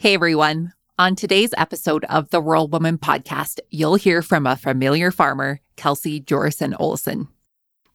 Hey 0.00 0.14
everyone. 0.14 0.74
On 0.96 1.16
today's 1.16 1.52
episode 1.56 2.04
of 2.04 2.30
the 2.30 2.40
Rural 2.40 2.68
Woman 2.68 2.98
podcast, 2.98 3.58
you'll 3.68 3.96
hear 3.96 4.22
from 4.22 4.46
a 4.46 4.54
familiar 4.54 5.10
farmer, 5.10 5.58
Kelsey 5.74 6.20
Jorissen 6.20 6.72
Olesen. 6.74 7.26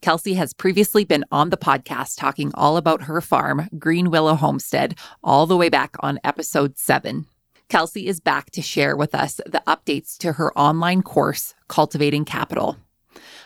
Kelsey 0.01 0.33
has 0.33 0.51
previously 0.53 1.05
been 1.05 1.23
on 1.31 1.49
the 1.49 1.55
podcast 1.55 2.17
talking 2.17 2.51
all 2.55 2.75
about 2.75 3.03
her 3.03 3.21
farm, 3.21 3.69
Green 3.79 4.11
Willow 4.11 4.35
Homestead, 4.35 4.97
all 5.23 5.47
the 5.47 5.55
way 5.55 5.69
back 5.69 5.95
on 6.01 6.19
episode 6.25 6.77
seven. 6.77 7.25
Kelsey 7.69 8.07
is 8.07 8.19
back 8.19 8.51
to 8.51 8.61
share 8.61 8.97
with 8.97 9.15
us 9.15 9.39
the 9.45 9.63
updates 9.65 10.17
to 10.17 10.33
her 10.33 10.51
online 10.57 11.03
course, 11.03 11.55
Cultivating 11.69 12.25
Capital, 12.25 12.75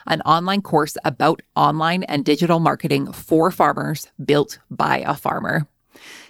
an 0.08 0.22
online 0.22 0.64
course 0.64 0.98
about 1.06 1.44
online 1.56 2.02
and 2.06 2.26
digital 2.26 2.60
marketing 2.60 3.12
for 3.14 3.52
farmers 3.52 4.08
built 4.26 4.58
by 4.72 5.04
a 5.06 5.14
farmer. 5.14 5.68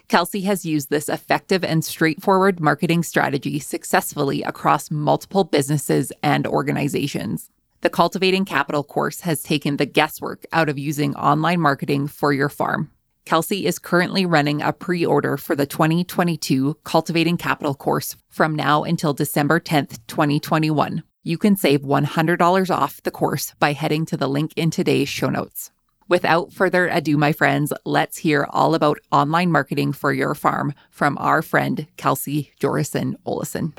Kelsey 0.08 0.42
has 0.42 0.66
used 0.66 0.90
this 0.90 1.10
effective 1.10 1.66
and 1.66 1.84
straightforward 1.84 2.62
marketing 2.62 3.04
strategy 3.04 3.60
successfully 3.60 4.42
across 4.42 4.90
multiple 4.90 5.44
businesses 5.44 6.14
and 6.24 6.48
organizations. 6.48 7.50
The 7.82 7.90
Cultivating 7.90 8.46
Capital 8.46 8.84
course 8.84 9.22
has 9.22 9.44
taken 9.44 9.78
the 9.78 9.86
guesswork 9.86 10.46
out 10.54 10.70
of 10.70 10.80
using 10.80 11.14
online 11.16 11.60
marketing 11.60 12.08
for 12.08 12.32
your 12.32 12.48
farm. 12.48 12.90
Kelsey 13.26 13.66
is 13.66 13.80
currently 13.80 14.26
running 14.26 14.62
a 14.62 14.72
pre 14.72 15.06
order 15.06 15.36
for 15.36 15.56
the 15.56 15.66
2022 15.66 16.78
Cultivating 16.86 17.36
Capital 17.36 17.76
course 17.76 18.16
from 18.30 18.56
now 18.56 18.84
until 18.84 19.14
December 19.14 19.60
10th, 19.60 20.00
2021. 20.08 21.04
You 21.24 21.38
can 21.38 21.58
save 21.58 21.82
$100 21.82 22.70
off 22.74 23.04
the 23.04 23.12
course 23.12 23.54
by 23.60 23.74
heading 23.74 24.06
to 24.06 24.16
the 24.16 24.30
link 24.30 24.54
in 24.56 24.72
today's 24.72 25.10
show 25.10 25.30
notes. 25.30 25.72
Without 26.10 26.54
further 26.54 26.88
ado, 26.88 27.18
my 27.18 27.34
friends, 27.34 27.74
let's 27.84 28.18
hear 28.18 28.48
all 28.52 28.76
about 28.76 28.98
online 29.12 29.52
marketing 29.52 29.92
for 29.92 30.14
your 30.14 30.34
farm 30.34 30.74
from 30.90 31.18
our 31.18 31.42
friend 31.42 31.86
Kelsey 31.98 32.54
Jorissen 32.62 33.16
Olesen. 33.26 33.74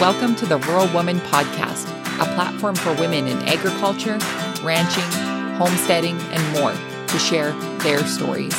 Welcome 0.00 0.34
to 0.36 0.46
the 0.46 0.58
Rural 0.58 0.92
Woman 0.92 1.20
Podcast, 1.20 1.88
a 2.20 2.34
platform 2.34 2.74
for 2.74 2.92
women 2.94 3.28
in 3.28 3.38
agriculture, 3.42 4.18
ranching, 4.64 5.04
homesteading, 5.58 6.18
and 6.32 6.58
more 6.58 6.72
to 7.06 7.18
share 7.20 7.52
their 7.82 8.04
stories. 8.04 8.54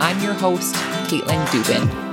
I'm 0.00 0.22
your 0.22 0.32
host, 0.32 0.74
Caitlin 1.08 1.44
Dubin. 1.48 2.07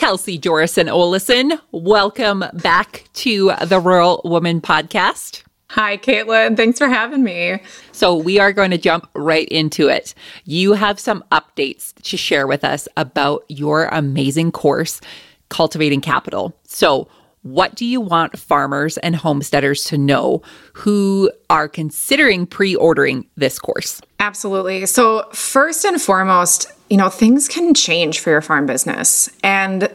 Kelsey 0.00 0.38
Jorissen 0.38 0.88
Olesen, 0.88 1.60
welcome 1.72 2.42
back 2.54 3.04
to 3.12 3.52
the 3.66 3.78
Rural 3.78 4.22
Woman 4.24 4.62
Podcast. 4.62 5.42
Hi, 5.68 5.98
Caitlin. 5.98 6.56
Thanks 6.56 6.78
for 6.78 6.88
having 6.88 7.22
me. 7.22 7.60
So, 7.92 8.16
we 8.16 8.38
are 8.38 8.50
going 8.50 8.70
to 8.70 8.78
jump 8.78 9.10
right 9.12 9.46
into 9.48 9.88
it. 9.88 10.14
You 10.46 10.72
have 10.72 10.98
some 10.98 11.22
updates 11.30 11.92
to 12.04 12.16
share 12.16 12.46
with 12.46 12.64
us 12.64 12.88
about 12.96 13.44
your 13.48 13.88
amazing 13.92 14.52
course, 14.52 15.02
Cultivating 15.50 16.00
Capital. 16.00 16.56
So, 16.64 17.06
what 17.42 17.74
do 17.74 17.86
you 17.86 18.00
want 18.00 18.38
farmers 18.38 18.98
and 18.98 19.16
homesteaders 19.16 19.84
to 19.84 19.98
know 19.98 20.42
who 20.74 21.30
are 21.48 21.68
considering 21.68 22.46
pre 22.46 22.74
ordering 22.74 23.26
this 23.36 23.58
course? 23.58 24.00
Absolutely. 24.18 24.86
So, 24.86 25.28
first 25.32 25.84
and 25.84 26.00
foremost, 26.00 26.66
you 26.90 26.96
know, 26.96 27.08
things 27.08 27.48
can 27.48 27.72
change 27.72 28.20
for 28.20 28.30
your 28.30 28.42
farm 28.42 28.66
business. 28.66 29.30
And 29.42 29.94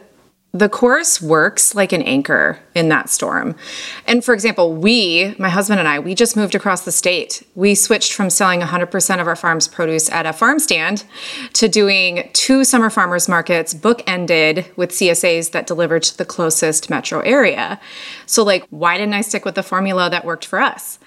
the 0.58 0.68
course 0.68 1.20
works 1.20 1.74
like 1.74 1.92
an 1.92 2.02
anchor 2.02 2.58
in 2.74 2.88
that 2.88 3.10
storm. 3.10 3.54
And 4.06 4.24
for 4.24 4.32
example, 4.32 4.74
we, 4.74 5.34
my 5.38 5.50
husband 5.50 5.80
and 5.80 5.88
I, 5.88 5.98
we 5.98 6.14
just 6.14 6.36
moved 6.36 6.54
across 6.54 6.84
the 6.84 6.92
state. 6.92 7.46
We 7.54 7.74
switched 7.74 8.14
from 8.14 8.30
selling 8.30 8.60
100% 8.60 9.20
of 9.20 9.26
our 9.26 9.36
farm's 9.36 9.68
produce 9.68 10.10
at 10.10 10.24
a 10.24 10.32
farm 10.32 10.58
stand 10.58 11.04
to 11.54 11.68
doing 11.68 12.30
two 12.32 12.64
summer 12.64 12.88
farmers 12.88 13.28
markets 13.28 13.74
bookended 13.74 14.74
with 14.76 14.90
CSAs 14.90 15.50
that 15.50 15.66
delivered 15.66 16.02
to 16.04 16.16
the 16.16 16.24
closest 16.24 16.88
metro 16.88 17.20
area. 17.20 17.78
So, 18.24 18.42
like, 18.42 18.66
why 18.70 18.96
didn't 18.96 19.14
I 19.14 19.20
stick 19.20 19.44
with 19.44 19.56
the 19.56 19.62
formula 19.62 20.08
that 20.10 20.24
worked 20.24 20.46
for 20.46 20.60
us? 20.60 20.98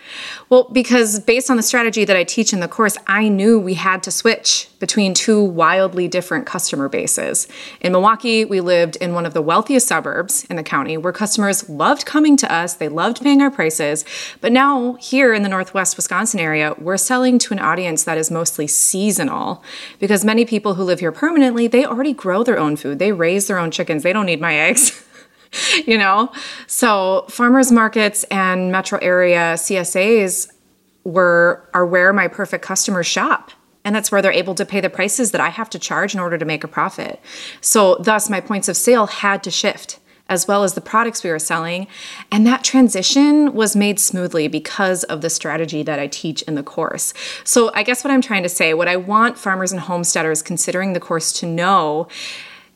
Well, 0.50 0.70
because 0.72 1.20
based 1.20 1.50
on 1.50 1.58
the 1.58 1.64
strategy 1.64 2.06
that 2.06 2.16
I 2.16 2.24
teach 2.24 2.54
in 2.54 2.60
the 2.60 2.68
course, 2.68 2.98
I 3.08 3.30
knew 3.30 3.60
we 3.60 3.76
had 3.76 4.04
to 4.04 4.12
switch 4.12 4.70
between 4.80 5.14
two 5.14 5.44
wildly 5.44 6.08
different 6.08 6.46
customer 6.46 6.90
bases. 6.90 7.48
In 7.82 7.92
Milwaukee, 7.92 8.46
we 8.46 8.62
lived 8.62 8.96
in 8.98 9.14
one 9.14 9.26
of 9.26 9.34
the 9.34 9.42
wealthiest 9.42 9.88
suburbs 9.88 10.46
in 10.46 10.56
the 10.56 10.64
county 10.64 10.98
where 10.98 11.14
customers 11.14 11.70
loved 11.70 12.06
coming 12.06 12.38
to 12.38 12.52
us, 12.52 12.76
they 12.76 12.90
loved 12.90 13.22
paying 13.22 13.42
our 13.42 13.52
prices. 13.52 14.06
But 14.42 14.52
now, 14.52 14.94
here 14.94 15.34
in 15.34 15.44
the 15.44 15.50
Northwest 15.50 15.98
Wisconsin 15.98 16.40
area, 16.40 16.74
we're 16.80 16.98
selling 16.98 17.38
to 17.40 17.54
an 17.54 17.60
audience 17.60 18.04
that 18.06 18.18
is 18.18 18.32
mostly 18.32 18.68
seasonal 18.68 19.64
because 20.00 20.24
many 20.24 20.46
people 20.46 20.76
who 20.76 20.84
live 20.84 21.02
here 21.02 21.12
permanently, 21.12 21.68
they 21.68 21.86
already 21.86 22.14
grow 22.14 22.44
their 22.44 22.58
own 22.58 22.76
food, 22.76 23.00
they 23.00 23.12
raise 23.12 23.48
their 23.48 23.60
own 23.60 23.72
chickens, 23.72 24.04
they 24.04 24.14
don't 24.14 24.26
need 24.26 24.42
my 24.42 24.56
eggs. 24.56 25.04
you 25.86 25.98
know? 25.98 26.32
So 26.68 27.26
farmers 27.30 27.72
markets 27.72 28.24
and 28.26 28.72
metro 28.72 29.00
area 29.00 29.54
CSAs 29.56 30.52
were 31.04 31.70
are 31.74 31.86
where 31.86 32.14
my 32.14 32.28
perfect 32.28 32.64
customers 32.64 33.08
shop. 33.08 33.52
And 33.86 33.96
that's 33.96 34.12
where 34.12 34.22
they're 34.22 34.32
able 34.32 34.56
to 34.56 34.66
pay 34.66 34.82
the 34.82 34.90
prices 34.90 35.32
that 35.32 35.42
I 35.42 35.50
have 35.50 35.70
to 35.72 35.80
charge 35.80 36.14
in 36.14 36.20
order 36.20 36.38
to 36.38 36.46
make 36.46 36.64
a 36.64 36.68
profit. 36.68 37.20
So 37.62 37.96
thus 37.96 38.30
my 38.30 38.42
points 38.42 38.68
of 38.68 38.76
sale 38.76 39.08
had 39.08 39.42
to 39.44 39.52
shift 39.52 40.00
as 40.30 40.48
well 40.48 40.64
as 40.64 40.76
the 40.76 40.82
products 40.82 41.24
we 41.24 41.32
were 41.32 41.40
selling. 41.40 41.88
And 42.32 42.46
that 42.46 42.64
transition 42.64 43.54
was 43.54 43.76
made 43.76 44.00
smoothly 44.00 44.48
because 44.48 45.04
of 45.06 45.22
the 45.22 45.30
strategy 45.30 45.84
that 45.84 46.00
I 46.00 46.08
teach 46.08 46.44
in 46.44 46.56
the 46.56 46.64
course. 46.64 47.14
So, 47.44 47.72
I 47.74 47.84
guess 47.84 48.04
what 48.04 48.12
I'm 48.12 48.22
trying 48.22 48.44
to 48.44 48.50
say, 48.50 48.74
what 48.74 48.88
I 48.88 48.96
want 48.96 49.38
farmers 49.38 49.72
and 49.72 49.82
homesteaders 49.82 50.42
considering 50.42 50.94
the 50.94 51.00
course 51.00 51.34
to 51.40 51.46
know 51.46 52.08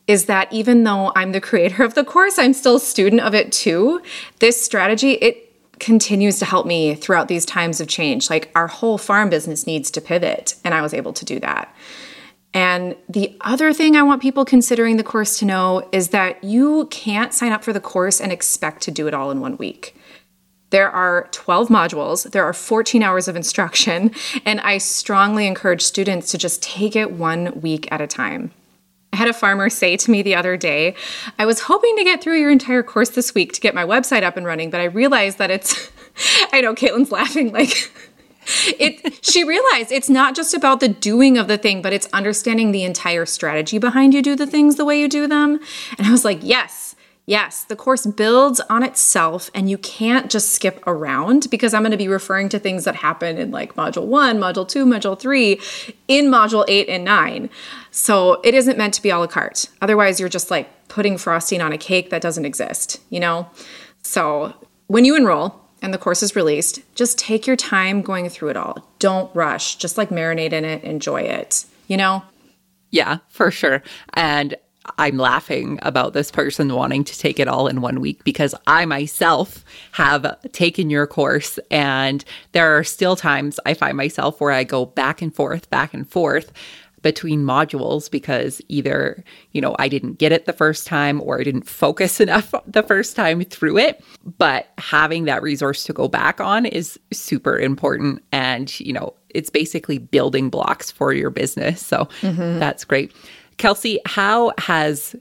is 0.07 0.25
that 0.25 0.51
even 0.51 0.83
though 0.83 1.11
I'm 1.15 1.31
the 1.31 1.41
creator 1.41 1.83
of 1.83 1.93
the 1.93 2.03
course, 2.03 2.37
I'm 2.37 2.53
still 2.53 2.75
a 2.75 2.79
student 2.79 3.21
of 3.21 3.33
it 3.33 3.51
too. 3.51 4.01
This 4.39 4.63
strategy, 4.63 5.11
it 5.13 5.49
continues 5.79 6.39
to 6.39 6.45
help 6.45 6.65
me 6.65 6.95
throughout 6.95 7.27
these 7.27 7.45
times 7.45 7.81
of 7.81 7.87
change. 7.87 8.29
Like 8.29 8.51
our 8.55 8.67
whole 8.67 8.97
farm 8.97 9.29
business 9.29 9.65
needs 9.65 9.89
to 9.91 10.01
pivot, 10.01 10.55
and 10.63 10.73
I 10.73 10.81
was 10.81 10.93
able 10.93 11.13
to 11.13 11.25
do 11.25 11.39
that. 11.39 11.73
And 12.53 12.95
the 13.09 13.35
other 13.41 13.73
thing 13.73 13.95
I 13.95 14.03
want 14.03 14.21
people 14.21 14.45
considering 14.45 14.97
the 14.97 15.03
course 15.03 15.39
to 15.39 15.45
know 15.45 15.87
is 15.91 16.09
that 16.09 16.43
you 16.43 16.87
can't 16.91 17.33
sign 17.33 17.51
up 17.51 17.63
for 17.63 17.73
the 17.73 17.79
course 17.79 18.21
and 18.21 18.31
expect 18.31 18.83
to 18.83 18.91
do 18.91 19.07
it 19.07 19.13
all 19.13 19.31
in 19.31 19.39
one 19.39 19.57
week. 19.57 19.95
There 20.69 20.89
are 20.89 21.27
12 21.31 21.69
modules, 21.69 22.31
there 22.31 22.43
are 22.43 22.53
14 22.53 23.03
hours 23.03 23.27
of 23.27 23.35
instruction, 23.35 24.11
and 24.45 24.59
I 24.61 24.77
strongly 24.77 25.47
encourage 25.47 25.81
students 25.81 26.31
to 26.31 26.37
just 26.37 26.63
take 26.63 26.95
it 26.95 27.11
one 27.11 27.59
week 27.61 27.87
at 27.91 28.01
a 28.01 28.07
time. 28.07 28.51
I 29.13 29.15
had 29.15 29.27
a 29.27 29.33
farmer 29.33 29.69
say 29.69 29.95
to 29.95 30.11
me 30.11 30.23
the 30.23 30.33
other 30.33 30.57
day, 30.57 30.95
I 31.37 31.45
was 31.45 31.61
hoping 31.61 31.95
to 31.97 32.03
get 32.03 32.21
through 32.21 32.39
your 32.39 32.49
entire 32.49 32.81
course 32.81 33.09
this 33.11 33.35
week 33.35 33.53
to 33.53 33.61
get 33.61 33.75
my 33.75 33.85
website 33.85 34.23
up 34.23 34.35
and 34.35 34.45
running, 34.45 34.71
but 34.71 34.81
I 34.81 34.85
realized 34.85 35.37
that 35.37 35.51
it's, 35.51 35.91
I 36.51 36.61
know 36.61 36.73
Caitlin's 36.73 37.11
laughing 37.11 37.51
like, 37.51 37.91
it 38.67 39.23
she 39.23 39.43
realized 39.43 39.91
it's 39.91 40.09
not 40.09 40.35
just 40.35 40.53
about 40.53 40.81
the 40.81 40.89
doing 40.89 41.37
of 41.37 41.47
the 41.47 41.57
thing 41.57 41.81
but 41.81 41.93
it's 41.93 42.09
understanding 42.11 42.73
the 42.73 42.83
entire 42.83 43.25
strategy 43.25 43.77
behind 43.77 44.13
you 44.13 44.21
do 44.21 44.35
the 44.35 44.45
things 44.45 44.75
the 44.75 44.83
way 44.83 44.99
you 44.99 45.07
do 45.07 45.27
them. 45.27 45.61
And 45.97 46.05
i 46.05 46.11
was 46.11 46.25
like 46.25 46.39
yes 46.41 46.92
Yes, 47.25 47.63
the 47.63 47.77
course 47.77 48.05
builds 48.05 48.59
on 48.69 48.83
itself 48.83 49.49
and 49.55 49.69
you 49.69 49.77
can't 49.77 50.29
just 50.29 50.49
skip 50.49 50.83
around 50.85 51.47
because 51.49 51.73
I'm 51.73 51.81
going 51.81 51.91
to 51.91 51.97
be 51.97 52.09
referring 52.09 52.49
to 52.49 52.59
things 52.59 52.83
that 52.83 52.95
happen 52.95 53.37
in 53.37 53.49
like 53.49 53.75
module 53.75 54.05
1, 54.05 54.37
module 54.39 54.67
2, 54.67 54.85
module 54.85 55.17
3 55.17 55.57
in 56.09 56.25
module 56.25 56.65
8 56.67 56.89
and 56.89 57.05
9. 57.05 57.49
So 57.91 58.41
it 58.43 58.53
isn't 58.53 58.77
meant 58.77 58.93
to 58.95 59.01
be 59.01 59.09
a 59.09 59.17
la 59.17 59.27
carte. 59.27 59.69
Otherwise, 59.81 60.19
you're 60.19 60.27
just 60.27 60.51
like 60.51 60.69
putting 60.89 61.17
frosting 61.17 61.61
on 61.61 61.71
a 61.71 61.77
cake 61.77 62.09
that 62.09 62.21
doesn't 62.21 62.45
exist, 62.45 62.99
you 63.09 63.21
know? 63.21 63.49
So 64.01 64.53
when 64.87 65.05
you 65.05 65.15
enroll 65.15 65.61
and 65.81 65.93
the 65.93 65.97
course 65.97 66.23
is 66.23 66.35
released, 66.35 66.81
just 66.93 67.17
take 67.17 67.47
your 67.47 67.55
time 67.55 68.01
going 68.01 68.27
through 68.27 68.49
it 68.49 68.57
all. 68.57 68.85
Don't 68.99 69.33
rush, 69.33 69.77
just 69.77 69.97
like 69.97 70.09
marinate 70.09 70.51
in 70.51 70.65
it, 70.65 70.83
enjoy 70.83 71.21
it, 71.21 71.65
you 71.87 71.95
know? 71.95 72.21
Yeah, 72.91 73.19
for 73.29 73.49
sure. 73.49 73.81
And 74.13 74.55
I'm 74.97 75.17
laughing 75.17 75.79
about 75.81 76.13
this 76.13 76.31
person 76.31 76.73
wanting 76.73 77.03
to 77.05 77.17
take 77.17 77.39
it 77.39 77.47
all 77.47 77.67
in 77.67 77.81
one 77.81 78.01
week 78.01 78.23
because 78.23 78.53
I 78.67 78.85
myself 78.85 79.63
have 79.93 80.39
taken 80.51 80.89
your 80.89 81.07
course 81.07 81.57
and 81.71 82.23
there 82.51 82.77
are 82.77 82.83
still 82.83 83.15
times 83.15 83.59
I 83.65 83.73
find 83.73 83.95
myself 83.95 84.41
where 84.41 84.51
I 84.51 84.63
go 84.63 84.85
back 84.85 85.21
and 85.21 85.33
forth, 85.33 85.69
back 85.69 85.93
and 85.93 86.09
forth 86.09 86.51
between 87.03 87.43
modules 87.43 88.09
because 88.09 88.61
either, 88.69 89.23
you 89.51 89.61
know, 89.61 89.75
I 89.77 89.87
didn't 89.89 90.17
get 90.17 90.31
it 90.31 90.45
the 90.45 90.53
first 90.53 90.87
time 90.87 91.21
or 91.21 91.39
I 91.39 91.43
didn't 91.43 91.67
focus 91.67 92.19
enough 92.19 92.53
the 92.65 92.81
first 92.81 93.15
time 93.15 93.43
through 93.43 93.77
it. 93.77 94.03
But 94.37 94.69
having 94.79 95.25
that 95.25 95.43
resource 95.43 95.83
to 95.83 95.93
go 95.93 96.07
back 96.07 96.41
on 96.41 96.65
is 96.65 96.99
super 97.11 97.59
important. 97.59 98.23
And, 98.31 98.79
you 98.79 98.93
know, 98.93 99.13
it's 99.29 99.49
basically 99.49 99.97
building 99.97 100.49
blocks 100.49 100.89
for 100.89 101.13
your 101.13 101.29
business. 101.29 101.85
So 101.85 102.05
mm-hmm. 102.21 102.59
that's 102.59 102.85
great. 102.85 103.13
Kelsey, 103.63 104.01
how 104.05 104.51
has 104.57 105.15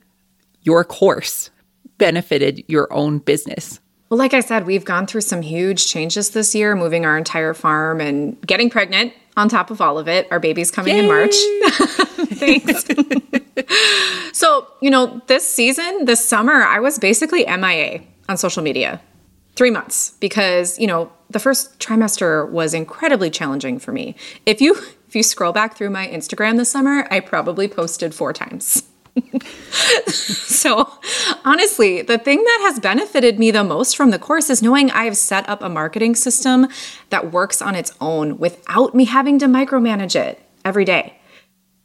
your 0.63 0.83
course 0.83 1.51
benefited 1.99 2.65
your 2.67 2.93
own 2.93 3.19
business? 3.19 3.79
Well, 4.11 4.19
like 4.19 4.35
I 4.35 4.41
said, 4.41 4.67
we've 4.67 4.85
gone 4.85 5.07
through 5.07 5.21
some 5.21 5.43
huge 5.43 5.87
changes 5.87 6.31
this 6.31 6.53
year, 6.53 6.75
moving 6.75 7.07
our 7.07 7.17
entire 7.17 7.55
farm 7.55 8.01
and 8.01 8.37
getting 8.45 8.69
pregnant 8.69 9.13
on 9.37 9.49
top 9.49 9.71
of 9.71 9.81
all 9.81 9.97
of 9.97 10.09
it. 10.09 10.27
Our 10.33 10.41
baby's 10.41 10.73
coming 10.73 10.97
Yay! 10.97 11.03
in 11.03 11.07
March. 11.07 11.37
Thanks. 12.35 12.85
so, 14.37 14.67
you 14.81 14.91
know, 14.91 15.23
this 15.29 15.49
season, 15.49 16.07
this 16.07 16.29
summer, 16.29 16.65
I 16.65 16.81
was 16.81 16.99
basically 16.99 17.45
MIA 17.45 18.01
on 18.29 18.37
social 18.37 18.65
media. 18.65 19.01
Three 19.55 19.71
months 19.71 20.15
because, 20.19 20.81
you 20.81 20.89
know, 20.89 21.13
the 21.31 21.39
first 21.39 21.79
trimester 21.79 22.51
was 22.51 22.75
incredibly 22.75 23.31
challenging 23.31 23.79
for 23.79 23.93
me. 23.93 24.17
If 24.47 24.61
you 24.61 24.77
if 25.13 25.17
you 25.17 25.23
scroll 25.23 25.53
back 25.53 25.77
through 25.77 25.91
my 25.91 26.09
Instagram 26.09 26.57
this 26.57 26.71
summer, 26.71 27.07
I 27.11 27.21
probably 27.21 27.69
posted 27.69 28.15
four 28.15 28.33
times. 28.33 28.85
so, 30.07 30.91
honestly, 31.45 32.01
the 32.01 32.17
thing 32.17 32.43
that 32.43 32.61
has 32.63 32.81
benefited 32.81 33.39
me 33.39 33.51
the 33.51 33.63
most 33.63 33.95
from 33.95 34.11
the 34.11 34.19
course 34.19 34.49
is 34.49 34.63
knowing 34.63 34.91
I 34.91 35.05
have 35.05 35.19
set 35.19 35.47
up 35.51 35.61
a 35.61 35.69
marketing 35.69 36.15
system 36.15 36.67
that 37.11 37.31
works 37.31 37.61
on 37.61 37.75
its 37.75 37.93
own 38.01 38.39
without 38.39 38.95
me 38.95 39.05
having 39.05 39.39
to 39.41 39.47
micromanage 39.49 40.17
it 40.19 40.41
every 40.65 40.87
day. 40.87 41.19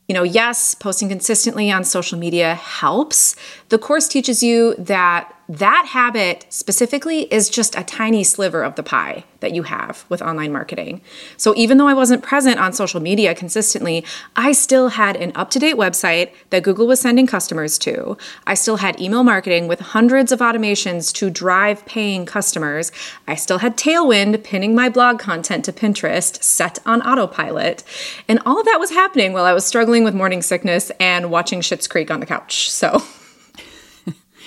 You 0.08 0.14
know, 0.14 0.24
yes, 0.24 0.74
posting 0.74 1.10
consistently 1.10 1.70
on 1.70 1.84
social 1.84 2.18
media 2.18 2.56
helps. 2.56 3.36
The 3.68 3.78
course 3.78 4.08
teaches 4.08 4.42
you 4.42 4.74
that 4.76 5.37
that 5.50 5.88
habit 5.92 6.46
specifically 6.50 7.22
is 7.34 7.50
just 7.50 7.78
a 7.78 7.84
tiny 7.84 8.24
sliver 8.24 8.64
of 8.64 8.76
the 8.76 8.84
pie 8.84 9.24
that 9.40 9.54
you 9.54 9.64
have 9.64 10.04
with 10.10 10.22
online 10.22 10.52
marketing. 10.52 11.00
So 11.38 11.54
even 11.56 11.78
though 11.78 11.88
I 11.88 11.94
wasn't 11.94 12.22
present 12.22 12.60
on 12.60 12.74
social 12.74 13.00
media 13.00 13.34
consistently, 13.34 14.04
I 14.36 14.52
still 14.52 14.90
had 14.90 15.16
an 15.16 15.32
up 15.36 15.50
to 15.52 15.60
date 15.60 15.76
website 15.76 16.32
that 16.50 16.64
Google 16.64 16.88
was 16.88 17.00
sending 17.00 17.28
customers 17.28 17.78
to. 17.80 18.18
I 18.46 18.56
still 18.56 18.78
had 18.78 19.00
email 19.00 19.24
marketing 19.24 19.68
with 19.68 19.80
hundreds 19.80 20.34
of 20.34 20.40
automations 20.40 21.14
to 21.14 21.30
drive 21.30 21.86
paying 21.86 22.26
customers. 22.26 22.92
I 23.28 23.36
still 23.36 23.60
had 23.60 23.78
Tailwind 23.78 24.44
pinning 24.44 24.76
my 24.76 24.90
blog 24.90 25.20
content 25.20 25.64
to 25.66 25.72
Pinterest 25.72 26.44
set 26.44 26.80
on 26.86 27.02
autopilot. 27.04 27.84
And 28.28 28.40
all 28.46 28.60
of 28.60 28.66
that 28.66 28.80
was 28.80 28.90
happening 28.90 29.32
while 29.32 29.46
I 29.46 29.54
was 29.54 29.66
struggling 29.66 30.04
with 30.04 30.14
morning 30.14 30.42
sickness 30.42 30.92
and 31.00 31.32
watching 31.32 31.62
Schitt's 31.62 31.88
Creek 31.88 32.12
on 32.12 32.20
the 32.20 32.26
couch. 32.26 32.70
So. 32.70 33.02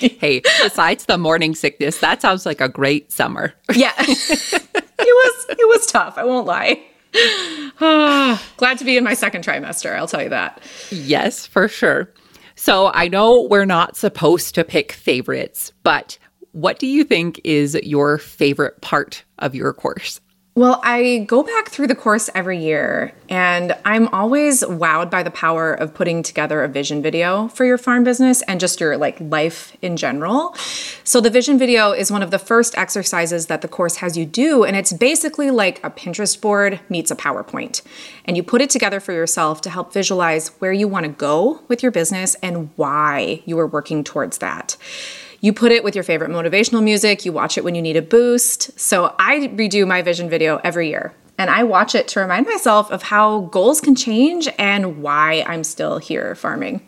hey, 0.21 0.41
besides 0.63 1.07
the 1.07 1.19
morning 1.19 1.55
sickness, 1.55 1.99
that 2.01 2.23
sounds 2.23 2.47
like 2.47 2.61
a 2.61 2.69
great 2.69 3.13
summer. 3.13 3.53
yeah. 3.75 3.93
it 3.99 4.83
was 4.99 5.47
it 5.49 5.69
was 5.69 5.87
tough, 5.87 6.17
I 6.17 6.25
won't 6.25 6.47
lie. 6.47 6.81
Glad 8.57 8.79
to 8.79 8.85
be 8.85 8.97
in 8.97 9.05
my 9.05 9.15
second 9.15 9.45
trimester, 9.45 9.97
I'll 9.97 10.07
tell 10.07 10.23
you 10.23 10.29
that. 10.29 10.61
Yes, 10.91 11.47
for 11.47 11.69
sure. 11.69 12.13
So 12.55 12.91
I 12.93 13.09
know 13.09 13.47
we're 13.51 13.65
not 13.65 13.97
supposed 13.97 14.55
to 14.55 14.65
pick 14.65 14.93
favorites, 14.93 15.73
but 15.83 16.19
what 16.53 16.79
do 16.79 16.87
you 16.87 17.05
think 17.05 17.41
is 17.45 17.75
your 17.83 18.19
favorite 18.19 18.81
part 18.81 19.25
of 19.39 19.55
your 19.55 19.73
course? 19.73 20.21
Well, 20.57 20.81
I 20.83 21.25
go 21.29 21.45
back 21.45 21.69
through 21.69 21.87
the 21.87 21.95
course 21.95 22.29
every 22.35 22.59
year, 22.59 23.15
and 23.29 23.73
I'm 23.85 24.09
always 24.09 24.65
wowed 24.65 25.09
by 25.09 25.23
the 25.23 25.31
power 25.31 25.73
of 25.73 25.95
putting 25.95 26.25
together 26.25 26.65
a 26.65 26.69
vision 26.69 27.03
video 27.03 27.47
for 27.49 27.65
your 27.65 27.79
farm 27.79 28.03
business 28.03 28.43
and 28.43 28.59
just 28.59 28.81
your 28.81 28.97
like 28.97 29.17
life 29.21 29.77
in 29.81 29.97
general. 29.97 30.57
So 31.05 31.21
the 31.21 31.31
vision 31.31 31.57
video 31.57 31.93
is 31.93 32.11
one 32.11 32.23
of 32.23 32.33
the 32.33 32.39
first 32.39 32.77
exercises 32.77 33.47
that 33.47 33.63
the 33.63 33.69
course 33.69 33.97
has 33.97 34.19
you 34.19 34.27
do, 34.27 34.65
and 34.65 34.77
it's 34.77 34.93
basically 34.93 35.53
like 35.53 35.83
a 35.85 35.91
Pinterest 35.91 36.39
board 36.41 36.81
meets 36.89 37.13
a 37.13 37.17
PowerPoint. 37.17 37.83
And 38.25 38.37
you 38.37 38.43
put 38.43 38.61
it 38.61 38.71
together 38.71 38.99
for 38.99 39.13
yourself 39.13 39.61
to 39.63 39.71
help 39.71 39.93
visualize 39.93 40.49
where 40.59 40.73
you 40.73 40.89
want 40.89 41.07
to 41.07 41.13
go 41.13 41.63
with 41.69 41.81
your 41.81 41.93
business 41.93 42.35
and 42.43 42.71
why 42.75 43.43
you 43.47 43.57
are 43.61 43.69
working 43.69 44.03
towards 44.03 44.39
that. 44.39 44.77
You 45.41 45.53
put 45.53 45.73
it 45.73 45.83
with 45.83 45.95
your 45.95 46.05
favorite 46.05 46.31
motivational 46.31 46.83
music, 46.83 47.25
you 47.25 47.33
watch 47.33 47.57
it 47.57 47.65
when 47.65 47.75
you 47.75 47.83
need 47.83 47.97
a 47.97 48.03
boost. 48.03 48.79
So 48.79 49.15
I 49.19 49.51
redo 49.55 49.87
my 49.87 50.03
vision 50.03 50.29
video 50.29 50.61
every 50.63 50.89
year. 50.89 51.15
And 51.39 51.49
I 51.49 51.63
watch 51.65 51.95
it 51.95 52.07
to 52.09 52.21
remind 52.21 52.47
myself 52.47 52.91
of 52.91 53.03
how 53.05 53.41
goals 53.47 53.81
can 53.81 53.95
change 53.95 54.47
and 54.59 55.03
why 55.03 55.43
I'm 55.47 55.65
still 55.65 55.97
here 55.97 56.35
farming. 56.35 56.87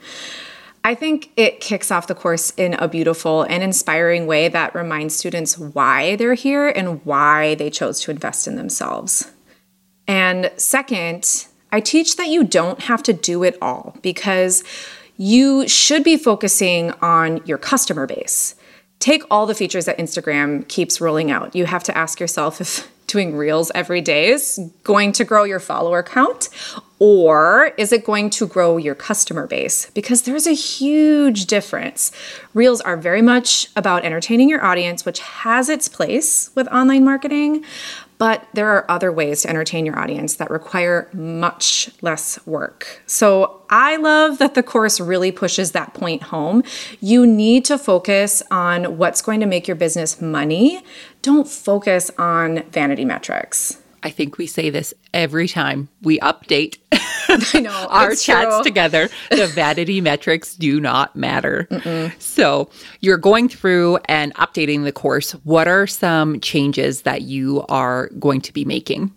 I 0.85 0.95
think 0.95 1.31
it 1.37 1.61
kicks 1.61 1.91
off 1.91 2.07
the 2.09 2.15
course 2.15 2.53
in 2.59 2.75
a 2.75 2.89
beautiful 2.89 3.45
and 3.45 3.63
inspiring 3.63 4.27
way 4.27 4.49
that 4.49 4.75
reminds 4.75 5.17
students 5.17 5.57
why 5.57 6.17
they're 6.17 6.35
here 6.35 6.69
and 6.69 7.03
why 7.07 7.55
they 7.55 7.71
chose 7.71 8.01
to 8.03 8.11
invest 8.11 8.47
in 8.47 8.57
themselves. 8.57 9.31
And 10.07 10.51
second, 10.57 11.47
I 11.71 11.81
teach 11.81 12.17
that 12.17 12.29
you 12.29 12.45
don't 12.45 12.81
have 12.83 13.03
to 13.05 13.13
do 13.15 13.45
it 13.45 13.57
all 13.63 13.97
because 14.03 14.65
you 15.17 15.69
should 15.69 16.05
be 16.05 16.17
focusing 16.17 16.91
on 17.03 17.45
your 17.47 17.59
customer 17.59 18.07
base. 18.07 18.55
Take 18.99 19.23
all 19.31 19.47
the 19.47 19.55
features 19.55 19.85
that 19.87 19.99
Instagram 19.99 20.67
keeps 20.69 21.01
rolling 21.01 21.31
out. 21.31 21.55
You 21.55 21.67
have 21.67 21.83
to 21.85 21.97
ask 21.97 22.21
yourself 22.21 22.61
if 22.61 22.91
doing 23.07 23.37
reels 23.37 23.71
every 23.75 24.01
day 24.01 24.29
is 24.31 24.59
going 24.85 25.13
to 25.13 25.25
grow 25.25 25.45
your 25.45 25.61
follower 25.61 26.03
count 26.03 26.49
or 27.05 27.73
is 27.79 27.93
it 27.93 28.05
going 28.05 28.31
to 28.31 28.47
grow 28.47 28.77
your 28.77 28.95
customer 28.95 29.49
base? 29.49 29.91
Because 29.91 30.23
there's 30.23 30.47
a 30.47 30.55
huge 30.55 31.47
difference. 31.47 32.13
Reels 32.55 32.81
are 32.81 32.97
very 32.97 33.21
much 33.21 33.67
about 33.75 34.05
entertaining 34.05 34.49
your 34.49 34.65
audience, 34.65 35.05
which 35.05 35.19
has 35.19 35.69
its 35.69 35.89
place 35.89 36.51
with 36.55 36.69
online 36.69 37.05
marketing, 37.05 37.65
but 38.23 38.47
there 38.53 38.69
are 38.69 38.89
other 38.89 39.11
ways 39.11 39.43
to 39.43 39.51
entertain 39.51 39.85
your 39.85 39.99
audience 39.99 40.37
that 40.37 40.49
require 40.49 41.09
much 41.13 41.91
less 42.03 42.39
work. 42.47 43.03
So 43.05 43.65
I 43.69 43.97
love 43.97 44.39
that 44.39 44.55
the 44.55 44.63
course 44.63 45.01
really 45.01 45.33
pushes 45.33 45.73
that 45.73 45.93
point 45.93 46.23
home. 46.23 46.63
You 47.01 47.27
need 47.27 47.65
to 47.65 47.77
focus 47.77 48.41
on 48.49 48.97
what's 48.97 49.23
going 49.23 49.41
to 49.41 49.47
make 49.47 49.67
your 49.67 49.75
business 49.75 50.23
money. 50.23 50.85
Don't 51.23 51.49
focus 51.49 52.13
on 52.17 52.63
vanity 52.71 53.05
metrics. 53.05 53.82
I 54.03 54.11
think 54.11 54.39
we 54.39 54.47
say 54.47 54.71
this 54.71 54.93
every 55.15 55.49
time 55.49 55.89
we 56.03 56.19
update 56.21 56.79
know, 57.61 57.87
our 57.89 58.15
chats 58.15 58.57
true. 58.57 58.63
together. 58.63 59.09
The 59.31 59.47
vanity 59.47 60.01
metrics 60.01 60.55
do 60.57 60.79
not 60.81 61.17
matter. 61.17 61.67
Mm-mm. 61.71 62.21
So 62.21 62.69
you're 63.01 63.17
going 63.17 63.49
through 63.49 63.99
and 64.05 64.35
updating 64.35 64.85
the 64.85 64.93
course. 64.93 65.33
What 65.45 65.69
are 65.69 65.87
some 65.87 66.39
changes 66.41 67.03
that 67.03 67.23
you 67.23 67.65
are 67.69 68.09
going 68.19 68.41
to 68.43 68.53
be 68.53 68.65
making? 68.65 69.13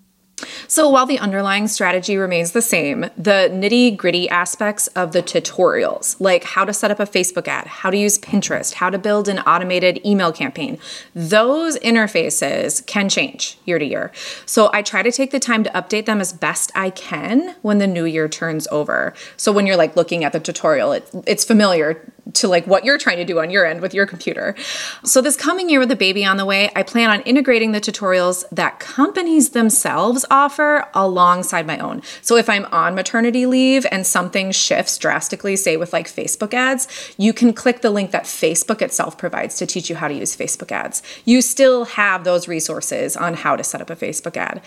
So, 0.67 0.89
while 0.89 1.05
the 1.05 1.19
underlying 1.19 1.67
strategy 1.67 2.17
remains 2.17 2.51
the 2.51 2.61
same, 2.61 3.01
the 3.17 3.49
nitty 3.51 3.95
gritty 3.95 4.27
aspects 4.29 4.87
of 4.87 5.13
the 5.13 5.23
tutorials, 5.23 6.17
like 6.19 6.43
how 6.43 6.65
to 6.65 6.73
set 6.73 6.91
up 6.91 6.99
a 6.99 7.05
Facebook 7.05 7.47
ad, 7.47 7.67
how 7.67 7.89
to 7.89 7.97
use 7.97 8.19
Pinterest, 8.19 8.73
how 8.73 8.89
to 8.89 8.97
build 8.97 9.29
an 9.29 9.39
automated 9.39 10.05
email 10.05 10.33
campaign, 10.33 10.77
those 11.13 11.77
interfaces 11.79 12.85
can 12.85 13.07
change 13.07 13.57
year 13.65 13.79
to 13.79 13.85
year. 13.85 14.11
So, 14.45 14.69
I 14.73 14.81
try 14.81 15.03
to 15.03 15.11
take 15.11 15.31
the 15.31 15.39
time 15.39 15.63
to 15.63 15.69
update 15.69 16.05
them 16.05 16.19
as 16.19 16.33
best 16.33 16.71
I 16.75 16.89
can 16.89 17.55
when 17.61 17.77
the 17.77 17.87
new 17.87 18.05
year 18.05 18.27
turns 18.27 18.67
over. 18.71 19.13
So, 19.37 19.53
when 19.53 19.65
you're 19.65 19.77
like 19.77 19.95
looking 19.95 20.25
at 20.25 20.33
the 20.33 20.39
tutorial, 20.39 20.91
it, 20.91 21.09
it's 21.25 21.45
familiar 21.45 22.01
to 22.33 22.47
like 22.47 22.65
what 22.65 22.83
you're 22.83 22.97
trying 22.97 23.17
to 23.17 23.25
do 23.25 23.39
on 23.39 23.49
your 23.49 23.65
end 23.65 23.81
with 23.81 23.93
your 23.93 24.05
computer. 24.05 24.55
So 25.03 25.21
this 25.21 25.35
coming 25.35 25.69
year 25.69 25.79
with 25.79 25.91
a 25.91 25.95
baby 25.95 26.25
on 26.25 26.37
the 26.37 26.45
way, 26.45 26.71
I 26.75 26.83
plan 26.83 27.09
on 27.09 27.21
integrating 27.21 27.71
the 27.71 27.81
tutorials 27.81 28.43
that 28.51 28.79
companies 28.79 29.51
themselves 29.51 30.25
offer 30.31 30.87
alongside 30.93 31.67
my 31.67 31.77
own. 31.77 32.01
So 32.21 32.35
if 32.35 32.49
I'm 32.49 32.65
on 32.65 32.95
maternity 32.95 33.45
leave 33.45 33.85
and 33.91 34.05
something 34.07 34.51
shifts 34.51 34.97
drastically, 34.97 35.55
say 35.55 35.77
with 35.77 35.93
like 35.93 36.07
Facebook 36.07 36.53
ads, 36.53 36.87
you 37.17 37.31
can 37.33 37.53
click 37.53 37.81
the 37.81 37.91
link 37.91 38.11
that 38.11 38.23
Facebook 38.23 38.81
itself 38.81 39.17
provides 39.17 39.57
to 39.57 39.65
teach 39.65 39.89
you 39.89 39.95
how 39.95 40.07
to 40.07 40.13
use 40.13 40.35
Facebook 40.35 40.71
ads. 40.71 41.03
You 41.25 41.41
still 41.41 41.85
have 41.85 42.23
those 42.23 42.47
resources 42.47 43.15
on 43.15 43.35
how 43.35 43.55
to 43.55 43.63
set 43.63 43.81
up 43.81 43.89
a 43.89 43.95
Facebook 43.95 44.35
ad. 44.35 44.61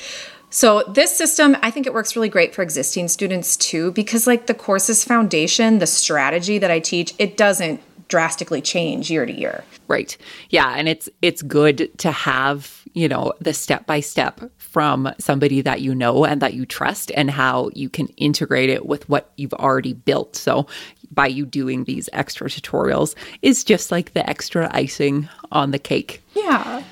So 0.50 0.83
this 0.88 1.17
system, 1.17 1.57
I 1.62 1.71
think 1.71 1.87
it 1.87 1.93
works 1.93 2.17
really 2.17 2.28
great 2.28 2.55
for 2.55 2.62
existing 2.62 3.09
students 3.09 3.57
too, 3.57 3.93
because 3.93 4.26
like 4.26 4.47
the 4.47 4.55
course's 4.55 5.05
foundation, 5.05 5.78
the 5.78 5.87
strategy 5.87 6.59
that 6.59 6.71
I 6.71 6.81
teach, 6.81 7.14
it 7.19 7.37
doesn't 7.37 7.81
drastically 8.09 8.62
change 8.62 9.11
year 9.11 9.26
to 9.26 9.33
year. 9.33 9.64
Right. 9.87 10.17
Yeah. 10.50 10.75
And 10.76 10.88
it's 10.88 11.09
it's 11.23 11.43
good 11.43 11.90
to 11.99 12.11
have, 12.11 12.83
you 12.95 13.09
know, 13.09 13.35
the 13.40 13.52
step 13.52 13.87
by 13.87 14.00
step 14.00 14.40
from 14.57 15.12
somebody 15.19 15.61
that 15.61 15.81
you 15.83 15.95
know 15.95 16.25
and 16.25 16.43
that 16.43 16.55
you 16.55 16.67
trust 16.67 17.11
and 17.14 17.31
how 17.31 17.71
you 17.75 17.88
can 17.88 18.07
integrate 18.17 18.71
it 18.71 18.87
with 18.87 19.09
what 19.09 19.31
you've 19.37 19.55
already 19.55 19.93
built. 19.93 20.37
So 20.37 20.67
by 21.11 21.26
you 21.26 21.47
doing 21.47 21.85
these 21.85 22.09
extra 22.12 22.49
tutorials 22.49 23.14
is 23.43 23.64
just 23.64 23.90
like 23.90 24.12
the 24.12 24.28
extra 24.28 24.71
icing 24.73 25.28
on 25.52 25.71
the 25.71 25.78
cake. 25.78 26.23
Yeah. 26.35 26.83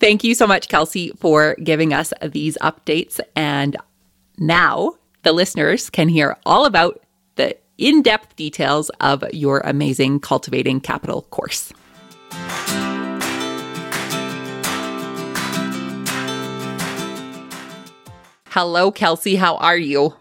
Thank 0.00 0.24
you 0.24 0.34
so 0.34 0.46
much, 0.46 0.68
Kelsey, 0.68 1.12
for 1.20 1.54
giving 1.62 1.92
us 1.92 2.14
these 2.22 2.56
updates. 2.62 3.20
And 3.36 3.76
now 4.38 4.94
the 5.24 5.32
listeners 5.32 5.90
can 5.90 6.08
hear 6.08 6.38
all 6.46 6.64
about 6.64 7.02
the 7.36 7.54
in 7.76 8.00
depth 8.00 8.34
details 8.34 8.90
of 9.00 9.22
your 9.34 9.60
amazing 9.60 10.20
Cultivating 10.20 10.80
Capital 10.80 11.22
course. 11.22 11.74
Hello, 18.48 18.90
Kelsey. 18.90 19.36
How 19.36 19.56
are 19.56 19.76
you? 19.76 20.14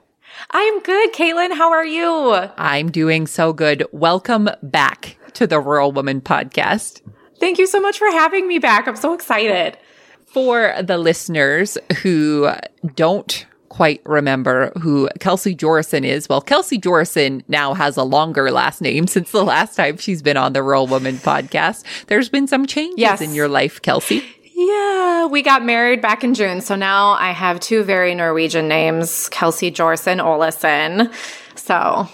I'm 0.52 0.80
good, 0.82 1.14
Caitlin. 1.14 1.54
How 1.54 1.72
are 1.72 1.86
you? 1.86 2.34
I'm 2.58 2.92
doing 2.92 3.28
so 3.28 3.54
good. 3.54 3.86
Welcome 3.94 4.50
back 4.62 5.18
to 5.34 5.48
the 5.48 5.60
Rural 5.62 5.94
Woman 5.94 6.20
podcast. 6.20 7.02
Thank 7.40 7.58
you 7.58 7.68
so 7.68 7.80
much 7.80 7.98
for 7.98 8.08
having 8.08 8.48
me 8.48 8.60
back. 8.60 8.88
I'm 8.88 8.96
so 8.96 9.14
excited. 9.14 9.78
For 10.26 10.76
the 10.82 10.98
listeners 10.98 11.78
who 12.02 12.52
don't 12.96 13.46
quite 13.70 14.02
remember 14.06 14.72
who 14.82 15.08
Kelsey 15.20 15.56
Jorissen 15.56 16.04
is. 16.04 16.28
Well, 16.28 16.42
Kelsey 16.42 16.78
Jorissen 16.78 17.44
now 17.48 17.74
has 17.74 17.98
a 17.98 18.04
longer 18.04 18.52
last 18.52 18.82
name 18.82 19.08
since 19.16 19.32
the 19.32 19.44
last 19.44 19.76
time 19.76 19.98
she's 19.98 20.22
been 20.22 20.38
on 20.38 20.54
the 20.54 20.62
Rural 20.62 20.88
Woman 20.88 21.16
podcast. 21.16 21.84
There's 22.08 22.30
been 22.30 22.48
some 22.48 22.66
changes 22.66 23.00
yes. 23.00 23.22
in 23.22 23.34
your 23.34 23.48
life, 23.48 23.82
Kelsey. 23.82 24.24
Yeah, 24.54 25.28
we 25.28 25.42
got 25.42 25.64
married 25.64 26.02
back 26.02 26.26
in 26.26 26.34
June. 26.34 26.60
So 26.60 26.76
now 26.76 27.12
I 27.12 27.32
have 27.32 27.62
two 27.62 27.84
very 27.84 28.14
Norwegian 28.14 28.68
names, 28.68 29.30
Kelsey 29.30 29.72
Jorissen 29.72 30.18
Olesen. 30.18 31.14
So 31.56 32.10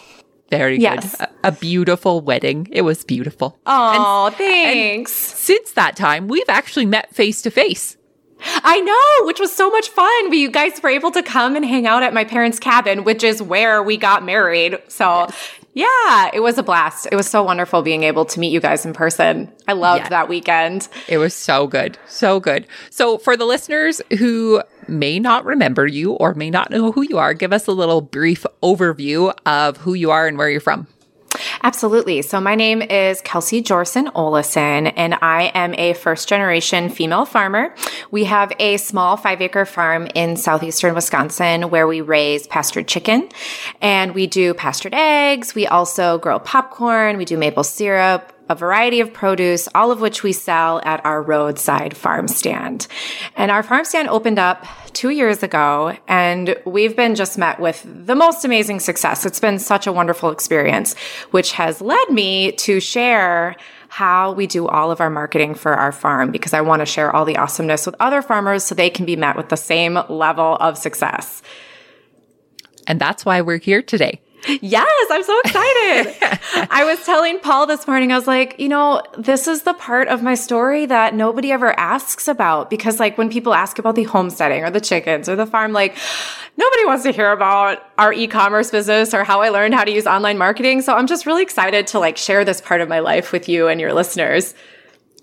very 0.57 0.79
yes. 0.79 1.15
good. 1.17 1.27
A, 1.43 1.47
a, 1.49 1.51
beautiful 1.51 2.21
wedding. 2.21 2.67
It 2.71 2.81
was 2.83 3.03
beautiful. 3.03 3.59
Oh, 3.65 4.29
thanks. 4.37 5.11
since 5.11 5.71
that 5.71 5.95
time, 5.95 6.27
we've 6.27 6.49
actually 6.49 6.85
met 6.85 7.13
face 7.13 7.41
to 7.43 7.51
face. 7.51 7.97
I 8.41 8.79
know, 8.81 9.25
which 9.27 9.39
was 9.39 9.51
so 9.51 9.69
much 9.69 9.89
fun. 9.89 10.29
We, 10.29 10.37
you 10.41 10.51
guys 10.51 10.81
were 10.81 10.89
able 10.89 11.11
to 11.11 11.23
come 11.23 11.55
and 11.55 11.65
hang 11.65 11.87
out 11.87 12.03
at 12.03 12.13
my 12.13 12.23
parents' 12.23 12.59
cabin, 12.59 13.03
which 13.03 13.23
is 13.23 13.41
where 13.41 13.81
we 13.81 13.97
got 13.97 14.23
married. 14.23 14.77
So, 14.87 15.27
yes. 15.29 15.49
Yeah, 15.75 16.31
it 16.33 16.39
was 16.39 16.57
a 16.57 16.63
blast. 16.63 17.05
It 17.11 17.15
was 17.15 17.29
so 17.29 17.43
wonderful 17.43 17.81
being 17.81 18.03
able 18.03 18.23
to 18.23 18.39
meet 18.39 18.53
you 18.53 18.61
guys 18.61 18.85
in 18.85 18.93
person. 18.93 19.51
I 19.67 19.73
loved 19.73 20.03
yes. 20.03 20.09
that 20.09 20.29
weekend. 20.29 20.87
It 21.09 21.17
was 21.17 21.33
so 21.33 21.67
good. 21.67 21.97
So 22.07 22.39
good. 22.39 22.65
So, 22.89 23.17
for 23.17 23.35
the 23.35 23.43
listeners 23.43 24.01
who 24.17 24.63
may 24.87 25.19
not 25.19 25.43
remember 25.43 25.85
you 25.85 26.13
or 26.13 26.33
may 26.33 26.49
not 26.49 26.71
know 26.71 26.93
who 26.93 27.01
you 27.01 27.17
are, 27.17 27.33
give 27.33 27.51
us 27.51 27.67
a 27.67 27.73
little 27.73 27.99
brief 27.99 28.45
overview 28.63 29.35
of 29.45 29.75
who 29.77 29.93
you 29.93 30.11
are 30.11 30.27
and 30.27 30.37
where 30.37 30.49
you're 30.49 30.61
from. 30.61 30.87
Absolutely. 31.65 32.21
So 32.21 32.39
my 32.39 32.53
name 32.53 32.83
is 32.83 33.21
Kelsey 33.21 33.59
Jorissen 33.59 34.05
Olesen, 34.13 34.93
and 34.95 35.15
I 35.23 35.51
am 35.55 35.73
a 35.73 35.93
first 35.93 36.29
generation 36.29 36.89
female 36.89 37.25
farmer. 37.25 37.73
We 38.11 38.25
have 38.25 38.53
a 38.59 38.77
small 38.77 39.17
five 39.17 39.41
acre 39.41 39.65
farm 39.65 40.07
in 40.13 40.37
southeastern 40.37 40.93
Wisconsin 40.93 41.71
where 41.71 41.87
we 41.87 42.01
raise 42.01 42.45
pastured 42.45 42.87
chicken 42.87 43.29
and 43.81 44.13
we 44.13 44.27
do 44.27 44.53
pastured 44.53 44.93
eggs. 44.93 45.55
We 45.55 45.65
also 45.65 46.19
grow 46.19 46.37
popcorn. 46.37 47.17
We 47.17 47.25
do 47.25 47.35
maple 47.35 47.63
syrup 47.63 48.34
a 48.49 48.55
variety 48.55 48.99
of 48.99 49.13
produce, 49.13 49.67
all 49.73 49.91
of 49.91 50.01
which 50.01 50.23
we 50.23 50.31
sell 50.31 50.81
at 50.83 51.03
our 51.05 51.21
roadside 51.21 51.95
farm 51.97 52.27
stand. 52.27 52.87
And 53.35 53.51
our 53.51 53.63
farm 53.63 53.85
stand 53.85 54.09
opened 54.09 54.39
up 54.39 54.65
two 54.93 55.09
years 55.09 55.43
ago, 55.43 55.97
and 56.07 56.55
we've 56.65 56.95
been 56.95 57.15
just 57.15 57.37
met 57.37 57.59
with 57.59 57.85
the 57.85 58.15
most 58.15 58.45
amazing 58.45 58.79
success. 58.79 59.25
It's 59.25 59.39
been 59.39 59.59
such 59.59 59.87
a 59.87 59.91
wonderful 59.91 60.31
experience, 60.31 60.95
which 61.31 61.53
has 61.53 61.81
led 61.81 62.09
me 62.09 62.51
to 62.53 62.79
share 62.79 63.55
how 63.87 64.33
we 64.33 64.45
do 64.47 64.67
all 64.67 64.91
of 64.91 64.99
our 64.99 65.09
marketing 65.09 65.55
for 65.55 65.73
our 65.73 65.91
farm 65.91 66.31
because 66.31 66.53
I 66.53 66.61
want 66.61 66.81
to 66.81 66.85
share 66.85 67.15
all 67.15 67.23
the 67.23 67.37
awesomeness 67.37 67.85
with 67.85 67.95
other 67.99 68.21
farmers 68.21 68.63
so 68.63 68.75
they 68.75 68.89
can 68.89 69.05
be 69.05 69.15
met 69.15 69.37
with 69.37 69.49
the 69.49 69.57
same 69.57 69.97
level 70.09 70.57
of 70.59 70.77
success. 70.77 71.41
And 72.87 72.99
that's 72.99 73.25
why 73.25 73.41
we're 73.41 73.59
here 73.59 73.81
today. 73.81 74.21
Yes, 74.61 75.07
I'm 75.11 75.23
so 75.23 75.39
excited. 75.45 76.15
I 76.71 76.83
was 76.85 77.03
telling 77.05 77.39
Paul 77.39 77.65
this 77.65 77.87
morning, 77.87 78.11
I 78.11 78.15
was 78.15 78.27
like, 78.27 78.59
you 78.59 78.69
know, 78.69 79.01
this 79.17 79.47
is 79.47 79.63
the 79.63 79.73
part 79.73 80.07
of 80.07 80.21
my 80.21 80.35
story 80.35 80.85
that 80.85 81.15
nobody 81.15 81.51
ever 81.51 81.77
asks 81.79 82.27
about 82.27 82.69
because, 82.69 82.99
like, 82.99 83.17
when 83.17 83.29
people 83.29 83.53
ask 83.53 83.79
about 83.79 83.95
the 83.95 84.03
homesteading 84.03 84.63
or 84.63 84.69
the 84.69 84.81
chickens 84.81 85.27
or 85.27 85.35
the 85.35 85.45
farm, 85.45 85.73
like, 85.73 85.95
nobody 86.57 86.85
wants 86.85 87.03
to 87.03 87.11
hear 87.11 87.31
about 87.31 87.81
our 87.97 88.13
e-commerce 88.13 88.71
business 88.71 89.13
or 89.13 89.23
how 89.23 89.41
I 89.41 89.49
learned 89.49 89.73
how 89.73 89.83
to 89.83 89.91
use 89.91 90.07
online 90.07 90.37
marketing. 90.37 90.81
So 90.81 90.93
I'm 90.95 91.07
just 91.07 91.25
really 91.25 91.43
excited 91.43 91.87
to 91.87 91.99
like 91.99 92.17
share 92.17 92.45
this 92.45 92.61
part 92.61 92.81
of 92.81 92.89
my 92.89 92.99
life 92.99 93.31
with 93.31 93.49
you 93.49 93.67
and 93.67 93.79
your 93.79 93.93
listeners. 93.93 94.53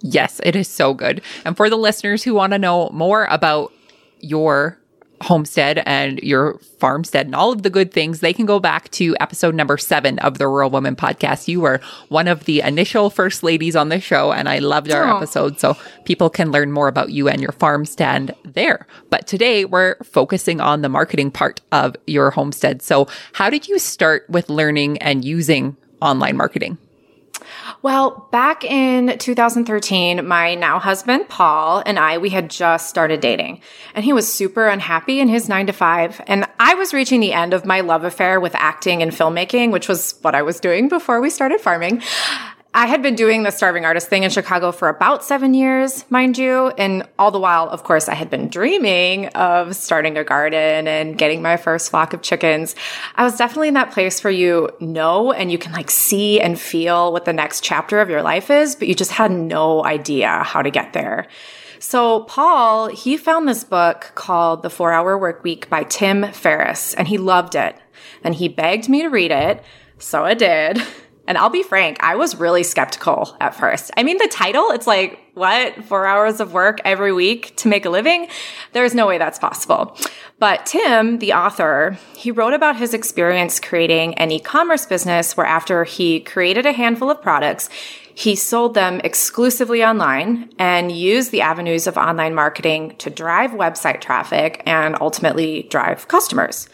Yes, 0.00 0.40
it 0.44 0.56
is 0.56 0.68
so 0.68 0.94
good. 0.94 1.22
And 1.44 1.56
for 1.56 1.70
the 1.70 1.76
listeners 1.76 2.22
who 2.22 2.34
want 2.34 2.52
to 2.52 2.58
know 2.58 2.90
more 2.90 3.26
about 3.26 3.72
your 4.20 4.78
homestead 5.22 5.82
and 5.86 6.18
your 6.20 6.58
farmstead 6.78 7.26
and 7.26 7.34
all 7.34 7.52
of 7.52 7.62
the 7.62 7.70
good 7.70 7.92
things, 7.92 8.20
they 8.20 8.32
can 8.32 8.44
go 8.44 8.60
back 8.60 8.90
to 8.90 9.16
episode 9.20 9.54
number 9.54 9.78
seven 9.78 10.18
of 10.18 10.38
the 10.38 10.46
Rural 10.48 10.70
Woman 10.70 10.96
podcast. 10.96 11.48
You 11.48 11.60
were 11.60 11.80
one 12.08 12.28
of 12.28 12.44
the 12.44 12.60
initial 12.60 13.08
first 13.08 13.42
ladies 13.42 13.76
on 13.76 13.88
the 13.88 14.00
show, 14.00 14.32
and 14.32 14.48
I 14.48 14.58
loved 14.58 14.90
our 14.90 15.04
Aww. 15.04 15.16
episode. 15.16 15.60
So 15.60 15.76
people 16.04 16.28
can 16.28 16.50
learn 16.50 16.72
more 16.72 16.88
about 16.88 17.10
you 17.10 17.28
and 17.28 17.40
your 17.40 17.52
farmstead 17.52 18.34
there. 18.44 18.86
But 19.10 19.26
today 19.26 19.64
we're 19.64 19.96
focusing 20.02 20.60
on 20.60 20.82
the 20.82 20.88
marketing 20.88 21.30
part 21.30 21.60
of 21.70 21.96
your 22.06 22.30
homestead. 22.30 22.82
So, 22.82 23.06
how 23.32 23.48
did 23.50 23.68
you 23.68 23.78
start 23.78 24.24
with 24.28 24.50
learning 24.50 24.98
and 24.98 25.24
using 25.24 25.76
online 26.00 26.36
marketing? 26.36 26.78
Well, 27.82 28.28
back 28.30 28.64
in 28.64 29.18
2013, 29.18 30.26
my 30.26 30.54
now 30.54 30.78
husband, 30.78 31.28
Paul, 31.28 31.82
and 31.84 31.98
I, 31.98 32.18
we 32.18 32.30
had 32.30 32.50
just 32.50 32.88
started 32.88 33.20
dating. 33.20 33.60
And 33.94 34.04
he 34.04 34.12
was 34.12 34.32
super 34.32 34.68
unhappy 34.68 35.20
in 35.20 35.28
his 35.28 35.48
nine 35.48 35.66
to 35.66 35.72
five. 35.72 36.20
And 36.26 36.46
I 36.60 36.74
was 36.74 36.94
reaching 36.94 37.20
the 37.20 37.32
end 37.32 37.54
of 37.54 37.64
my 37.64 37.80
love 37.80 38.04
affair 38.04 38.38
with 38.40 38.54
acting 38.54 39.02
and 39.02 39.10
filmmaking, 39.10 39.72
which 39.72 39.88
was 39.88 40.14
what 40.22 40.34
I 40.34 40.42
was 40.42 40.60
doing 40.60 40.88
before 40.88 41.20
we 41.20 41.30
started 41.30 41.60
farming. 41.60 42.02
I 42.74 42.86
had 42.86 43.02
been 43.02 43.16
doing 43.16 43.42
the 43.42 43.50
starving 43.50 43.84
artist 43.84 44.08
thing 44.08 44.22
in 44.22 44.30
Chicago 44.30 44.72
for 44.72 44.88
about 44.88 45.22
seven 45.22 45.52
years, 45.52 46.10
mind 46.10 46.38
you. 46.38 46.68
And 46.78 47.06
all 47.18 47.30
the 47.30 47.38
while, 47.38 47.68
of 47.68 47.84
course, 47.84 48.08
I 48.08 48.14
had 48.14 48.30
been 48.30 48.48
dreaming 48.48 49.26
of 49.28 49.76
starting 49.76 50.16
a 50.16 50.24
garden 50.24 50.88
and 50.88 51.18
getting 51.18 51.42
my 51.42 51.58
first 51.58 51.90
flock 51.90 52.14
of 52.14 52.22
chickens. 52.22 52.74
I 53.14 53.24
was 53.24 53.36
definitely 53.36 53.68
in 53.68 53.74
that 53.74 53.90
place 53.90 54.24
where 54.24 54.32
you 54.32 54.70
know 54.80 55.32
and 55.32 55.52
you 55.52 55.58
can 55.58 55.72
like 55.72 55.90
see 55.90 56.40
and 56.40 56.58
feel 56.58 57.12
what 57.12 57.26
the 57.26 57.34
next 57.34 57.62
chapter 57.62 58.00
of 58.00 58.08
your 58.08 58.22
life 58.22 58.48
is, 58.48 58.74
but 58.74 58.88
you 58.88 58.94
just 58.94 59.12
had 59.12 59.30
no 59.30 59.84
idea 59.84 60.42
how 60.42 60.62
to 60.62 60.70
get 60.70 60.94
there. 60.94 61.26
So 61.78 62.20
Paul, 62.20 62.86
he 62.86 63.18
found 63.18 63.46
this 63.46 63.64
book 63.64 64.12
called 64.14 64.62
The 64.62 64.70
Four 64.70 64.92
Hour 64.92 65.18
Work 65.18 65.44
Week 65.44 65.68
by 65.68 65.82
Tim 65.84 66.32
Ferriss 66.32 66.94
and 66.94 67.06
he 67.06 67.18
loved 67.18 67.54
it. 67.54 67.76
And 68.24 68.34
he 68.34 68.48
begged 68.48 68.88
me 68.88 69.02
to 69.02 69.08
read 69.08 69.30
it. 69.30 69.62
So 69.98 70.24
I 70.24 70.32
did. 70.32 70.80
And 71.26 71.38
I'll 71.38 71.50
be 71.50 71.62
frank, 71.62 72.02
I 72.02 72.16
was 72.16 72.36
really 72.36 72.64
skeptical 72.64 73.36
at 73.40 73.54
first. 73.54 73.92
I 73.96 74.02
mean, 74.02 74.18
the 74.18 74.28
title, 74.28 74.70
it's 74.70 74.88
like, 74.88 75.20
what? 75.34 75.84
Four 75.84 76.04
hours 76.04 76.40
of 76.40 76.52
work 76.52 76.80
every 76.84 77.12
week 77.12 77.56
to 77.56 77.68
make 77.68 77.86
a 77.86 77.90
living? 77.90 78.28
There's 78.72 78.94
no 78.94 79.06
way 79.06 79.18
that's 79.18 79.38
possible. 79.38 79.96
But 80.38 80.66
Tim, 80.66 81.20
the 81.20 81.32
author, 81.32 81.96
he 82.16 82.32
wrote 82.32 82.54
about 82.54 82.76
his 82.76 82.92
experience 82.92 83.60
creating 83.60 84.14
an 84.14 84.32
e-commerce 84.32 84.84
business 84.84 85.36
where 85.36 85.46
after 85.46 85.84
he 85.84 86.20
created 86.20 86.66
a 86.66 86.72
handful 86.72 87.08
of 87.08 87.22
products, 87.22 87.70
he 88.14 88.34
sold 88.34 88.74
them 88.74 89.00
exclusively 89.04 89.82
online 89.82 90.52
and 90.58 90.92
used 90.92 91.30
the 91.30 91.40
avenues 91.40 91.86
of 91.86 91.96
online 91.96 92.34
marketing 92.34 92.94
to 92.98 93.08
drive 93.08 93.52
website 93.52 94.00
traffic 94.00 94.62
and 94.66 94.96
ultimately 95.00 95.62
drive 95.70 96.08
customers. 96.08 96.68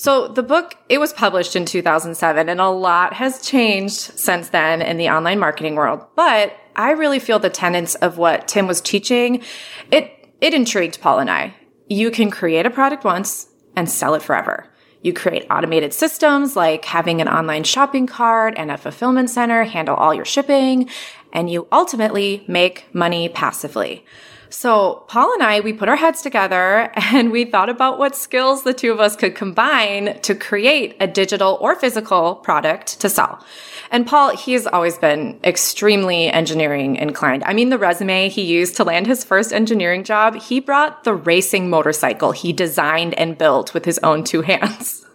So 0.00 0.28
the 0.28 0.42
book, 0.42 0.76
it 0.88 0.96
was 0.96 1.12
published 1.12 1.54
in 1.54 1.66
2007 1.66 2.48
and 2.48 2.58
a 2.58 2.70
lot 2.70 3.12
has 3.12 3.46
changed 3.46 4.18
since 4.18 4.48
then 4.48 4.80
in 4.80 4.96
the 4.96 5.10
online 5.10 5.38
marketing 5.38 5.74
world. 5.74 6.06
But 6.16 6.56
I 6.74 6.92
really 6.92 7.18
feel 7.18 7.38
the 7.38 7.50
tenets 7.50 7.96
of 7.96 8.16
what 8.16 8.48
Tim 8.48 8.66
was 8.66 8.80
teaching, 8.80 9.42
it, 9.90 10.10
it 10.40 10.54
intrigued 10.54 11.02
Paul 11.02 11.18
and 11.18 11.30
I. 11.30 11.54
You 11.86 12.10
can 12.10 12.30
create 12.30 12.64
a 12.64 12.70
product 12.70 13.04
once 13.04 13.48
and 13.76 13.90
sell 13.90 14.14
it 14.14 14.22
forever. 14.22 14.72
You 15.02 15.12
create 15.12 15.46
automated 15.50 15.92
systems 15.92 16.56
like 16.56 16.86
having 16.86 17.20
an 17.20 17.28
online 17.28 17.64
shopping 17.64 18.06
cart 18.06 18.54
and 18.56 18.70
a 18.70 18.78
fulfillment 18.78 19.28
center 19.28 19.64
handle 19.64 19.96
all 19.96 20.14
your 20.14 20.24
shipping, 20.24 20.88
and 21.30 21.50
you 21.50 21.68
ultimately 21.70 22.42
make 22.48 22.86
money 22.94 23.28
passively. 23.28 24.06
So 24.50 25.04
Paul 25.06 25.32
and 25.34 25.42
I, 25.44 25.60
we 25.60 25.72
put 25.72 25.88
our 25.88 25.96
heads 25.96 26.22
together 26.22 26.90
and 26.94 27.30
we 27.30 27.44
thought 27.44 27.68
about 27.68 27.98
what 27.98 28.16
skills 28.16 28.64
the 28.64 28.74
two 28.74 28.92
of 28.92 29.00
us 29.00 29.16
could 29.16 29.34
combine 29.34 30.20
to 30.22 30.34
create 30.34 30.96
a 31.00 31.06
digital 31.06 31.56
or 31.60 31.76
physical 31.76 32.34
product 32.34 33.00
to 33.00 33.08
sell. 33.08 33.44
And 33.92 34.06
Paul, 34.06 34.36
he's 34.36 34.66
always 34.66 34.98
been 34.98 35.40
extremely 35.44 36.28
engineering 36.28 36.96
inclined. 36.96 37.44
I 37.44 37.54
mean, 37.54 37.70
the 37.70 37.78
resume 37.78 38.28
he 38.28 38.42
used 38.42 38.76
to 38.76 38.84
land 38.84 39.06
his 39.06 39.24
first 39.24 39.52
engineering 39.52 40.04
job, 40.04 40.36
he 40.36 40.60
brought 40.60 41.04
the 41.04 41.14
racing 41.14 41.70
motorcycle 41.70 42.32
he 42.32 42.52
designed 42.52 43.14
and 43.14 43.38
built 43.38 43.72
with 43.72 43.84
his 43.84 43.98
own 44.00 44.24
two 44.24 44.42
hands. 44.42 45.06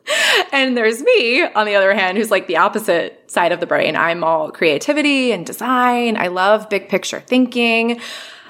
and 0.51 0.77
there's 0.77 1.01
me, 1.01 1.43
on 1.43 1.65
the 1.65 1.75
other 1.75 1.93
hand, 1.93 2.17
who's 2.17 2.31
like 2.31 2.47
the 2.47 2.57
opposite 2.57 3.29
side 3.29 3.51
of 3.51 3.59
the 3.59 3.65
brain. 3.65 3.95
I'm 3.95 4.23
all 4.23 4.51
creativity 4.51 5.31
and 5.31 5.45
design. 5.45 6.15
I 6.15 6.27
love 6.27 6.69
big 6.69 6.89
picture 6.89 7.21
thinking. 7.21 7.99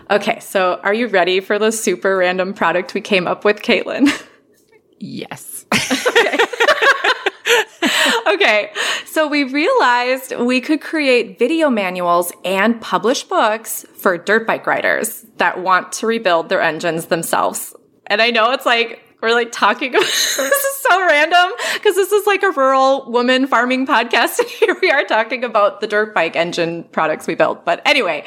Okay, 0.10 0.40
so 0.40 0.80
are 0.84 0.94
you 0.94 1.08
ready 1.08 1.40
for 1.40 1.58
the 1.58 1.72
super 1.72 2.18
random 2.18 2.54
product 2.54 2.94
we 2.94 3.02
came 3.02 3.28
up 3.28 3.44
with, 3.44 3.62
Caitlin? 3.62 4.10
Yes. 4.98 5.66
okay. 5.74 6.38
okay, 8.34 8.72
so 9.06 9.28
we 9.28 9.44
realized 9.44 10.34
we 10.38 10.62
could 10.62 10.80
create 10.80 11.38
video 11.38 11.70
manuals 11.70 12.32
and 12.46 12.80
publish 12.82 13.24
books 13.24 13.86
for 13.98 14.18
dirt 14.18 14.48
bike 14.48 14.66
riders 14.66 15.26
that 15.36 15.62
want 15.62 15.92
to 15.94 16.08
rebuild 16.08 16.48
their 16.48 16.62
engines 16.62 17.08
themselves. 17.08 17.76
And 18.08 18.22
I 18.22 18.32
know 18.32 18.52
it's 18.52 18.66
like 18.66 19.05
we're 19.26 19.34
like 19.34 19.52
talking 19.52 19.90
about 19.90 20.06
this 20.06 20.38
is 20.40 20.78
so 20.88 21.06
random 21.08 21.52
because 21.74 21.96
this 21.96 22.12
is 22.12 22.28
like 22.28 22.44
a 22.44 22.52
rural 22.52 23.10
woman 23.12 23.48
farming 23.48 23.88
podcast. 23.88 24.40
And 24.46 24.50
here 24.50 24.78
we 24.82 24.92
are 24.92 25.04
talking 25.04 25.44
about 25.44 25.82
the 25.82 25.88
dirt 25.88 26.14
bike 26.14 26.36
engine 26.36 26.84
products 26.92 27.26
we 27.26 27.34
built. 27.34 27.66
But 27.66 27.82
anyway 27.86 28.24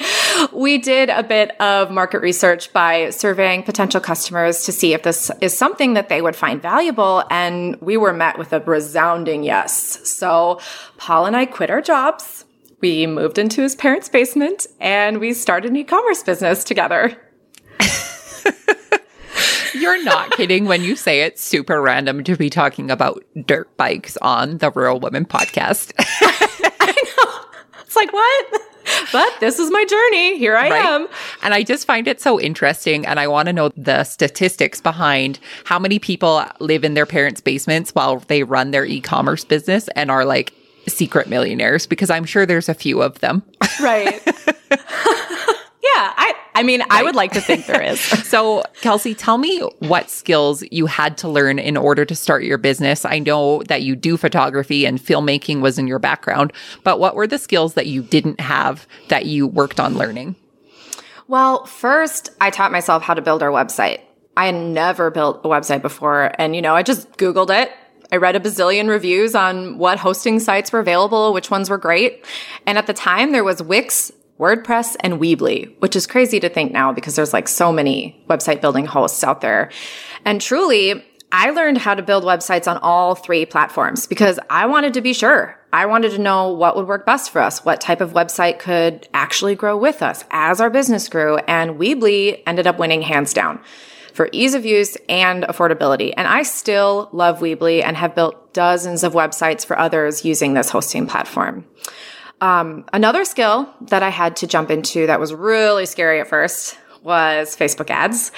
we 0.52 0.78
did 0.78 1.08
a 1.08 1.22
bit 1.22 1.58
of 1.60 1.90
market 1.90 2.20
research 2.20 2.72
by 2.72 3.10
surveying 3.10 3.62
potential 3.62 4.00
customers 4.00 4.64
to 4.64 4.72
see 4.72 4.92
if 4.92 5.04
this 5.04 5.30
is 5.40 5.56
something 5.56 5.94
that 5.94 6.08
they 6.08 6.20
would 6.20 6.34
find 6.34 6.60
valuable. 6.60 7.22
And 7.30 7.80
we 7.80 7.96
were 7.96 8.12
met 8.12 8.38
with 8.38 8.52
a 8.52 8.60
resounding 8.60 9.44
yes. 9.44 10.00
So 10.08 10.60
paul 10.96 11.26
and 11.26 11.36
i 11.36 11.46
quit 11.46 11.70
our 11.70 11.80
jobs. 11.80 12.44
We 12.80 13.06
moved 13.06 13.38
into 13.38 13.62
his 13.62 13.76
parents 13.76 14.08
basement 14.08 14.66
and 14.80 15.18
we 15.18 15.32
started 15.32 15.70
an 15.70 15.76
e-commerce 15.76 16.24
business 16.24 16.64
together 16.64 17.16
You're 19.78 20.02
not 20.04 20.30
kidding 20.32 20.66
when 20.66 20.82
you 20.82 20.96
say 20.96 21.22
it's 21.22 21.42
super 21.42 21.80
random 21.80 22.24
to 22.24 22.36
be 22.36 22.50
talking 22.50 22.90
about 22.90 23.22
dirt 23.46 23.74
bikes 23.76 24.16
on 24.18 24.58
the 24.58 24.70
Rural 24.70 25.00
Women 25.00 25.24
podcast. 25.24 25.92
I 25.98 26.94
know. 27.16 27.80
It's 27.82 27.96
like, 27.96 28.12
what? 28.12 28.62
But 29.12 29.28
this 29.40 29.58
is 29.58 29.70
my 29.70 29.84
journey. 29.84 30.38
Here 30.38 30.56
I 30.56 30.70
right? 30.70 30.84
am. 30.84 31.08
And 31.42 31.54
I 31.54 31.62
just 31.62 31.86
find 31.86 32.08
it 32.08 32.20
so 32.20 32.40
interesting. 32.40 33.06
And 33.06 33.20
I 33.20 33.26
want 33.26 33.46
to 33.46 33.52
know 33.52 33.70
the 33.76 34.04
statistics 34.04 34.80
behind 34.80 35.38
how 35.64 35.78
many 35.78 35.98
people 35.98 36.44
live 36.60 36.84
in 36.84 36.94
their 36.94 37.06
parents' 37.06 37.40
basements 37.40 37.94
while 37.94 38.20
they 38.28 38.42
run 38.42 38.70
their 38.70 38.84
e 38.84 39.00
commerce 39.00 39.44
business 39.44 39.88
and 39.88 40.10
are 40.10 40.24
like 40.24 40.52
secret 40.86 41.28
millionaires, 41.28 41.86
because 41.86 42.10
I'm 42.10 42.24
sure 42.24 42.46
there's 42.46 42.68
a 42.68 42.74
few 42.74 43.02
of 43.02 43.20
them. 43.20 43.42
Right. 43.80 44.20
Yeah, 45.94 46.12
I 46.16 46.34
I 46.54 46.64
mean, 46.64 46.80
right. 46.80 46.90
I 46.90 47.02
would 47.04 47.14
like 47.14 47.32
to 47.32 47.40
think 47.40 47.66
there 47.66 47.80
is. 47.80 48.00
so, 48.28 48.64
Kelsey, 48.80 49.14
tell 49.14 49.38
me 49.38 49.60
what 49.78 50.10
skills 50.10 50.64
you 50.72 50.86
had 50.86 51.16
to 51.18 51.28
learn 51.28 51.60
in 51.60 51.76
order 51.76 52.04
to 52.04 52.16
start 52.16 52.42
your 52.42 52.58
business. 52.58 53.04
I 53.04 53.20
know 53.20 53.62
that 53.68 53.82
you 53.82 53.94
do 53.94 54.16
photography 54.16 54.84
and 54.84 54.98
filmmaking 54.98 55.60
was 55.60 55.78
in 55.78 55.86
your 55.86 56.00
background, 56.00 56.52
but 56.82 56.98
what 56.98 57.14
were 57.14 57.28
the 57.28 57.38
skills 57.38 57.74
that 57.74 57.86
you 57.86 58.02
didn't 58.02 58.40
have 58.40 58.88
that 59.06 59.26
you 59.26 59.46
worked 59.46 59.78
on 59.78 59.96
learning? 59.96 60.34
Well, 61.28 61.64
first, 61.66 62.30
I 62.40 62.50
taught 62.50 62.72
myself 62.72 63.04
how 63.04 63.14
to 63.14 63.22
build 63.22 63.40
our 63.42 63.50
website. 63.50 64.00
I 64.36 64.46
had 64.46 64.56
never 64.56 65.10
built 65.10 65.42
a 65.44 65.48
website 65.48 65.82
before, 65.82 66.32
and 66.38 66.56
you 66.56 66.62
know, 66.62 66.74
I 66.74 66.82
just 66.82 67.12
Googled 67.18 67.50
it. 67.50 67.70
I 68.10 68.16
read 68.16 68.34
a 68.34 68.40
bazillion 68.40 68.88
reviews 68.88 69.34
on 69.34 69.78
what 69.78 69.98
hosting 69.98 70.40
sites 70.40 70.72
were 70.72 70.80
available, 70.80 71.32
which 71.32 71.50
ones 71.50 71.68
were 71.68 71.78
great. 71.78 72.24
And 72.66 72.78
at 72.78 72.86
the 72.86 72.94
time, 72.94 73.32
there 73.32 73.44
was 73.44 73.62
Wix, 73.62 74.10
WordPress 74.38 74.96
and 75.00 75.14
Weebly, 75.14 75.74
which 75.80 75.96
is 75.96 76.06
crazy 76.06 76.38
to 76.40 76.48
think 76.48 76.72
now 76.72 76.92
because 76.92 77.16
there's 77.16 77.32
like 77.32 77.48
so 77.48 77.72
many 77.72 78.22
website 78.28 78.60
building 78.60 78.86
hosts 78.86 79.24
out 79.24 79.40
there. 79.40 79.70
And 80.24 80.40
truly, 80.40 81.04
I 81.32 81.50
learned 81.50 81.78
how 81.78 81.94
to 81.94 82.02
build 82.02 82.24
websites 82.24 82.70
on 82.70 82.78
all 82.78 83.14
three 83.14 83.44
platforms 83.44 84.06
because 84.06 84.38
I 84.48 84.66
wanted 84.66 84.94
to 84.94 85.00
be 85.00 85.12
sure. 85.12 85.58
I 85.72 85.86
wanted 85.86 86.12
to 86.12 86.18
know 86.18 86.52
what 86.52 86.76
would 86.76 86.86
work 86.86 87.04
best 87.04 87.30
for 87.30 87.42
us, 87.42 87.64
what 87.64 87.80
type 87.80 88.00
of 88.00 88.12
website 88.12 88.58
could 88.58 89.06
actually 89.12 89.54
grow 89.54 89.76
with 89.76 90.02
us 90.02 90.24
as 90.30 90.60
our 90.60 90.70
business 90.70 91.08
grew. 91.08 91.36
And 91.36 91.78
Weebly 91.78 92.42
ended 92.46 92.66
up 92.66 92.78
winning 92.78 93.02
hands 93.02 93.34
down 93.34 93.60
for 94.14 94.30
ease 94.32 94.54
of 94.54 94.64
use 94.64 94.96
and 95.08 95.44
affordability. 95.44 96.14
And 96.16 96.26
I 96.26 96.42
still 96.42 97.10
love 97.12 97.40
Weebly 97.40 97.84
and 97.84 97.96
have 97.96 98.14
built 98.14 98.54
dozens 98.54 99.04
of 99.04 99.12
websites 99.12 99.66
for 99.66 99.78
others 99.78 100.24
using 100.24 100.54
this 100.54 100.70
hosting 100.70 101.06
platform. 101.06 101.66
Um, 102.40 102.84
another 102.92 103.24
skill 103.24 103.72
that 103.82 104.02
I 104.02 104.10
had 104.10 104.36
to 104.36 104.46
jump 104.46 104.70
into 104.70 105.06
that 105.06 105.18
was 105.18 105.32
really 105.32 105.86
scary 105.86 106.20
at 106.20 106.28
first 106.28 106.78
was 107.02 107.56
Facebook 107.56 107.90
ads. 107.90 108.32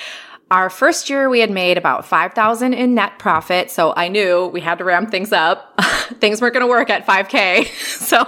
Our 0.50 0.68
first 0.68 1.08
year 1.08 1.28
we 1.28 1.40
had 1.40 1.50
made 1.50 1.78
about 1.78 2.04
5,000 2.04 2.74
in 2.74 2.94
net 2.94 3.18
profit. 3.18 3.70
So 3.70 3.92
I 3.96 4.08
knew 4.08 4.46
we 4.46 4.60
had 4.60 4.78
to 4.78 4.84
ramp 4.84 5.10
things 5.10 5.32
up. 5.32 5.80
things 6.18 6.40
weren't 6.40 6.54
going 6.54 6.66
to 6.66 6.70
work 6.70 6.90
at 6.90 7.06
5k. 7.06 7.66
so 7.84 8.24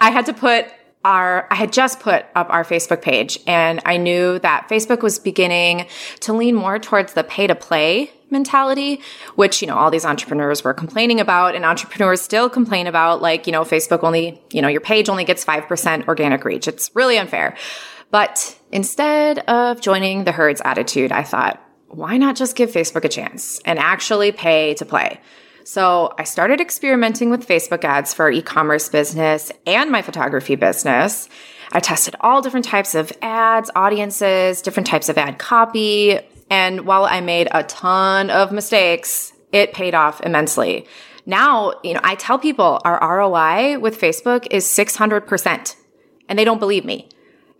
I 0.00 0.10
had 0.10 0.26
to 0.26 0.32
put 0.32 0.66
our, 1.04 1.46
I 1.50 1.54
had 1.54 1.72
just 1.72 2.00
put 2.00 2.24
up 2.34 2.48
our 2.50 2.64
Facebook 2.64 3.02
page 3.02 3.38
and 3.46 3.80
I 3.84 3.98
knew 3.98 4.38
that 4.40 4.68
Facebook 4.70 5.02
was 5.02 5.18
beginning 5.18 5.86
to 6.20 6.32
lean 6.32 6.54
more 6.54 6.78
towards 6.78 7.12
the 7.12 7.22
pay 7.22 7.46
to 7.46 7.54
play 7.54 8.10
mentality, 8.30 9.00
which, 9.36 9.60
you 9.62 9.68
know, 9.68 9.76
all 9.76 9.90
these 9.90 10.04
entrepreneurs 10.04 10.64
were 10.64 10.74
complaining 10.74 11.20
about 11.20 11.54
and 11.54 11.64
entrepreneurs 11.64 12.20
still 12.20 12.48
complain 12.48 12.86
about 12.86 13.22
like, 13.22 13.46
you 13.46 13.52
know, 13.52 13.62
Facebook 13.62 14.02
only, 14.02 14.42
you 14.50 14.62
know, 14.62 14.68
your 14.68 14.80
page 14.80 15.08
only 15.08 15.24
gets 15.24 15.44
5% 15.44 16.08
organic 16.08 16.44
reach. 16.44 16.66
It's 16.66 16.90
really 16.94 17.18
unfair. 17.18 17.56
But 18.10 18.58
instead 18.72 19.40
of 19.40 19.80
joining 19.80 20.24
the 20.24 20.32
herd's 20.32 20.62
attitude, 20.64 21.12
I 21.12 21.22
thought, 21.22 21.60
why 21.88 22.16
not 22.16 22.36
just 22.36 22.56
give 22.56 22.70
Facebook 22.70 23.04
a 23.04 23.08
chance 23.08 23.60
and 23.64 23.78
actually 23.78 24.32
pay 24.32 24.74
to 24.74 24.84
play? 24.84 25.20
So 25.64 26.12
I 26.18 26.24
started 26.24 26.60
experimenting 26.60 27.30
with 27.30 27.48
Facebook 27.48 27.84
ads 27.84 28.12
for 28.12 28.24
our 28.24 28.30
e-commerce 28.30 28.90
business 28.90 29.50
and 29.66 29.90
my 29.90 30.02
photography 30.02 30.56
business. 30.56 31.28
I 31.72 31.80
tested 31.80 32.14
all 32.20 32.42
different 32.42 32.66
types 32.66 32.94
of 32.94 33.12
ads, 33.22 33.70
audiences, 33.74 34.60
different 34.60 34.86
types 34.86 35.08
of 35.08 35.16
ad 35.16 35.38
copy. 35.38 36.20
And 36.50 36.82
while 36.82 37.06
I 37.06 37.22
made 37.22 37.48
a 37.50 37.62
ton 37.62 38.28
of 38.28 38.52
mistakes, 38.52 39.32
it 39.52 39.72
paid 39.72 39.94
off 39.94 40.20
immensely. 40.20 40.86
Now, 41.24 41.72
you 41.82 41.94
know, 41.94 42.00
I 42.04 42.16
tell 42.16 42.38
people 42.38 42.80
our 42.84 42.98
ROI 43.00 43.78
with 43.78 43.98
Facebook 43.98 44.46
is 44.50 44.66
600% 44.66 45.76
and 46.28 46.38
they 46.38 46.44
don't 46.44 46.60
believe 46.60 46.84
me. 46.84 47.08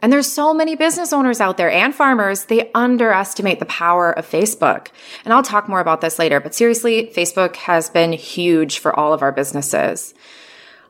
And 0.04 0.12
there's 0.12 0.30
so 0.30 0.52
many 0.52 0.76
business 0.76 1.14
owners 1.14 1.40
out 1.40 1.56
there 1.56 1.70
and 1.70 1.94
farmers, 1.94 2.44
they 2.44 2.70
underestimate 2.74 3.58
the 3.58 3.64
power 3.64 4.12
of 4.12 4.30
Facebook. 4.30 4.88
And 5.24 5.32
I'll 5.32 5.42
talk 5.42 5.66
more 5.66 5.80
about 5.80 6.02
this 6.02 6.18
later, 6.18 6.40
but 6.40 6.54
seriously, 6.54 7.10
Facebook 7.16 7.56
has 7.56 7.88
been 7.88 8.12
huge 8.12 8.80
for 8.80 8.94
all 8.94 9.14
of 9.14 9.22
our 9.22 9.32
businesses. 9.32 10.12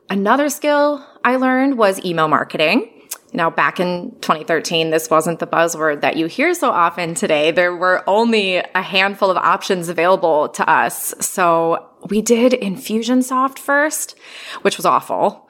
Another 0.09 0.49
skill 0.49 1.07
I 1.23 1.37
learned 1.37 1.77
was 1.77 2.03
email 2.03 2.27
marketing. 2.27 2.91
Now, 3.31 3.49
back 3.49 3.79
in 3.79 4.11
2013, 4.19 4.89
this 4.89 5.09
wasn't 5.09 5.39
the 5.39 5.47
buzzword 5.47 6.01
that 6.01 6.17
you 6.17 6.25
hear 6.25 6.53
so 6.53 6.71
often 6.71 7.15
today. 7.15 7.51
There 7.51 7.73
were 7.73 8.03
only 8.07 8.57
a 8.57 8.81
handful 8.81 9.31
of 9.31 9.37
options 9.37 9.87
available 9.87 10.49
to 10.49 10.69
us. 10.69 11.13
So 11.21 11.87
we 12.09 12.21
did 12.21 12.51
Infusionsoft 12.51 13.59
first, 13.59 14.17
which 14.61 14.75
was 14.75 14.85
awful. 14.85 15.44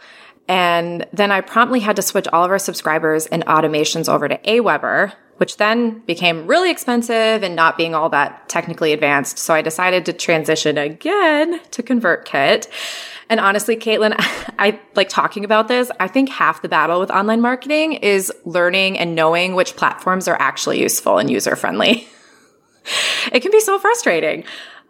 And 0.47 1.05
then 1.12 1.31
I 1.31 1.41
promptly 1.41 1.79
had 1.79 1.95
to 1.95 2.01
switch 2.01 2.27
all 2.31 2.43
of 2.43 2.51
our 2.51 2.60
subscribers 2.60 3.25
and 3.27 3.45
automations 3.45 4.08
over 4.08 4.27
to 4.27 4.38
Aweber, 4.38 5.13
which 5.38 5.58
then 5.58 5.99
became 6.01 6.47
really 6.47 6.71
expensive 6.71 7.43
and 7.43 7.55
not 7.55 7.77
being 7.77 7.95
all 7.95 8.10
that 8.10 8.47
technically 8.47 8.93
advanced. 8.93 9.38
So 9.38 9.53
I 9.53 9.62
decided 9.62 10.05
to 10.05 10.13
transition 10.13 10.77
again 10.77 11.60
to 11.71 11.84
ConvertKit. 11.84 12.67
And 13.29 13.39
honestly, 13.39 13.75
Caitlin, 13.75 14.13
I 14.60 14.79
like 14.95 15.10
talking 15.10 15.43
about 15.43 15.67
this. 15.67 15.91
I 15.99 16.08
think 16.08 16.29
half 16.29 16.62
the 16.62 16.69
battle 16.69 16.99
with 16.99 17.12
online 17.12 17.41
marketing 17.41 17.93
is 17.93 18.31
learning 18.45 18.99
and 18.99 19.15
knowing 19.15 19.55
which 19.55 19.75
platforms 19.75 20.27
are 20.27 20.39
actually 20.39 20.79
useful 20.79 21.17
and 21.17 21.29
user 21.29 21.55
friendly. 21.55 22.08
it 23.31 23.39
can 23.39 23.51
be 23.51 23.60
so 23.60 23.79
frustrating. 23.79 24.43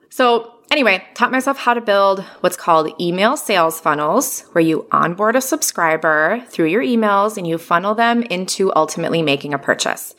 So 0.09 0.54
anyway, 0.71 1.05
taught 1.13 1.31
myself 1.31 1.57
how 1.57 1.73
to 1.73 1.81
build 1.81 2.21
what's 2.41 2.57
called 2.57 2.93
email 2.99 3.37
sales 3.37 3.79
funnels, 3.79 4.41
where 4.51 4.63
you 4.63 4.87
onboard 4.91 5.35
a 5.35 5.41
subscriber 5.41 6.43
through 6.49 6.67
your 6.67 6.81
emails 6.83 7.37
and 7.37 7.47
you 7.47 7.57
funnel 7.57 7.95
them 7.95 8.23
into 8.23 8.71
ultimately 8.75 9.21
making 9.21 9.53
a 9.53 9.59
purchase. 9.59 10.15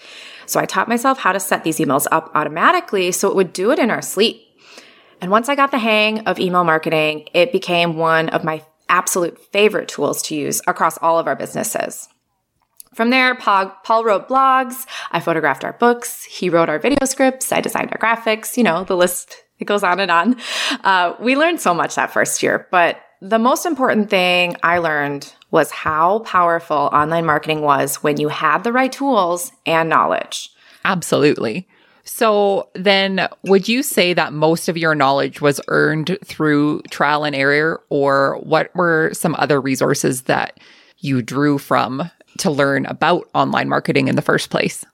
So 0.47 0.61
I 0.61 0.67
taught 0.67 0.89
myself 0.89 1.19
how 1.19 1.33
to 1.33 1.41
set 1.41 1.65
these 1.65 1.79
emails 1.79 2.07
up 2.13 2.31
automatically 2.35 3.13
so 3.13 3.29
it 3.29 3.37
would 3.37 3.53
do 3.53 3.73
it 3.73 3.79
in 3.79 3.91
our 3.91 4.03
sleep. 4.03 4.43
And 5.21 5.31
once 5.31 5.49
I 5.49 5.55
got 5.55 5.71
the 5.71 5.79
hang 5.79 6.21
of 6.21 6.39
email 6.39 6.63
marketing, 6.63 7.29
it 7.35 7.51
became 7.51 7.97
one 7.97 8.29
of 8.29 8.45
my 8.45 8.63
absolute 8.89 9.39
favorite 9.51 9.89
tools 9.89 10.23
to 10.23 10.37
use 10.37 10.61
across 10.67 10.99
all 10.99 11.19
of 11.19 11.27
our 11.27 11.35
businesses. 11.35 12.09
From 12.95 13.11
there, 13.11 13.35
Paul 13.35 14.05
wrote 14.05 14.29
blogs, 14.29 14.87
I 15.11 15.21
photographed 15.21 15.65
our 15.65 15.73
books, 15.75 16.25
he 16.25 16.49
wrote 16.49 16.69
our 16.69 16.79
video 16.79 17.05
scripts, 17.05 17.53
I 17.53 17.61
designed 17.61 17.91
our 17.93 17.99
graphics, 17.99 18.57
you 18.57 18.63
know, 18.63 18.85
the 18.85 18.97
list 18.97 19.43
it 19.59 19.65
goes 19.65 19.83
on 19.83 20.01
and 20.01 20.11
on. 20.11 20.37
Uh, 20.85 21.15
we 21.21 21.37
learned 21.37 21.61
so 21.61 21.75
much 21.75 21.95
that 21.95 22.13
first 22.13 22.43
year, 22.43 22.67
but 22.71 23.01
the 23.21 23.39
most 23.39 23.67
important 23.67 24.11
thing 24.11 24.57
I 24.63 24.79
learned 24.79 25.33
was 25.51 25.71
how 25.71 26.21
powerful 26.21 26.77
online 26.77 27.25
marketing 27.25 27.63
was 27.63 27.97
when 27.97 28.19
you 28.19 28.29
had 28.29 28.65
the 28.65 28.73
right 28.73 28.93
tools 28.93 29.53
and 29.65 29.89
knowledge. 29.89 30.51
Absolutely. 30.85 31.67
So 32.05 32.69
then 32.75 33.29
would 33.45 33.69
you 33.69 33.83
say 33.83 34.15
that 34.15 34.33
most 34.33 34.69
of 34.69 34.77
your 34.77 34.95
knowledge 34.95 35.41
was 35.41 35.61
earned 35.69 36.19
through 36.25 36.83
trial 36.91 37.25
and 37.25 37.35
error 37.35 37.83
or 37.89 38.39
what 38.43 38.75
were 38.77 39.11
some 39.13 39.35
other 39.39 39.61
resources 39.61 40.23
that 40.23 40.61
you 40.99 41.21
drew 41.21 41.59
from 41.59 42.09
to 42.39 42.51
learn 42.51 42.87
about 42.87 43.29
online 43.35 43.69
marketing 43.69 44.09
in 44.09 44.15
the 44.15 44.23
first 44.23 44.51
place? 44.51 44.85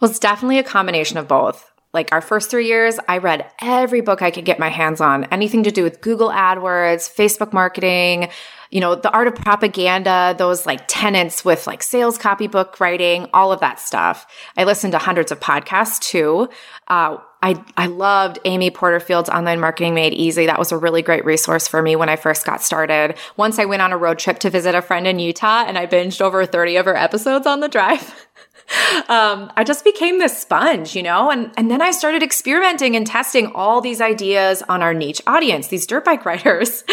Well, 0.00 0.10
it's 0.10 0.20
definitely 0.20 0.58
a 0.58 0.64
combination 0.64 1.18
of 1.18 1.26
both. 1.26 1.72
Like 1.96 2.12
our 2.12 2.20
first 2.20 2.50
three 2.50 2.66
years, 2.66 2.98
I 3.08 3.16
read 3.16 3.50
every 3.58 4.02
book 4.02 4.20
I 4.20 4.30
could 4.30 4.44
get 4.44 4.58
my 4.58 4.68
hands 4.68 5.00
on, 5.00 5.24
anything 5.32 5.62
to 5.62 5.70
do 5.70 5.82
with 5.82 6.02
Google 6.02 6.28
AdWords, 6.28 7.10
Facebook 7.10 7.54
marketing, 7.54 8.28
you 8.70 8.80
know, 8.80 8.96
the 8.96 9.10
art 9.10 9.28
of 9.28 9.34
propaganda, 9.34 10.34
those 10.36 10.66
like 10.66 10.82
tenants 10.88 11.42
with 11.42 11.66
like 11.66 11.82
sales 11.82 12.18
copybook 12.18 12.78
writing, 12.80 13.30
all 13.32 13.50
of 13.50 13.60
that 13.60 13.80
stuff. 13.80 14.26
I 14.58 14.64
listened 14.64 14.92
to 14.92 14.98
hundreds 14.98 15.32
of 15.32 15.40
podcasts 15.40 15.98
too. 15.98 16.50
Uh, 16.86 17.16
I, 17.42 17.64
I 17.78 17.86
loved 17.86 18.40
Amy 18.44 18.70
Porterfield's 18.70 19.30
Online 19.30 19.58
Marketing 19.58 19.94
Made 19.94 20.12
Easy. 20.12 20.44
That 20.44 20.58
was 20.58 20.72
a 20.72 20.76
really 20.76 21.00
great 21.00 21.24
resource 21.24 21.66
for 21.66 21.80
me 21.80 21.96
when 21.96 22.10
I 22.10 22.16
first 22.16 22.44
got 22.44 22.62
started. 22.62 23.16
Once 23.38 23.58
I 23.58 23.64
went 23.64 23.80
on 23.80 23.92
a 23.92 23.96
road 23.96 24.18
trip 24.18 24.38
to 24.40 24.50
visit 24.50 24.74
a 24.74 24.82
friend 24.82 25.06
in 25.06 25.18
Utah 25.18 25.64
and 25.66 25.78
I 25.78 25.86
binged 25.86 26.20
over 26.20 26.44
30 26.44 26.76
of 26.76 26.84
her 26.84 26.96
episodes 26.96 27.46
on 27.46 27.60
the 27.60 27.68
drive. 27.68 28.25
um, 29.08 29.52
I 29.56 29.64
just 29.64 29.84
became 29.84 30.18
this 30.18 30.36
sponge, 30.36 30.96
you 30.96 31.02
know, 31.02 31.30
and, 31.30 31.52
and 31.56 31.70
then 31.70 31.80
I 31.80 31.90
started 31.92 32.22
experimenting 32.22 32.96
and 32.96 33.06
testing 33.06 33.46
all 33.54 33.80
these 33.80 34.00
ideas 34.00 34.62
on 34.68 34.82
our 34.82 34.92
niche 34.92 35.22
audience, 35.26 35.68
these 35.68 35.86
dirt 35.86 36.04
bike 36.04 36.24
riders. 36.24 36.84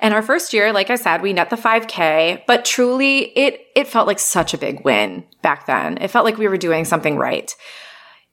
And 0.00 0.14
our 0.14 0.22
first 0.22 0.52
year, 0.52 0.72
like 0.72 0.90
I 0.90 0.96
said, 0.96 1.22
we 1.22 1.32
net 1.32 1.50
the 1.50 1.56
5K, 1.56 2.42
but 2.46 2.64
truly 2.64 3.36
it, 3.36 3.66
it 3.74 3.88
felt 3.88 4.06
like 4.06 4.18
such 4.18 4.54
a 4.54 4.58
big 4.58 4.84
win 4.84 5.24
back 5.40 5.66
then. 5.66 5.98
It 5.98 6.08
felt 6.08 6.24
like 6.24 6.38
we 6.38 6.48
were 6.48 6.56
doing 6.56 6.84
something 6.84 7.16
right. 7.16 7.54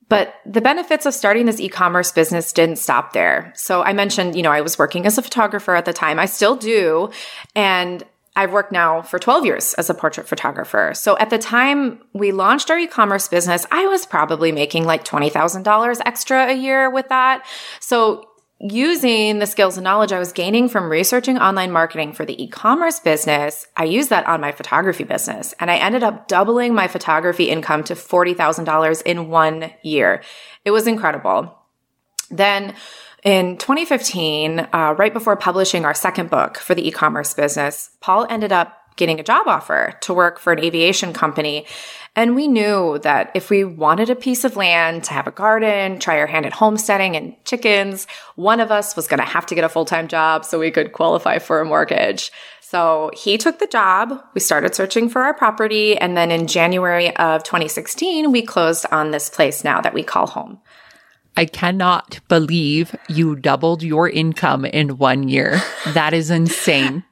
But 0.10 0.34
the 0.44 0.62
benefits 0.62 1.06
of 1.06 1.14
starting 1.14 1.46
this 1.46 1.60
e-commerce 1.60 2.12
business 2.12 2.52
didn't 2.52 2.78
stop 2.78 3.14
there. 3.14 3.54
So 3.56 3.84
I 3.84 3.94
mentioned, 3.94 4.36
you 4.36 4.42
know, 4.42 4.52
I 4.52 4.62
was 4.62 4.80
working 4.80 5.06
as 5.06 5.20
a 5.20 5.22
photographer 5.22 5.76
at 5.76 5.86
the 5.86 5.94
time. 5.94 6.20
I 6.20 6.26
still 6.26 6.56
do. 6.56 7.12
And 7.56 8.04
I've 8.36 8.52
worked 8.52 8.72
now 8.72 9.02
for 9.02 9.20
12 9.20 9.46
years 9.46 9.74
as 9.74 9.90
a 9.90 9.94
portrait 9.94 10.28
photographer. 10.28 10.92
So 10.94 11.18
at 11.18 11.30
the 11.30 11.38
time 11.38 12.02
we 12.14 12.32
launched 12.32 12.70
our 12.72 12.80
e-commerce 12.80 13.28
business, 13.28 13.66
I 13.72 13.88
was 13.88 14.06
probably 14.06 14.52
making 14.52 14.86
like 14.86 15.04
$20,000 15.04 16.00
extra 16.06 16.48
a 16.48 16.54
year 16.54 16.90
with 16.90 17.10
that. 17.10 17.46
So 17.80 18.26
using 18.60 19.40
the 19.40 19.48
skills 19.48 19.78
and 19.78 19.84
knowledge 19.84 20.12
I 20.12 20.20
was 20.20 20.34
gaining 20.34 20.68
from 20.68 20.90
researching 20.90 21.38
online 21.38 21.72
marketing 21.72 22.14
for 22.14 22.26
the 22.26 22.42
e-commerce 22.42 23.00
business, 23.00 23.66
I 23.78 23.86
used 23.86 24.10
that 24.10 24.28
on 24.28 24.42
my 24.42 24.52
photography 24.52 25.06
business 25.06 25.54
and 25.60 25.72
I 25.72 25.78
ended 25.78 26.04
up 26.04 26.28
doubling 26.28 26.74
my 26.74 26.88
photography 26.88 27.50
income 27.50 27.84
to 27.86 27.96
$40,000 27.96 29.02
in 29.04 29.30
one 29.30 29.72
year. 29.82 30.22
It 30.66 30.72
was 30.72 30.88
incredible. 30.88 31.58
Then 32.30 32.76
in 33.24 33.58
2015, 33.58 34.68
uh, 34.72 34.96
right 34.98 35.14
before 35.14 35.36
publishing 35.36 35.86
our 35.86 35.94
second 35.94 36.30
book 36.30 36.58
for 36.58 36.76
the 36.76 36.88
e-commerce 36.88 37.34
business, 37.34 37.92
Paul 38.02 38.26
ended 38.30 38.52
up 38.52 38.76
getting 38.96 39.20
a 39.20 39.24
job 39.24 39.48
offer 39.48 39.98
to 40.02 40.14
work 40.14 40.40
for 40.40 40.52
an 40.54 40.60
aviation 40.60 41.14
company. 41.14 41.66
And 42.16 42.36
we 42.36 42.48
knew 42.48 43.00
that 43.00 43.32
if 43.34 43.50
we 43.50 43.64
wanted 43.64 44.10
a 44.10 44.16
piece 44.16 44.44
of 44.44 44.58
land 44.58 45.06
to 45.06 45.14
have 45.14 45.26
a 45.26 45.32
garden, 45.32 46.00
try 46.00 46.20
our 46.20 46.28
hand 46.28 46.46
at 46.46 46.54
homesteading 46.54 47.16
and 47.16 47.34
chickens, 47.46 48.08
one 48.36 48.60
of 48.60 48.72
us 48.72 48.96
was 48.96 49.08
going 49.08 49.20
to 49.20 49.26
have 49.26 49.46
to 49.48 49.56
get 49.56 49.64
a 49.64 49.70
full-time 49.70 50.10
job 50.10 50.44
so 50.44 50.60
we 50.60 50.72
could 50.72 50.92
qualify 50.92 51.40
for 51.40 51.62
a 51.62 51.66
mortgage. 51.66 52.32
So 52.60 53.10
he 53.16 53.38
took 53.38 53.60
the 53.60 53.68
job. 53.68 54.22
We 54.34 54.42
started 54.42 54.76
searching 54.76 55.10
for 55.10 55.24
our 55.24 55.34
property. 55.34 55.98
And 55.98 56.18
then 56.18 56.30
in 56.30 56.46
January 56.46 57.16
of 57.16 57.44
2016, 57.44 58.32
we 58.32 58.42
closed 58.42 58.86
on 58.92 59.12
this 59.12 59.30
place 59.30 59.64
now 59.64 59.82
that 59.82 59.94
we 59.94 60.04
call 60.04 60.28
home. 60.28 60.60
I 61.40 61.46
cannot 61.46 62.20
believe 62.28 62.94
you 63.08 63.38
doubled 63.38 63.82
your 63.82 64.10
income 64.10 64.66
in 64.66 64.98
one 64.98 65.30
year. 65.30 65.62
That 65.94 66.14
is 66.14 66.30
insane. 66.30 67.06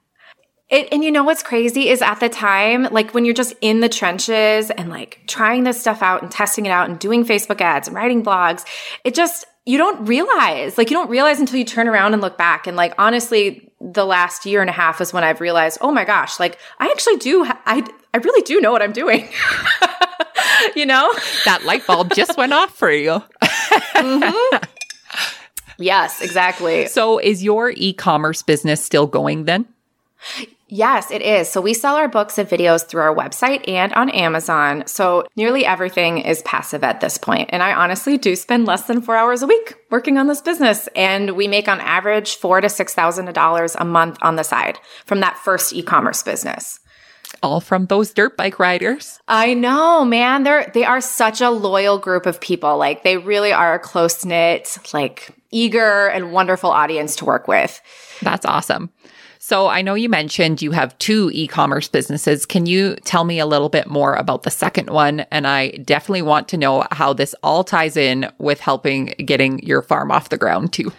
It, 0.70 0.90
and 0.92 1.02
you 1.02 1.13
know 1.13 1.24
what's 1.24 1.42
crazy 1.42 1.88
is 1.88 2.02
at 2.02 2.20
the 2.20 2.28
time, 2.28 2.90
like 2.92 3.13
when 3.13 3.24
you're 3.24 3.34
just 3.34 3.54
in 3.62 3.80
the 3.80 3.88
trenches 3.88 4.70
and 4.70 4.90
like 4.90 5.22
trying 5.28 5.63
this 5.63 5.80
stuff 5.80 6.02
out 6.02 6.24
and 6.24 6.30
testing 6.30 6.66
it 6.66 6.72
out 6.72 6.90
and 6.90 7.00
doing 7.00 7.24
Facebook 7.24 7.62
ads 7.62 7.88
and 7.88 7.96
writing 7.96 8.22
blogs, 8.22 8.66
it 9.06 9.16
just, 9.16 9.46
you 9.66 9.78
don't 9.78 10.06
realize, 10.06 10.78
like 10.78 10.90
you 10.90 10.98
don't 10.98 11.10
realize 11.10 11.40
until 11.40 11.58
you 11.58 11.63
turn 11.63 11.88
around 11.88 12.12
and 12.12 12.22
look 12.22 12.38
back. 12.38 12.68
And 12.68 12.76
like, 12.76 12.94
honestly, 12.98 13.72
the 13.80 14.04
last 14.04 14.46
year 14.46 14.60
and 14.60 14.70
a 14.70 14.74
half 14.74 15.00
is 15.00 15.13
when 15.13 15.24
I've 15.24 15.40
realized, 15.40 15.78
oh 15.80 15.94
my 15.94 16.04
gosh, 16.04 16.38
like 16.38 16.60
I 16.80 16.88
actually 16.88 17.16
do, 17.16 17.46
ha- 17.46 17.62
I, 17.66 17.88
I 18.18 18.20
really 18.20 18.42
do 18.42 18.60
know 18.60 18.72
what 18.72 18.82
I'm 18.82 18.94
doing. 18.94 19.30
you 20.76 20.88
know? 20.88 21.14
That 21.46 21.66
light 21.66 21.86
bulb 21.86 22.16
just 22.16 22.36
went 22.36 22.52
off 22.52 22.76
for 22.76 22.92
you. 22.92 23.22
mm-hmm. 23.44 24.64
Yes, 25.78 26.20
exactly. 26.24 26.88
So 26.88 27.20
is 27.20 27.44
your 27.44 27.72
e-commerce 27.76 28.42
business 28.42 28.84
still 28.84 29.06
going 29.06 29.46
then? 29.46 29.68
Yes, 30.68 31.12
it 31.12 31.22
is. 31.22 31.48
So 31.48 31.62
we 31.62 31.76
sell 31.76 31.96
our 31.96 32.08
books 32.08 32.40
and 32.40 32.50
videos 32.50 32.88
through 32.88 33.04
our 33.04 33.16
website 33.16 33.70
and 33.70 33.94
on 33.94 34.10
Amazon. 34.10 34.84
So 34.88 35.28
nearly 35.36 35.64
everything 35.64 36.18
is 36.18 36.42
passive 36.42 36.84
at 36.84 37.00
this 37.02 37.20
point. 37.20 37.52
And 37.54 37.62
I 37.62 37.74
honestly 37.74 38.18
do 38.18 38.36
spend 38.36 38.66
less 38.66 38.88
than 38.88 39.02
four 39.02 39.16
hours 39.16 39.44
a 39.44 39.48
week 39.48 39.76
working 39.92 40.18
on 40.18 40.26
this 40.26 40.42
business. 40.42 40.90
And 40.96 41.38
we 41.38 41.48
make 41.48 41.68
on 41.68 41.80
average 41.80 42.38
four 42.38 42.60
to 42.62 42.70
six 42.70 42.96
thousand 42.96 43.32
dollars 43.36 43.76
a 43.76 43.86
month 43.86 44.18
on 44.24 44.36
the 44.36 44.44
side 44.44 44.80
from 45.06 45.20
that 45.20 45.38
first 45.38 45.72
e-commerce 45.74 46.24
business 46.24 46.80
all 47.41 47.60
from 47.60 47.86
those 47.86 48.13
dirt 48.13 48.38
bike 48.38 48.60
riders. 48.60 49.19
I 49.28 49.54
know, 49.54 50.06
man. 50.06 50.43
They're 50.43 50.71
they 50.73 50.84
are 50.84 51.02
such 51.02 51.41
a 51.41 51.50
loyal 51.50 51.97
group 51.97 52.26
of 52.26 52.39
people. 52.41 52.78
Like 52.78 53.04
they 53.04 53.17
really 53.17 53.52
are 53.52 53.76
a 53.76 53.80
close 53.80 54.26
knit, 54.26 54.78
like 54.93 55.36
eager 55.52 56.08
and 56.08 56.32
wonderful 56.32 56.69
audience 56.69 57.15
to 57.17 57.26
work 57.26 57.47
with. 57.47 57.82
That's 58.21 58.45
awesome. 58.45 58.91
So 59.39 59.67
I 59.67 59.82
know 59.82 59.93
you 59.93 60.10
mentioned 60.10 60.62
you 60.62 60.71
have 60.71 60.97
two 60.97 61.32
e-commerce 61.34 61.88
businesses. 61.88 62.45
Can 62.45 62.65
you 62.65 62.97
tell 63.06 63.23
me 63.23 63.39
a 63.39 63.45
little 63.45 63.69
bit 63.69 63.88
more 63.88 64.13
about 64.15 64.43
the 64.43 64.52
second 64.52 64.89
one? 64.89 65.21
And 65.32 65.47
I 65.47 65.69
definitely 65.69 66.23
want 66.23 66.50
to 66.50 66.58
know 66.58 66.86
how 66.91 67.13
this 67.13 67.34
all 67.43 67.63
ties 67.63 67.95
in 67.95 68.30
with 68.39 68.60
helping 68.60 69.13
getting 69.26 69.60
your 69.60 69.82
farm 69.82 70.12
off 70.12 70.28
the 70.28 70.38
ground 70.38 70.73
too. 70.73 70.91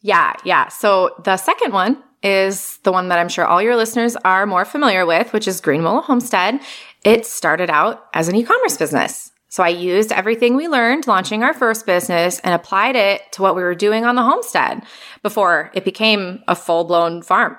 Yeah, 0.00 0.32
yeah. 0.44 0.66
So 0.66 1.14
the 1.22 1.36
second 1.36 1.72
one 1.72 2.02
is 2.22 2.78
the 2.84 2.92
one 2.92 3.08
that 3.08 3.18
I'm 3.18 3.28
sure 3.28 3.44
all 3.44 3.62
your 3.62 3.76
listeners 3.76 4.16
are 4.16 4.46
more 4.46 4.64
familiar 4.64 5.04
with, 5.06 5.32
which 5.32 5.48
is 5.48 5.60
Green 5.60 5.82
Willow 5.82 6.00
Homestead. 6.00 6.60
It 7.04 7.26
started 7.26 7.70
out 7.70 8.06
as 8.14 8.28
an 8.28 8.36
e-commerce 8.36 8.76
business. 8.76 9.32
So 9.48 9.62
I 9.62 9.68
used 9.68 10.12
everything 10.12 10.56
we 10.56 10.66
learned 10.66 11.06
launching 11.06 11.42
our 11.42 11.52
first 11.52 11.84
business 11.84 12.40
and 12.40 12.54
applied 12.54 12.96
it 12.96 13.20
to 13.32 13.42
what 13.42 13.54
we 13.54 13.62
were 13.62 13.74
doing 13.74 14.04
on 14.04 14.14
the 14.14 14.22
homestead 14.22 14.82
before 15.22 15.70
it 15.74 15.84
became 15.84 16.42
a 16.48 16.54
full 16.56 16.84
blown 16.84 17.20
farm. 17.20 17.56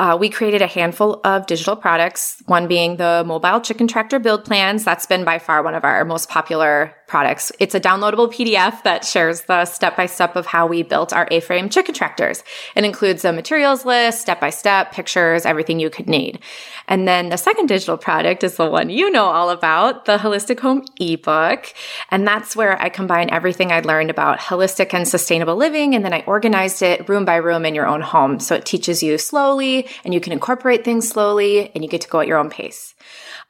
Uh, 0.00 0.16
we 0.18 0.30
created 0.30 0.62
a 0.62 0.66
handful 0.66 1.20
of 1.24 1.46
digital 1.46 1.76
products, 1.76 2.42
one 2.46 2.66
being 2.66 2.96
the 2.96 3.22
mobile 3.26 3.60
chicken 3.60 3.86
tractor 3.86 4.18
build 4.18 4.46
plans. 4.46 4.82
That's 4.82 5.04
been 5.04 5.24
by 5.24 5.38
far 5.38 5.62
one 5.62 5.74
of 5.74 5.84
our 5.84 6.06
most 6.06 6.30
popular 6.30 6.96
products. 7.10 7.50
It's 7.58 7.74
a 7.74 7.80
downloadable 7.80 8.32
PDF 8.32 8.84
that 8.84 9.04
shares 9.04 9.42
the 9.42 9.64
step 9.64 9.96
by 9.96 10.06
step 10.06 10.36
of 10.36 10.46
how 10.46 10.66
we 10.66 10.84
built 10.84 11.12
our 11.12 11.26
A 11.32 11.40
frame 11.40 11.68
chicken 11.68 11.92
tractors. 11.92 12.44
It 12.76 12.84
includes 12.84 13.24
a 13.24 13.32
materials 13.32 13.84
list, 13.84 14.20
step 14.20 14.40
by 14.40 14.50
step, 14.50 14.92
pictures, 14.92 15.44
everything 15.44 15.80
you 15.80 15.90
could 15.90 16.08
need. 16.08 16.38
And 16.86 17.08
then 17.08 17.28
the 17.28 17.36
second 17.36 17.66
digital 17.66 17.98
product 17.98 18.44
is 18.44 18.56
the 18.56 18.70
one 18.70 18.90
you 18.90 19.10
know 19.10 19.24
all 19.24 19.50
about, 19.50 20.04
the 20.04 20.18
Holistic 20.18 20.60
Home 20.60 20.84
ebook. 21.00 21.74
And 22.10 22.26
that's 22.26 22.54
where 22.54 22.80
I 22.80 22.88
combine 22.88 23.28
everything 23.30 23.72
I 23.72 23.80
learned 23.80 24.10
about 24.10 24.38
holistic 24.38 24.94
and 24.94 25.06
sustainable 25.06 25.56
living. 25.56 25.96
And 25.96 26.04
then 26.04 26.14
I 26.14 26.22
organized 26.26 26.80
it 26.80 27.08
room 27.08 27.24
by 27.24 27.36
room 27.36 27.66
in 27.66 27.74
your 27.74 27.86
own 27.88 28.02
home. 28.02 28.38
So 28.38 28.54
it 28.54 28.64
teaches 28.64 29.02
you 29.02 29.18
slowly 29.18 29.88
and 30.04 30.14
you 30.14 30.20
can 30.20 30.32
incorporate 30.32 30.84
things 30.84 31.08
slowly 31.08 31.72
and 31.74 31.82
you 31.82 31.90
get 31.90 32.02
to 32.02 32.08
go 32.08 32.20
at 32.20 32.28
your 32.28 32.38
own 32.38 32.50
pace. 32.50 32.94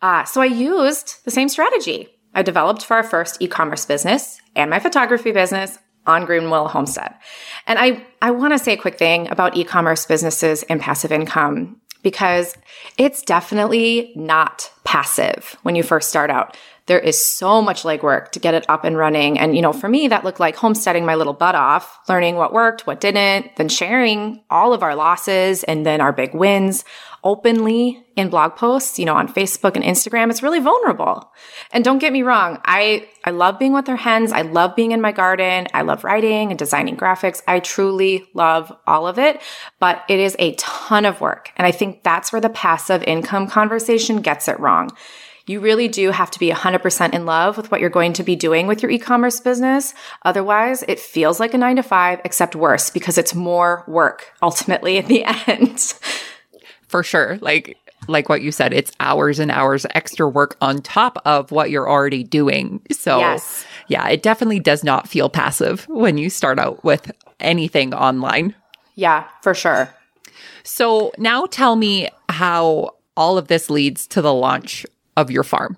Uh, 0.00 0.24
so 0.24 0.40
I 0.40 0.46
used 0.46 1.24
the 1.24 1.30
same 1.30 1.50
strategy. 1.50 2.08
I 2.34 2.42
developed 2.42 2.84
for 2.84 2.96
our 2.96 3.02
first 3.02 3.40
e-commerce 3.40 3.86
business 3.86 4.40
and 4.54 4.70
my 4.70 4.78
photography 4.78 5.32
business 5.32 5.78
on 6.06 6.24
Green 6.24 6.50
Willow 6.50 6.68
Homestead. 6.68 7.14
And 7.66 7.78
I, 7.78 8.04
I 8.22 8.30
want 8.30 8.52
to 8.52 8.58
say 8.58 8.72
a 8.72 8.76
quick 8.76 8.98
thing 8.98 9.30
about 9.30 9.56
e-commerce 9.56 10.06
businesses 10.06 10.62
and 10.64 10.80
passive 10.80 11.12
income 11.12 11.80
because 12.02 12.56
it's 12.96 13.22
definitely 13.22 14.12
not 14.16 14.70
passive 14.84 15.56
when 15.62 15.74
you 15.74 15.82
first 15.82 16.08
start 16.08 16.30
out. 16.30 16.56
There 16.86 16.98
is 16.98 17.24
so 17.24 17.62
much 17.62 17.82
legwork 17.82 18.32
to 18.32 18.40
get 18.40 18.54
it 18.54 18.68
up 18.68 18.84
and 18.84 18.96
running. 18.96 19.38
And, 19.38 19.54
you 19.54 19.62
know, 19.62 19.72
for 19.72 19.88
me, 19.88 20.08
that 20.08 20.24
looked 20.24 20.40
like 20.40 20.56
homesteading 20.56 21.04
my 21.04 21.14
little 21.14 21.34
butt 21.34 21.54
off, 21.54 22.00
learning 22.08 22.36
what 22.36 22.52
worked, 22.52 22.86
what 22.86 23.00
didn't, 23.00 23.54
then 23.56 23.68
sharing 23.68 24.42
all 24.50 24.72
of 24.72 24.82
our 24.82 24.96
losses 24.96 25.62
and 25.64 25.86
then 25.86 26.00
our 26.00 26.12
big 26.12 26.34
wins 26.34 26.84
openly 27.22 28.04
in 28.16 28.28
blog 28.28 28.56
posts, 28.56 28.98
you 28.98 29.04
know, 29.04 29.14
on 29.14 29.32
Facebook 29.32 29.76
and 29.76 29.84
Instagram. 29.84 30.30
It's 30.30 30.42
really 30.42 30.60
vulnerable. 30.60 31.32
And 31.72 31.84
don't 31.84 31.98
get 31.98 32.12
me 32.12 32.22
wrong. 32.22 32.58
I, 32.64 33.08
I 33.24 33.30
love 33.30 33.58
being 33.58 33.72
with 33.72 33.88
our 33.88 33.96
hens. 33.96 34.32
I 34.32 34.42
love 34.42 34.76
being 34.76 34.92
in 34.92 35.00
my 35.00 35.12
garden. 35.12 35.66
I 35.74 35.82
love 35.82 36.04
writing 36.04 36.50
and 36.50 36.58
designing 36.58 36.96
graphics. 36.96 37.42
I 37.46 37.60
truly 37.60 38.26
love 38.34 38.72
all 38.86 39.06
of 39.06 39.18
it, 39.18 39.40
but 39.78 40.04
it 40.08 40.18
is 40.20 40.36
a 40.38 40.54
ton 40.54 41.04
of 41.04 41.20
work. 41.20 41.52
And 41.56 41.66
I 41.66 41.70
think 41.70 42.02
that's 42.02 42.32
where 42.32 42.40
the 42.40 42.50
passive 42.50 43.02
income 43.04 43.46
conversation 43.46 44.20
gets 44.20 44.48
it 44.48 44.60
wrong. 44.60 44.90
You 45.46 45.58
really 45.58 45.88
do 45.88 46.12
have 46.12 46.30
to 46.30 46.38
be 46.38 46.50
100% 46.50 47.12
in 47.12 47.26
love 47.26 47.56
with 47.56 47.72
what 47.72 47.80
you're 47.80 47.90
going 47.90 48.12
to 48.12 48.22
be 48.22 48.36
doing 48.36 48.68
with 48.68 48.82
your 48.82 48.90
e-commerce 48.90 49.40
business. 49.40 49.94
Otherwise, 50.24 50.84
it 50.86 51.00
feels 51.00 51.40
like 51.40 51.54
a 51.54 51.58
nine 51.58 51.74
to 51.74 51.82
five, 51.82 52.20
except 52.24 52.54
worse 52.54 52.88
because 52.90 53.18
it's 53.18 53.34
more 53.34 53.84
work 53.88 54.32
ultimately 54.42 54.98
at 54.98 55.06
the 55.06 55.24
end. 55.48 55.94
For 56.90 57.04
sure. 57.04 57.38
Like, 57.40 57.78
like 58.08 58.28
what 58.28 58.42
you 58.42 58.50
said, 58.50 58.72
it's 58.72 58.90
hours 58.98 59.38
and 59.38 59.48
hours 59.48 59.86
extra 59.94 60.28
work 60.28 60.56
on 60.60 60.82
top 60.82 61.22
of 61.24 61.52
what 61.52 61.70
you're 61.70 61.88
already 61.88 62.24
doing. 62.24 62.82
So, 62.90 63.20
yes. 63.20 63.64
yeah, 63.86 64.08
it 64.08 64.24
definitely 64.24 64.58
does 64.58 64.82
not 64.82 65.08
feel 65.08 65.28
passive 65.28 65.86
when 65.88 66.18
you 66.18 66.28
start 66.28 66.58
out 66.58 66.82
with 66.82 67.12
anything 67.38 67.94
online. 67.94 68.56
Yeah, 68.96 69.28
for 69.40 69.54
sure. 69.54 69.94
So, 70.64 71.12
now 71.16 71.46
tell 71.46 71.76
me 71.76 72.08
how 72.28 72.96
all 73.16 73.38
of 73.38 73.46
this 73.46 73.70
leads 73.70 74.08
to 74.08 74.20
the 74.20 74.34
launch 74.34 74.84
of 75.16 75.30
your 75.30 75.44
farm. 75.44 75.76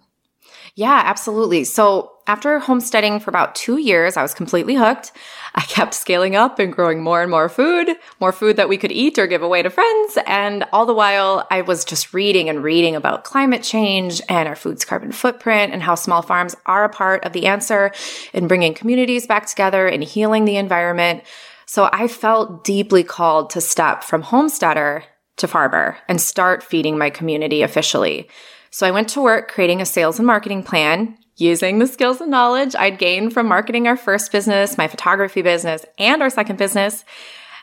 Yeah, 0.75 1.03
absolutely. 1.05 1.64
So 1.64 2.12
after 2.27 2.59
homesteading 2.59 3.21
for 3.21 3.31
about 3.31 3.55
two 3.55 3.79
years, 3.79 4.17
I 4.17 4.23
was 4.23 4.35
completely 4.35 4.75
hooked. 4.75 5.13
I 5.55 5.63
kept 5.63 5.93
scaling 5.93 6.37
up 6.37 6.59
and 6.59 6.73
growing 6.73 7.03
more 7.03 7.21
and 7.21 7.31
more 7.31 7.49
food, 7.49 7.97
more 8.21 8.33
food 8.33 8.57
that 8.57 8.69
we 8.69 8.79
could 8.79 8.93
eat 8.93 9.19
or 9.19 9.27
give 9.27 9.43
away 9.43 9.63
to 9.63 9.71
friends. 9.71 10.19
And 10.27 10.65
all 10.73 10.87
the 10.87 10.95
while, 10.95 11.47
I 11.51 11.63
was 11.63 11.85
just 11.85 12.15
reading 12.15 12.49
and 12.49 12.63
reading 12.63 12.95
about 12.95 13.25
climate 13.25 13.63
change 13.63 14.23
and 14.29 14.49
our 14.49 14.55
food's 14.55 14.85
carbon 14.85 15.13
footprint 15.13 15.73
and 15.73 15.83
how 15.83 15.95
small 15.95 16.23
farms 16.23 16.55
are 16.67 16.85
a 16.85 16.89
part 16.89 17.25
of 17.25 17.33
the 17.33 17.47
answer 17.47 17.93
in 18.33 18.47
bringing 18.47 18.75
communities 18.75 19.27
back 19.27 19.47
together 19.47 19.87
and 19.87 20.05
healing 20.05 20.45
the 20.45 20.57
environment. 20.57 21.25
So 21.67 21.89
I 21.93 22.07
felt 22.07 22.65
deeply 22.65 23.03
called 23.03 23.51
to 23.51 23.61
step 23.61 24.05
from 24.05 24.23
homesteader 24.23 25.05
to 25.39 25.49
farmer 25.49 25.99
and 26.09 26.21
start 26.21 26.63
feeding 26.63 26.97
my 26.97 27.11
community 27.11 27.63
officially. 27.63 28.29
So 28.71 28.87
I 28.87 28.91
went 28.91 29.09
to 29.11 29.23
work 29.23 29.51
creating 29.51 29.81
a 29.81 29.87
sales 29.87 30.19
and 30.19 30.27
marketing 30.27 30.63
plan 30.63 31.19
using 31.42 31.78
the 31.78 31.87
skills 31.87 32.20
and 32.20 32.31
knowledge 32.31 32.74
I'd 32.76 32.98
gained 32.98 33.35
from 33.35 33.48
marketing 33.48 33.88
our 33.88 33.96
first 33.96 34.31
business, 34.31 34.78
my 34.78 34.87
photography 34.87 35.42
business, 35.42 35.85
and 35.98 36.22
our 36.22 36.31
second 36.31 36.57
business. 36.57 37.05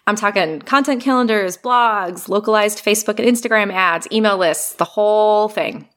I'm 0.05 0.15
talking 0.15 0.59
content 0.59 1.01
calendars, 1.01 1.57
blogs, 1.57 2.27
localized 2.27 2.83
Facebook 2.83 3.19
and 3.19 3.27
Instagram 3.27 3.71
ads, 3.71 4.07
email 4.11 4.37
lists, 4.37 4.73
the 4.73 4.85
whole 4.85 5.49
thing. 5.49 5.87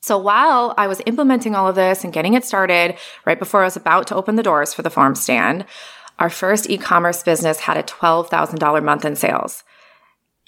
So 0.00 0.18
while 0.18 0.74
I 0.76 0.86
was 0.86 1.02
implementing 1.06 1.54
all 1.54 1.68
of 1.68 1.74
this 1.74 2.04
and 2.04 2.12
getting 2.12 2.34
it 2.34 2.44
started, 2.44 2.96
right 3.24 3.38
before 3.38 3.62
I 3.62 3.64
was 3.64 3.76
about 3.76 4.06
to 4.08 4.14
open 4.14 4.36
the 4.36 4.42
doors 4.42 4.74
for 4.74 4.82
the 4.82 4.90
farm 4.90 5.14
stand, 5.14 5.64
our 6.18 6.30
first 6.30 6.68
e-commerce 6.68 7.22
business 7.22 7.60
had 7.60 7.76
a 7.76 7.82
$12,000 7.82 8.84
month 8.84 9.04
in 9.04 9.16
sales. 9.16 9.64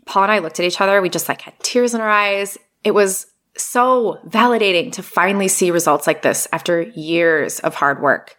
Paul 0.06 0.24
and 0.24 0.32
I 0.32 0.38
looked 0.38 0.58
at 0.58 0.66
each 0.66 0.80
other. 0.80 1.00
We 1.00 1.08
just 1.08 1.28
like 1.28 1.42
had 1.42 1.58
tears 1.60 1.94
in 1.94 2.00
our 2.00 2.08
eyes. 2.08 2.58
It 2.82 2.92
was 2.92 3.26
so 3.62 4.18
validating 4.26 4.92
to 4.92 5.02
finally 5.02 5.48
see 5.48 5.70
results 5.70 6.06
like 6.06 6.22
this 6.22 6.48
after 6.52 6.82
years 6.82 7.60
of 7.60 7.74
hard 7.74 8.00
work. 8.00 8.36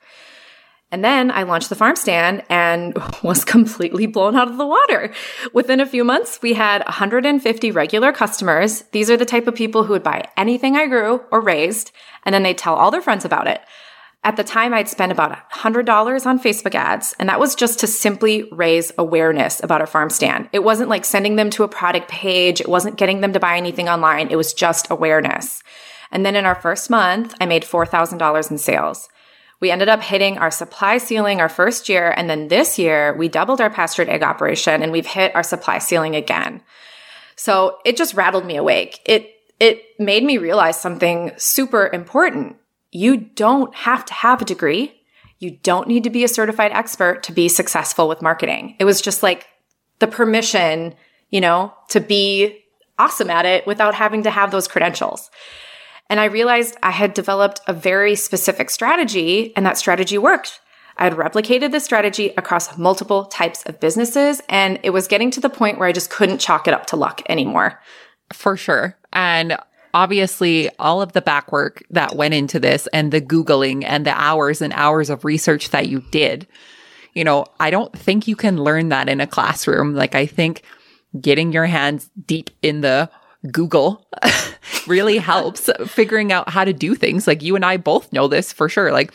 And 0.91 1.05
then 1.05 1.31
I 1.31 1.43
launched 1.43 1.69
the 1.69 1.75
farm 1.75 1.95
stand 1.95 2.43
and 2.49 2.97
was 3.23 3.45
completely 3.45 4.05
blown 4.05 4.36
out 4.36 4.49
of 4.49 4.57
the 4.57 4.67
water. 4.67 5.13
Within 5.53 5.79
a 5.79 5.86
few 5.86 6.03
months, 6.03 6.41
we 6.41 6.53
had 6.53 6.84
150 6.84 7.71
regular 7.71 8.12
customers. 8.12 8.81
These 8.91 9.10
are 9.10 9.17
the 9.17 9.25
type 9.25 9.47
of 9.47 9.55
people 9.55 9.86
who 9.86 9.93
would 9.93 10.03
buy 10.03 10.27
anything 10.36 10.75
I 10.75 10.88
grew 10.88 11.21
or 11.31 11.39
raised, 11.39 11.91
and 12.25 12.36
then 12.36 12.43
they'd 12.43 12.57
tell 12.57 12.75
all 12.75 12.91
their 12.91 13.01
friends 13.01 13.23
about 13.23 13.47
it. 13.47 13.62
At 14.23 14.38
the 14.38 14.43
time, 14.43 14.71
I'd 14.71 14.88
spent 14.88 15.12
about 15.12 15.49
$100 15.49 16.25
on 16.27 16.39
Facebook 16.39 16.75
ads, 16.75 17.15
and 17.17 17.27
that 17.27 17.39
was 17.39 17.55
just 17.55 17.79
to 17.79 17.88
simply 17.88 18.47
raise 18.51 18.91
awareness 18.95 19.63
about 19.63 19.81
our 19.81 19.88
farm 19.88 20.12
stand. 20.12 20.47
It 20.53 20.63
wasn't 20.63 20.89
like 20.89 21.05
sending 21.05 21.38
them 21.38 21.49
to 21.51 21.63
a 21.63 21.67
product 21.67 22.07
page. 22.07 22.62
It 22.62 22.69
wasn't 22.69 22.97
getting 22.97 23.21
them 23.21 23.34
to 23.34 23.39
buy 23.39 23.57
anything 23.57 23.89
online. 23.89 24.29
It 24.29 24.36
was 24.36 24.53
just 24.53 24.91
awareness. 24.91 25.63
And 26.12 26.23
then 26.23 26.36
in 26.36 26.45
our 26.45 26.53
first 26.53 26.91
month, 26.91 27.34
I 27.41 27.47
made 27.47 27.63
$4,000 27.63 28.51
in 28.51 28.57
sales. 28.60 29.10
We 29.60 29.71
ended 29.71 29.89
up 29.89 30.03
hitting 30.03 30.38
our 30.38 30.51
supply 30.51 30.99
ceiling 30.99 31.41
our 31.41 31.49
first 31.49 31.89
year. 31.89 32.13
And 32.15 32.29
then 32.29 32.47
this 32.47 32.77
year, 32.77 33.15
we 33.15 33.27
doubled 33.27 33.62
our 33.62 33.69
pastured 33.71 34.10
egg 34.10 34.21
operation 34.21 34.84
and 34.84 34.91
we've 34.91 35.05
hit 35.05 35.34
our 35.36 35.43
supply 35.43 35.79
ceiling 35.79 36.15
again. 36.15 36.62
So 37.36 37.79
it 37.86 37.97
just 37.97 38.13
rattled 38.13 38.45
me 38.45 38.57
awake. 38.57 38.99
It, 39.05 39.31
it 39.60 39.84
made 39.99 40.23
me 40.23 40.38
realize 40.38 40.79
something 40.79 41.31
super 41.38 41.89
important 41.91 42.57
you 42.91 43.17
don't 43.17 43.73
have 43.75 44.06
to 44.06 44.13
have 44.13 44.41
a 44.41 44.45
degree. 44.45 45.01
You 45.39 45.51
don't 45.63 45.88
need 45.88 46.04
to 46.04 46.10
be 46.10 46.23
a 46.23 46.27
certified 46.27 46.71
expert 46.71 47.23
to 47.23 47.32
be 47.32 47.47
successful 47.47 48.08
with 48.08 48.21
marketing. 48.21 48.75
It 48.80 48.86
was 48.86 49.01
just 49.01 49.23
like 49.23 49.47
the 49.99 50.08
permission, 50.08 50.93
you 51.30 51.41
know, 51.41 51.73
to 51.89 51.99
be 51.99 52.63
awesome 52.99 53.30
at 53.30 53.45
it 53.45 53.65
without 53.65 53.95
having 53.95 54.23
to 54.23 54.30
have 54.30 54.51
those 54.51 54.67
credentials. 54.67 55.32
And 56.10 56.19
I 56.19 56.25
realized 56.25 56.77
I 56.84 56.91
had 56.91 57.13
developed 57.13 57.62
a 57.67 57.73
very 57.73 58.15
specific 58.15 58.69
strategy 58.69 59.54
and 59.56 59.65
that 59.65 59.77
strategy 59.77 60.17
worked. 60.17 60.60
I 60.97 61.06
had 61.06 61.13
replicated 61.13 61.71
this 61.71 61.86
strategy 61.86 62.34
across 62.38 62.77
multiple 62.77 63.25
types 63.25 63.63
of 63.63 63.80
businesses 63.80 64.41
and 64.49 64.80
it 64.84 64.89
was 64.89 65.08
getting 65.08 65.32
to 65.32 65.39
the 65.39 65.49
point 65.49 65.80
where 65.80 65.88
I 65.88 65.93
just 65.93 66.10
couldn't 66.10 66.39
chalk 66.39 66.67
it 66.67 66.73
up 66.73 66.86
to 66.88 66.97
luck 66.97 67.21
anymore. 67.30 67.80
For 68.34 68.58
sure. 68.58 68.97
And 69.13 69.58
obviously 69.93 70.69
all 70.77 71.01
of 71.01 71.13
the 71.13 71.21
back 71.21 71.51
work 71.51 71.84
that 71.89 72.15
went 72.15 72.34
into 72.34 72.60
this 72.60 72.88
and 72.93 73.12
the 73.12 73.21
Googling 73.21 73.84
and 73.86 74.06
the 74.06 74.12
hours 74.12 74.62
and 74.62 74.73
hours 74.73 75.10
of 75.10 75.25
research 75.25 75.69
that 75.69 75.88
you 75.88 76.01
did, 76.12 76.47
you 77.13 77.23
know, 77.23 77.45
I 77.60 77.69
don't 77.69 77.97
think 77.97 78.27
you 78.27 78.36
can 78.36 78.63
learn 78.63 78.89
that 78.89 79.10
in 79.10 79.21
a 79.21 79.27
classroom. 79.27 79.95
Like, 79.95 80.15
I 80.15 80.25
think 80.25 80.63
getting 81.19 81.51
your 81.51 81.65
hands 81.65 82.10
deep 82.25 82.49
in 82.62 82.82
the 82.82 83.10
Google 83.51 84.06
really 84.88 85.17
helps 85.19 85.69
figuring 85.88 86.32
out 86.32 86.49
how 86.49 86.63
to 86.63 86.73
do 86.73 86.95
things. 86.95 87.27
Like, 87.27 87.41
you 87.41 87.56
and 87.56 87.65
I 87.65 87.77
both 87.77 88.12
know 88.13 88.27
this 88.27 88.54
for 88.54 88.69
sure. 88.69 88.91
Like, 88.91 89.13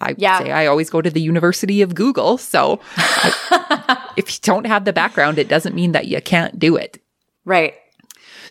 I 0.00 0.14
yeah. 0.18 0.40
say 0.40 0.50
I 0.50 0.66
always 0.66 0.90
go 0.90 1.00
to 1.00 1.10
the 1.10 1.20
University 1.20 1.80
of 1.80 1.94
Google. 1.94 2.36
So 2.36 2.80
I, 2.96 4.12
if 4.16 4.30
you 4.30 4.38
don't 4.42 4.66
have 4.66 4.84
the 4.84 4.92
background, 4.92 5.38
it 5.38 5.48
doesn't 5.48 5.74
mean 5.74 5.92
that 5.92 6.06
you 6.06 6.20
can't 6.20 6.58
do 6.58 6.76
it. 6.76 6.98
Right. 7.44 7.74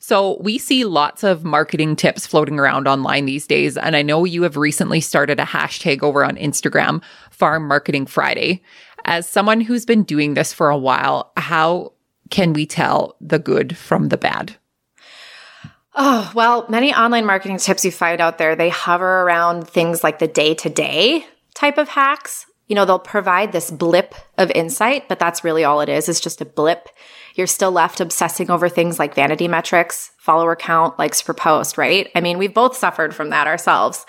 So 0.03 0.39
we 0.41 0.57
see 0.57 0.83
lots 0.83 1.23
of 1.23 1.43
marketing 1.43 1.95
tips 1.95 2.25
floating 2.25 2.59
around 2.59 2.87
online 2.87 3.25
these 3.25 3.45
days. 3.45 3.77
And 3.77 3.95
I 3.95 4.01
know 4.01 4.25
you 4.25 4.41
have 4.41 4.57
recently 4.57 4.99
started 4.99 5.39
a 5.39 5.45
hashtag 5.45 6.01
over 6.01 6.25
on 6.25 6.37
Instagram, 6.37 7.03
Farm 7.29 7.67
Marketing 7.67 8.07
Friday. 8.07 8.63
As 9.05 9.29
someone 9.29 9.61
who's 9.61 9.85
been 9.85 10.01
doing 10.01 10.33
this 10.33 10.53
for 10.53 10.71
a 10.71 10.77
while, 10.77 11.31
how 11.37 11.93
can 12.31 12.51
we 12.53 12.65
tell 12.65 13.15
the 13.21 13.37
good 13.37 13.77
from 13.77 14.09
the 14.09 14.17
bad? 14.17 14.55
Oh, 15.93 16.31
well, 16.33 16.65
many 16.67 16.91
online 16.95 17.27
marketing 17.27 17.57
tips 17.57 17.85
you 17.85 17.91
find 17.91 18.21
out 18.21 18.39
there, 18.39 18.55
they 18.55 18.69
hover 18.69 19.21
around 19.21 19.67
things 19.67 20.03
like 20.03 20.17
the 20.17 20.27
day 20.27 20.55
to 20.55 20.69
day 20.69 21.27
type 21.53 21.77
of 21.77 21.89
hacks. 21.89 22.47
You 22.67 22.75
know, 22.75 22.85
they'll 22.85 22.97
provide 22.97 23.51
this 23.51 23.69
blip 23.69 24.15
of 24.39 24.49
insight, 24.51 25.07
but 25.07 25.19
that's 25.19 25.43
really 25.43 25.63
all 25.63 25.81
it 25.81 25.89
is. 25.89 26.09
It's 26.09 26.21
just 26.21 26.41
a 26.41 26.45
blip 26.45 26.89
you're 27.35 27.47
still 27.47 27.71
left 27.71 28.01
obsessing 28.01 28.49
over 28.49 28.69
things 28.69 28.99
like 28.99 29.15
vanity 29.15 29.47
metrics, 29.47 30.11
follower 30.17 30.55
count, 30.55 30.97
likes 30.99 31.21
per 31.21 31.33
post, 31.33 31.77
right? 31.77 32.09
I 32.15 32.21
mean, 32.21 32.37
we've 32.37 32.53
both 32.53 32.75
suffered 32.75 33.15
from 33.15 33.29
that 33.29 33.47
ourselves. 33.47 34.05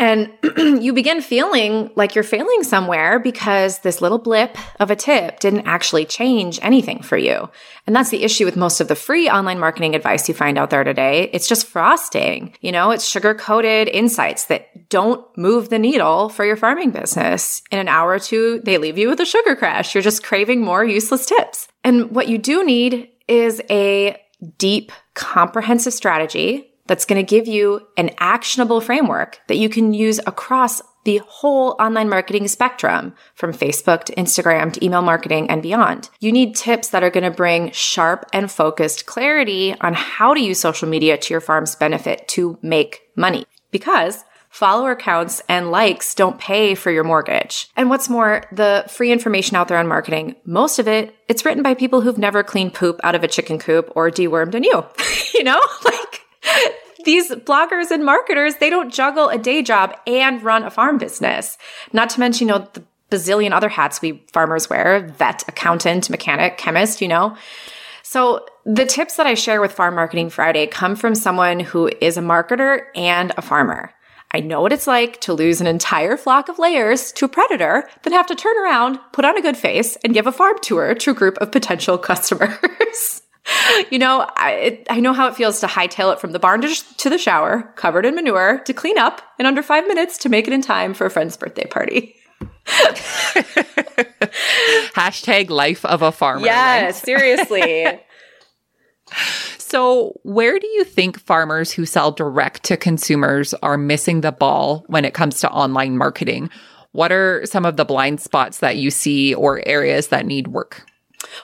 And 0.00 0.32
you 0.82 0.94
begin 0.94 1.20
feeling 1.20 1.90
like 1.94 2.14
you're 2.14 2.24
failing 2.24 2.64
somewhere 2.64 3.18
because 3.18 3.80
this 3.80 4.00
little 4.00 4.16
blip 4.16 4.56
of 4.80 4.90
a 4.90 4.96
tip 4.96 5.40
didn't 5.40 5.66
actually 5.66 6.06
change 6.06 6.58
anything 6.62 7.02
for 7.02 7.18
you. 7.18 7.50
And 7.86 7.94
that's 7.94 8.08
the 8.08 8.24
issue 8.24 8.46
with 8.46 8.56
most 8.56 8.80
of 8.80 8.88
the 8.88 8.94
free 8.94 9.28
online 9.28 9.58
marketing 9.58 9.94
advice 9.94 10.26
you 10.26 10.34
find 10.34 10.56
out 10.56 10.70
there 10.70 10.84
today. 10.84 11.28
It's 11.34 11.46
just 11.46 11.66
frosting. 11.66 12.54
You 12.62 12.72
know, 12.72 12.92
it's 12.92 13.06
sugar 13.06 13.34
coated 13.34 13.88
insights 13.88 14.46
that 14.46 14.88
don't 14.88 15.22
move 15.36 15.68
the 15.68 15.78
needle 15.78 16.30
for 16.30 16.46
your 16.46 16.56
farming 16.56 16.92
business. 16.92 17.60
In 17.70 17.78
an 17.78 17.88
hour 17.88 18.12
or 18.12 18.18
two, 18.18 18.62
they 18.64 18.78
leave 18.78 18.96
you 18.96 19.10
with 19.10 19.20
a 19.20 19.26
sugar 19.26 19.54
crash. 19.54 19.94
You're 19.94 20.02
just 20.02 20.24
craving 20.24 20.62
more 20.62 20.82
useless 20.82 21.26
tips. 21.26 21.68
And 21.84 22.10
what 22.12 22.26
you 22.26 22.38
do 22.38 22.64
need 22.64 23.10
is 23.28 23.60
a 23.68 24.18
deep, 24.56 24.92
comprehensive 25.12 25.92
strategy 25.92 26.69
that's 26.90 27.04
going 27.04 27.24
to 27.24 27.36
give 27.36 27.46
you 27.46 27.86
an 27.96 28.10
actionable 28.18 28.80
framework 28.80 29.38
that 29.46 29.58
you 29.58 29.68
can 29.68 29.94
use 29.94 30.18
across 30.26 30.82
the 31.04 31.18
whole 31.24 31.76
online 31.78 32.08
marketing 32.08 32.48
spectrum 32.48 33.14
from 33.36 33.52
Facebook 33.52 34.02
to 34.02 34.14
Instagram 34.16 34.72
to 34.72 34.84
email 34.84 35.00
marketing 35.00 35.48
and 35.48 35.62
beyond. 35.62 36.10
You 36.18 36.32
need 36.32 36.56
tips 36.56 36.88
that 36.88 37.04
are 37.04 37.10
going 37.10 37.22
to 37.22 37.30
bring 37.30 37.70
sharp 37.70 38.26
and 38.32 38.50
focused 38.50 39.06
clarity 39.06 39.72
on 39.80 39.94
how 39.94 40.34
to 40.34 40.40
use 40.40 40.58
social 40.58 40.88
media 40.88 41.16
to 41.16 41.32
your 41.32 41.40
farm's 41.40 41.76
benefit 41.76 42.26
to 42.30 42.58
make 42.60 43.02
money. 43.14 43.44
Because 43.70 44.24
follower 44.48 44.96
counts 44.96 45.40
and 45.48 45.70
likes 45.70 46.16
don't 46.16 46.40
pay 46.40 46.74
for 46.74 46.90
your 46.90 47.04
mortgage. 47.04 47.70
And 47.76 47.88
what's 47.88 48.08
more, 48.08 48.42
the 48.50 48.84
free 48.88 49.12
information 49.12 49.56
out 49.56 49.68
there 49.68 49.78
on 49.78 49.86
marketing, 49.86 50.34
most 50.44 50.80
of 50.80 50.88
it, 50.88 51.14
it's 51.28 51.44
written 51.44 51.62
by 51.62 51.74
people 51.74 52.00
who've 52.00 52.18
never 52.18 52.42
cleaned 52.42 52.74
poop 52.74 52.98
out 53.04 53.14
of 53.14 53.22
a 53.22 53.28
chicken 53.28 53.60
coop 53.60 53.92
or 53.94 54.10
dewormed 54.10 54.56
a 54.56 54.60
new. 54.60 54.84
you 55.34 55.44
know, 55.44 55.60
like 55.84 56.22
these 57.04 57.30
bloggers 57.30 57.90
and 57.90 58.04
marketers, 58.04 58.56
they 58.56 58.70
don't 58.70 58.92
juggle 58.92 59.28
a 59.28 59.38
day 59.38 59.62
job 59.62 59.96
and 60.06 60.42
run 60.42 60.64
a 60.64 60.70
farm 60.70 60.98
business. 60.98 61.58
Not 61.92 62.10
to 62.10 62.20
mention, 62.20 62.48
you 62.48 62.54
know, 62.54 62.68
the 62.72 62.84
bazillion 63.10 63.52
other 63.52 63.68
hats 63.68 64.00
we 64.00 64.24
farmers 64.32 64.70
wear, 64.70 65.00
vet, 65.18 65.46
accountant, 65.48 66.10
mechanic, 66.10 66.58
chemist, 66.58 67.00
you 67.00 67.08
know. 67.08 67.36
So 68.02 68.46
the 68.64 68.86
tips 68.86 69.16
that 69.16 69.26
I 69.26 69.34
share 69.34 69.60
with 69.60 69.72
Farm 69.72 69.94
Marketing 69.94 70.30
Friday 70.30 70.66
come 70.66 70.96
from 70.96 71.14
someone 71.14 71.60
who 71.60 71.90
is 72.00 72.16
a 72.16 72.22
marketer 72.22 72.86
and 72.94 73.32
a 73.36 73.42
farmer. 73.42 73.92
I 74.32 74.40
know 74.40 74.60
what 74.62 74.72
it's 74.72 74.86
like 74.86 75.20
to 75.22 75.32
lose 75.32 75.60
an 75.60 75.66
entire 75.66 76.16
flock 76.16 76.48
of 76.48 76.58
layers 76.58 77.10
to 77.12 77.24
a 77.24 77.28
predator, 77.28 77.88
then 78.02 78.12
have 78.12 78.28
to 78.28 78.36
turn 78.36 78.56
around, 78.58 79.00
put 79.12 79.24
on 79.24 79.36
a 79.36 79.42
good 79.42 79.56
face, 79.56 79.96
and 80.04 80.14
give 80.14 80.28
a 80.28 80.32
farm 80.32 80.56
tour 80.62 80.94
to 80.94 81.10
a 81.10 81.14
group 81.14 81.36
of 81.38 81.50
potential 81.50 81.98
customers 82.10 83.22
you 83.90 83.98
know, 83.98 84.26
I, 84.36 84.82
I 84.88 85.00
know 85.00 85.12
how 85.12 85.28
it 85.28 85.36
feels 85.36 85.60
to 85.60 85.66
hightail 85.66 86.12
it 86.12 86.20
from 86.20 86.32
the 86.32 86.38
barn 86.38 86.60
to, 86.62 86.96
to 86.98 87.10
the 87.10 87.18
shower, 87.18 87.72
covered 87.76 88.06
in 88.06 88.14
manure, 88.14 88.60
to 88.60 88.72
clean 88.72 88.98
up 88.98 89.22
in 89.38 89.46
under 89.46 89.62
five 89.62 89.86
minutes 89.86 90.18
to 90.18 90.28
make 90.28 90.46
it 90.46 90.52
in 90.52 90.62
time 90.62 90.94
for 90.94 91.06
a 91.06 91.10
friend's 91.10 91.36
birthday 91.36 91.66
party. 91.66 92.16
Hashtag 94.94 95.50
life 95.50 95.84
of 95.84 96.02
a 96.02 96.12
farmer. 96.12 96.46
Yeah, 96.46 96.84
right? 96.84 96.94
seriously. 96.94 97.86
So, 99.58 100.18
where 100.24 100.58
do 100.58 100.66
you 100.66 100.82
think 100.82 101.20
farmers 101.20 101.70
who 101.70 101.86
sell 101.86 102.10
direct 102.10 102.64
to 102.64 102.76
consumers 102.76 103.54
are 103.54 103.78
missing 103.78 104.20
the 104.20 104.32
ball 104.32 104.84
when 104.88 105.04
it 105.04 105.14
comes 105.14 105.38
to 105.40 105.50
online 105.50 105.96
marketing? 105.96 106.50
What 106.90 107.12
are 107.12 107.46
some 107.46 107.64
of 107.64 107.76
the 107.76 107.84
blind 107.84 108.20
spots 108.20 108.58
that 108.58 108.78
you 108.78 108.90
see 108.90 109.32
or 109.32 109.62
areas 109.66 110.08
that 110.08 110.26
need 110.26 110.48
work? 110.48 110.89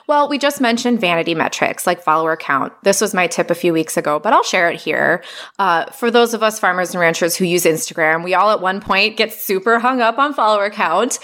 Well, 0.07 0.27
we 0.27 0.37
just 0.37 0.61
mentioned 0.61 0.99
vanity 1.01 1.35
metrics 1.35 1.85
like 1.85 2.01
follower 2.01 2.35
count. 2.35 2.73
This 2.83 3.01
was 3.01 3.13
my 3.13 3.27
tip 3.27 3.51
a 3.51 3.55
few 3.55 3.73
weeks 3.73 3.97
ago, 3.97 4.19
but 4.19 4.33
I'll 4.33 4.43
share 4.43 4.69
it 4.69 4.79
here. 4.79 5.23
Uh, 5.59 5.85
for 5.91 6.09
those 6.09 6.33
of 6.33 6.43
us 6.43 6.59
farmers 6.59 6.91
and 6.91 6.99
ranchers 6.99 7.35
who 7.35 7.45
use 7.45 7.65
Instagram, 7.65 8.23
we 8.23 8.33
all 8.33 8.51
at 8.51 8.61
one 8.61 8.81
point 8.81 9.17
get 9.17 9.33
super 9.33 9.79
hung 9.79 10.01
up 10.01 10.17
on 10.17 10.33
follower 10.33 10.69
count. 10.69 11.19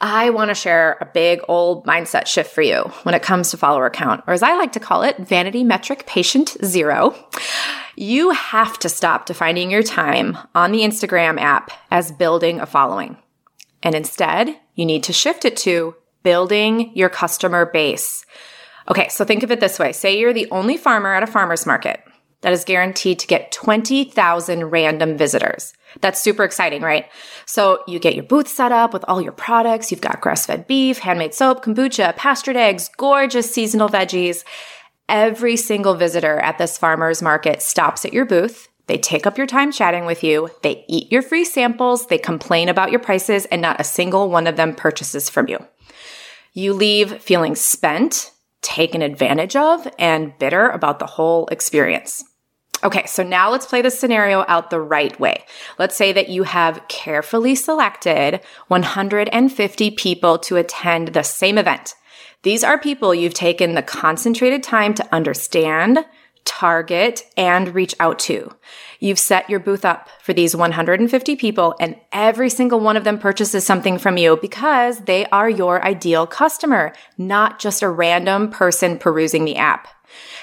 I 0.00 0.30
want 0.30 0.48
to 0.48 0.54
share 0.54 0.96
a 1.00 1.06
big 1.06 1.40
old 1.46 1.84
mindset 1.84 2.26
shift 2.26 2.52
for 2.54 2.62
you 2.62 2.84
when 3.02 3.14
it 3.14 3.22
comes 3.22 3.50
to 3.50 3.58
follower 3.58 3.90
count, 3.90 4.24
or 4.26 4.32
as 4.32 4.42
I 4.42 4.56
like 4.56 4.72
to 4.72 4.80
call 4.80 5.02
it, 5.02 5.18
vanity 5.18 5.62
metric 5.62 6.06
patient 6.06 6.56
zero. 6.64 7.14
You 7.96 8.30
have 8.30 8.78
to 8.78 8.88
stop 8.88 9.26
defining 9.26 9.70
your 9.70 9.82
time 9.82 10.38
on 10.54 10.72
the 10.72 10.80
Instagram 10.80 11.38
app 11.38 11.70
as 11.90 12.12
building 12.12 12.60
a 12.60 12.66
following. 12.66 13.18
And 13.82 13.94
instead, 13.94 14.58
you 14.74 14.86
need 14.86 15.02
to 15.04 15.12
shift 15.12 15.44
it 15.44 15.56
to 15.58 15.94
building 16.22 16.92
your 16.94 17.08
customer 17.08 17.66
base. 17.66 18.24
Okay, 18.90 19.08
so 19.08 19.24
think 19.24 19.42
of 19.42 19.50
it 19.50 19.60
this 19.60 19.78
way. 19.78 19.92
Say 19.92 20.18
you're 20.18 20.32
the 20.32 20.50
only 20.50 20.76
farmer 20.76 21.14
at 21.14 21.22
a 21.22 21.26
farmer's 21.26 21.66
market 21.66 22.02
that 22.40 22.52
is 22.52 22.64
guaranteed 22.64 23.18
to 23.18 23.26
get 23.26 23.52
20,000 23.52 24.64
random 24.64 25.16
visitors. 25.16 25.72
That's 26.00 26.20
super 26.20 26.44
exciting, 26.44 26.82
right? 26.82 27.06
So 27.46 27.82
you 27.86 27.98
get 27.98 28.14
your 28.14 28.24
booth 28.24 28.48
set 28.48 28.72
up 28.72 28.92
with 28.92 29.04
all 29.08 29.20
your 29.20 29.32
products. 29.32 29.90
You've 29.90 30.00
got 30.00 30.20
grass 30.20 30.46
fed 30.46 30.66
beef, 30.66 30.98
handmade 30.98 31.34
soap, 31.34 31.64
kombucha, 31.64 32.16
pastured 32.16 32.56
eggs, 32.56 32.88
gorgeous 32.96 33.52
seasonal 33.52 33.88
veggies. 33.88 34.44
Every 35.08 35.56
single 35.56 35.94
visitor 35.94 36.38
at 36.38 36.58
this 36.58 36.78
farmer's 36.78 37.20
market 37.20 37.62
stops 37.62 38.04
at 38.04 38.12
your 38.12 38.24
booth. 38.24 38.68
They 38.86 38.96
take 38.98 39.26
up 39.26 39.36
your 39.36 39.46
time 39.46 39.70
chatting 39.70 40.06
with 40.06 40.24
you. 40.24 40.50
They 40.62 40.84
eat 40.88 41.12
your 41.12 41.22
free 41.22 41.44
samples. 41.44 42.06
They 42.06 42.18
complain 42.18 42.68
about 42.68 42.90
your 42.90 43.00
prices 43.00 43.44
and 43.46 43.60
not 43.60 43.80
a 43.80 43.84
single 43.84 44.30
one 44.30 44.46
of 44.46 44.56
them 44.56 44.74
purchases 44.74 45.28
from 45.28 45.48
you. 45.48 45.58
You 46.52 46.72
leave 46.72 47.22
feeling 47.22 47.54
spent, 47.54 48.32
taken 48.62 49.02
advantage 49.02 49.56
of, 49.56 49.86
and 49.98 50.36
bitter 50.38 50.68
about 50.68 50.98
the 50.98 51.06
whole 51.06 51.46
experience. 51.48 52.24
Okay, 52.82 53.04
so 53.06 53.22
now 53.22 53.50
let's 53.50 53.66
play 53.66 53.82
the 53.82 53.90
scenario 53.90 54.44
out 54.48 54.70
the 54.70 54.80
right 54.80 55.18
way. 55.20 55.44
Let's 55.78 55.96
say 55.96 56.12
that 56.12 56.30
you 56.30 56.44
have 56.44 56.86
carefully 56.88 57.54
selected 57.54 58.40
150 58.68 59.90
people 59.92 60.38
to 60.38 60.56
attend 60.56 61.08
the 61.08 61.22
same 61.22 61.58
event. 61.58 61.94
These 62.42 62.64
are 62.64 62.78
people 62.78 63.14
you've 63.14 63.34
taken 63.34 63.74
the 63.74 63.82
concentrated 63.82 64.62
time 64.62 64.94
to 64.94 65.14
understand, 65.14 66.06
target, 66.44 67.22
and 67.36 67.74
reach 67.74 67.94
out 68.00 68.18
to. 68.20 68.54
You've 68.98 69.18
set 69.18 69.48
your 69.48 69.60
booth 69.60 69.84
up 69.84 70.08
for 70.22 70.32
these 70.32 70.54
150 70.54 71.36
people 71.36 71.74
and 71.80 71.96
every 72.12 72.50
single 72.50 72.80
one 72.80 72.96
of 72.96 73.04
them 73.04 73.18
purchases 73.18 73.64
something 73.64 73.98
from 73.98 74.16
you 74.16 74.38
because 74.40 75.00
they 75.00 75.26
are 75.26 75.48
your 75.48 75.82
ideal 75.84 76.26
customer, 76.26 76.92
not 77.16 77.58
just 77.58 77.82
a 77.82 77.88
random 77.88 78.50
person 78.50 78.98
perusing 78.98 79.44
the 79.44 79.56
app. 79.56 79.88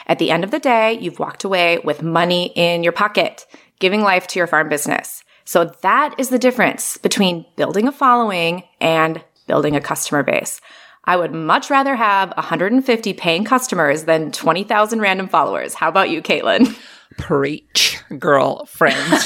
At 0.07 0.19
the 0.19 0.31
end 0.31 0.43
of 0.43 0.51
the 0.51 0.59
day, 0.59 0.93
you've 0.93 1.19
walked 1.19 1.43
away 1.43 1.79
with 1.79 2.01
money 2.01 2.51
in 2.55 2.83
your 2.83 2.93
pocket, 2.93 3.45
giving 3.79 4.01
life 4.01 4.27
to 4.27 4.39
your 4.39 4.47
farm 4.47 4.69
business. 4.69 5.23
So 5.45 5.71
that 5.81 6.15
is 6.17 6.29
the 6.29 6.39
difference 6.39 6.97
between 6.97 7.45
building 7.55 7.87
a 7.87 7.91
following 7.91 8.63
and 8.81 9.23
building 9.47 9.75
a 9.75 9.81
customer 9.81 10.23
base. 10.23 10.61
I 11.07 11.15
would 11.15 11.33
much 11.33 11.69
rather 11.69 11.95
have 11.95 12.33
150 12.35 13.13
paying 13.13 13.45
customers 13.45 14.03
than 14.03 14.33
20,000 14.33 14.99
random 14.99 15.29
followers. 15.29 15.73
How 15.73 15.87
about 15.87 16.09
you, 16.09 16.21
Caitlin? 16.21 16.77
Preach, 17.17 17.97
girlfriend. 18.19 18.97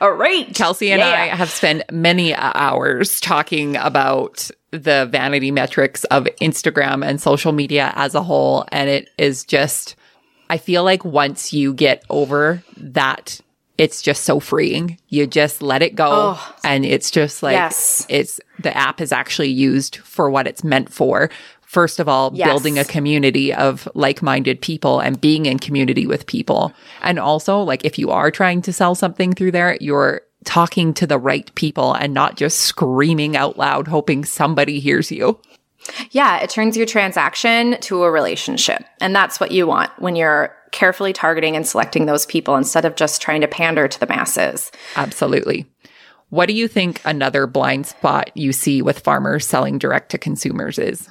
All 0.00 0.12
right. 0.12 0.54
Kelsey 0.54 0.92
and 0.92 1.00
yeah. 1.00 1.10
I 1.10 1.26
have 1.26 1.50
spent 1.50 1.82
many 1.92 2.34
hours 2.34 3.20
talking 3.20 3.76
about 3.76 4.50
the 4.70 5.06
vanity 5.10 5.50
metrics 5.50 6.04
of 6.04 6.24
Instagram 6.40 7.04
and 7.04 7.20
social 7.20 7.52
media 7.52 7.92
as 7.96 8.14
a 8.14 8.22
whole. 8.22 8.64
And 8.72 8.88
it 8.88 9.10
is 9.18 9.44
just, 9.44 9.96
I 10.48 10.56
feel 10.56 10.84
like 10.84 11.04
once 11.04 11.52
you 11.52 11.74
get 11.74 12.02
over 12.08 12.62
that 12.78 13.40
it's 13.80 14.02
just 14.02 14.24
so 14.24 14.40
freeing. 14.40 14.98
You 15.08 15.26
just 15.26 15.62
let 15.62 15.80
it 15.80 15.94
go. 15.94 16.08
Oh, 16.36 16.56
and 16.62 16.84
it's 16.84 17.10
just 17.10 17.42
like, 17.42 17.54
yes. 17.54 18.04
it's 18.10 18.38
the 18.58 18.76
app 18.76 19.00
is 19.00 19.10
actually 19.10 19.48
used 19.48 19.96
for 19.96 20.30
what 20.30 20.46
it's 20.46 20.62
meant 20.62 20.92
for. 20.92 21.30
First 21.62 21.98
of 21.98 22.06
all, 22.06 22.30
yes. 22.34 22.46
building 22.46 22.78
a 22.78 22.84
community 22.84 23.54
of 23.54 23.88
like 23.94 24.20
minded 24.20 24.60
people 24.60 25.00
and 25.00 25.18
being 25.18 25.46
in 25.46 25.58
community 25.58 26.06
with 26.06 26.26
people. 26.26 26.74
And 27.00 27.18
also, 27.18 27.60
like, 27.60 27.82
if 27.84 27.98
you 27.98 28.10
are 28.10 28.30
trying 28.30 28.60
to 28.62 28.72
sell 28.72 28.94
something 28.94 29.32
through 29.32 29.52
there, 29.52 29.78
you're 29.80 30.20
talking 30.44 30.92
to 30.94 31.06
the 31.06 31.18
right 31.18 31.54
people 31.54 31.94
and 31.94 32.12
not 32.12 32.36
just 32.36 32.58
screaming 32.58 33.34
out 33.34 33.56
loud, 33.56 33.88
hoping 33.88 34.26
somebody 34.26 34.78
hears 34.78 35.10
you. 35.10 35.40
Yeah, 36.10 36.40
it 36.40 36.50
turns 36.50 36.76
your 36.76 36.86
transaction 36.86 37.78
to 37.80 38.02
a 38.02 38.10
relationship. 38.10 38.84
And 39.00 39.16
that's 39.16 39.40
what 39.40 39.52
you 39.52 39.66
want 39.66 39.90
when 39.98 40.16
you're 40.16 40.54
carefully 40.72 41.12
targeting 41.12 41.56
and 41.56 41.66
selecting 41.66 42.06
those 42.06 42.26
people 42.26 42.56
instead 42.56 42.84
of 42.84 42.96
just 42.96 43.20
trying 43.20 43.40
to 43.40 43.48
pander 43.48 43.88
to 43.88 44.00
the 44.00 44.06
masses. 44.06 44.70
Absolutely. 44.96 45.66
What 46.30 46.46
do 46.46 46.54
you 46.54 46.68
think 46.68 47.00
another 47.04 47.46
blind 47.46 47.86
spot 47.86 48.30
you 48.34 48.52
see 48.52 48.82
with 48.82 49.00
farmers 49.00 49.46
selling 49.46 49.78
direct 49.78 50.10
to 50.12 50.18
consumers 50.18 50.78
is? 50.78 51.08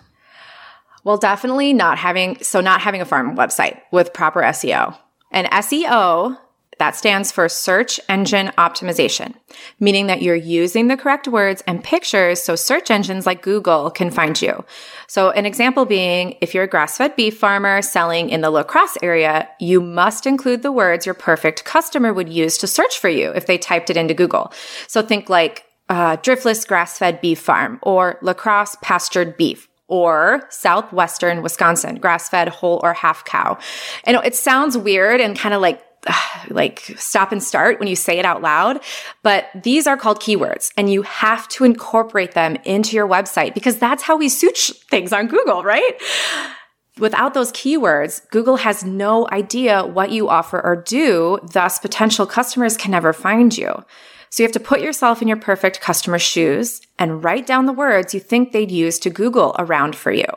Well, 1.04 1.18
definitely 1.18 1.74
not 1.74 1.98
having, 1.98 2.42
so 2.42 2.62
not 2.62 2.82
having 2.82 3.02
a 3.02 3.06
farm 3.06 3.36
website 3.36 3.82
with 3.92 4.14
proper 4.14 4.42
SEO. 4.42 4.98
And 5.32 5.48
SEO 5.48 6.38
that 6.80 6.96
stands 6.96 7.32
for 7.32 7.48
search 7.48 8.00
engine 8.10 8.48
optimization, 8.58 9.36
meaning 9.80 10.08
that 10.08 10.22
you're 10.22 10.36
using 10.36 10.88
the 10.88 10.98
correct 10.98 11.28
words 11.28 11.62
and 11.68 11.84
pictures 11.84 12.42
so 12.42 12.56
search 12.56 12.90
engines 12.90 13.26
like 13.26 13.42
Google 13.42 13.92
can 13.92 14.10
find 14.10 14.42
you. 14.42 14.64
So 15.08 15.30
an 15.32 15.46
example 15.46 15.86
being, 15.86 16.38
if 16.42 16.54
you're 16.54 16.64
a 16.64 16.68
grass-fed 16.68 17.16
beef 17.16 17.38
farmer 17.38 17.82
selling 17.82 18.30
in 18.30 18.42
the 18.42 18.50
La 18.50 18.64
Crosse 18.64 18.98
area, 19.04 19.48
you 19.60 19.82
must 19.82 20.26
include 20.26 20.64
the 20.64 20.72
words 20.72 21.06
your 21.06 21.16
perfect 21.16 21.66
customer 21.66 22.14
would 22.14 22.30
use 22.30 22.58
to 22.58 22.68
search 22.68 22.98
for 22.98 23.10
you 23.10 23.32
if 23.32 23.46
they 23.46 23.58
typed 23.58 23.90
it 23.90 23.98
into 23.98 24.14
Google. 24.14 24.54
So 24.88 25.02
think 25.02 25.30
like 25.30 25.66
uh, 25.90 26.18
driftless 26.18 26.66
grass-fed 26.66 27.20
beef 27.20 27.40
farm 27.40 27.80
or 27.82 28.18
La 28.22 28.34
Crosse 28.34 28.78
pastured 28.82 29.36
beef 29.36 29.68
or 29.90 30.44
southwestern 30.50 31.42
Wisconsin, 31.42 31.96
grass 31.96 32.30
fed 32.30 32.48
whole 32.48 32.80
or 32.84 32.94
half 32.94 33.26
cow. 33.26 33.58
I 34.06 34.12
know 34.12 34.22
it 34.22 34.36
sounds 34.36 34.78
weird 34.78 35.20
and 35.20 35.38
kind 35.38 35.54
of 35.54 35.62
like 35.62 35.84
like 36.50 36.96
stop 36.98 37.32
and 37.32 37.42
start 37.42 37.80
when 37.80 37.88
you 37.88 37.96
say 37.96 38.20
it 38.20 38.26
out 38.26 38.42
loud. 38.42 38.80
But 39.24 39.46
these 39.56 39.88
are 39.88 39.98
called 39.98 40.20
keywords 40.20 40.72
and 40.78 40.92
you 40.92 41.02
have 41.04 41.48
to 41.50 41.64
incorporate 41.64 42.34
them 42.34 42.58
into 42.66 42.96
your 42.96 43.08
website 43.08 43.54
because 43.54 43.78
that's 43.78 44.04
how 44.04 44.18
we 44.18 44.30
search 44.30 44.72
things 44.90 45.14
on 45.14 45.28
Google, 45.28 45.64
right? 45.64 46.00
Without 47.00 47.34
those 47.34 47.52
keywords, 47.54 48.30
Google 48.30 48.58
has 48.58 48.84
no 48.84 49.28
idea 49.32 49.86
what 49.86 50.12
you 50.12 50.28
offer 50.28 50.60
or 50.62 50.76
do. 50.76 51.40
Thus, 51.54 51.80
potential 51.80 52.26
customers 52.26 52.76
can 52.76 52.92
never 52.92 53.14
find 53.14 53.58
you. 53.58 53.86
So 54.30 54.44
you 54.44 54.46
have 54.46 54.54
to 54.54 54.60
put 54.60 54.82
yourself 54.82 55.22
in 55.22 55.28
your 55.28 55.38
perfect 55.38 55.82
customer's 55.82 56.22
shoes 56.22 56.82
and 57.00 57.24
write 57.24 57.48
down 57.48 57.66
the 57.66 57.74
words 57.74 58.14
you 58.14 58.20
think 58.20 58.52
they'd 58.52 58.70
use 58.70 59.00
to 59.00 59.10
Google 59.10 59.56
around 59.58 59.96
for 59.96 60.12
you. 60.12 60.28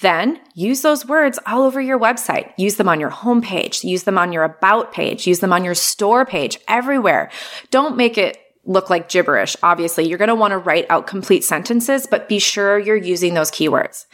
Then 0.00 0.40
use 0.54 0.82
those 0.82 1.06
words 1.06 1.38
all 1.46 1.62
over 1.62 1.80
your 1.80 1.98
website. 1.98 2.52
Use 2.56 2.76
them 2.76 2.88
on 2.88 2.98
your 2.98 3.10
homepage. 3.10 3.84
Use 3.84 4.04
them 4.04 4.18
on 4.18 4.32
your 4.32 4.42
about 4.42 4.92
page. 4.92 5.26
Use 5.26 5.40
them 5.40 5.52
on 5.52 5.64
your 5.64 5.74
store 5.74 6.24
page, 6.24 6.58
everywhere. 6.66 7.30
Don't 7.70 7.96
make 7.96 8.18
it 8.18 8.38
look 8.64 8.90
like 8.90 9.08
gibberish. 9.08 9.56
Obviously, 9.62 10.08
you're 10.08 10.18
going 10.18 10.28
to 10.28 10.34
want 10.34 10.52
to 10.52 10.58
write 10.58 10.86
out 10.88 11.06
complete 11.06 11.44
sentences, 11.44 12.06
but 12.06 12.28
be 12.28 12.38
sure 12.38 12.78
you're 12.78 12.96
using 12.96 13.34
those 13.34 13.50
keywords. 13.50 14.06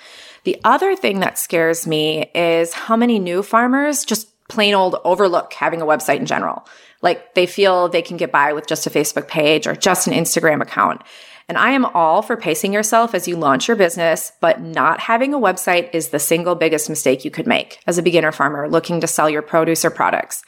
The 0.45 0.61
other 0.65 0.97
thing 0.97 1.21
that 1.21 1.39
scares 1.39 1.87
me 1.87 2.31
is 2.35 2.73
how 2.73 2.97
many 2.97 3.19
new 3.19 3.43
farmers 3.43 4.05
just 4.05 4.29
plain 4.49 4.75
old 4.75 4.97
overlook 5.05 5.53
having 5.53 5.83
a 5.83 5.87
website 5.87 6.19
in 6.19 6.27
general. 6.27 6.67
Like 7.03 7.35
they 7.35 7.47
feel 7.47 7.89
they 7.89 8.03
can 8.03 8.17
get 8.17 8.33
by 8.33 8.53
with 8.53 8.67
just 8.67 8.87
a 8.87 8.91
Facebook 8.91 9.29
page 9.29 9.67
or 9.67 9.75
just 9.75 10.07
an 10.07 10.15
Instagram 10.15 10.63
account. 10.63 11.03
And 11.49 11.57
I 11.57 11.71
am 11.71 11.87
all 11.87 12.21
for 12.21 12.37
pacing 12.37 12.75
yourself 12.75 13.15
as 13.15 13.27
you 13.27 13.37
launch 13.37 13.69
your 13.69 13.77
business, 13.77 14.33
but 14.41 14.61
not 14.61 15.01
having 15.01 15.33
a 15.33 15.39
website 15.39 15.89
is 15.95 16.09
the 16.09 16.19
single 16.19 16.55
biggest 16.55 16.91
mistake 16.91 17.25
you 17.25 17.31
could 17.31 17.47
make 17.47 17.81
as 17.87 17.97
a 17.97 18.03
beginner 18.03 18.33
farmer 18.33 18.69
looking 18.69 19.01
to 19.01 19.07
sell 19.07 19.31
your 19.31 19.41
produce 19.41 19.83
or 19.85 19.91
products. 19.91 20.43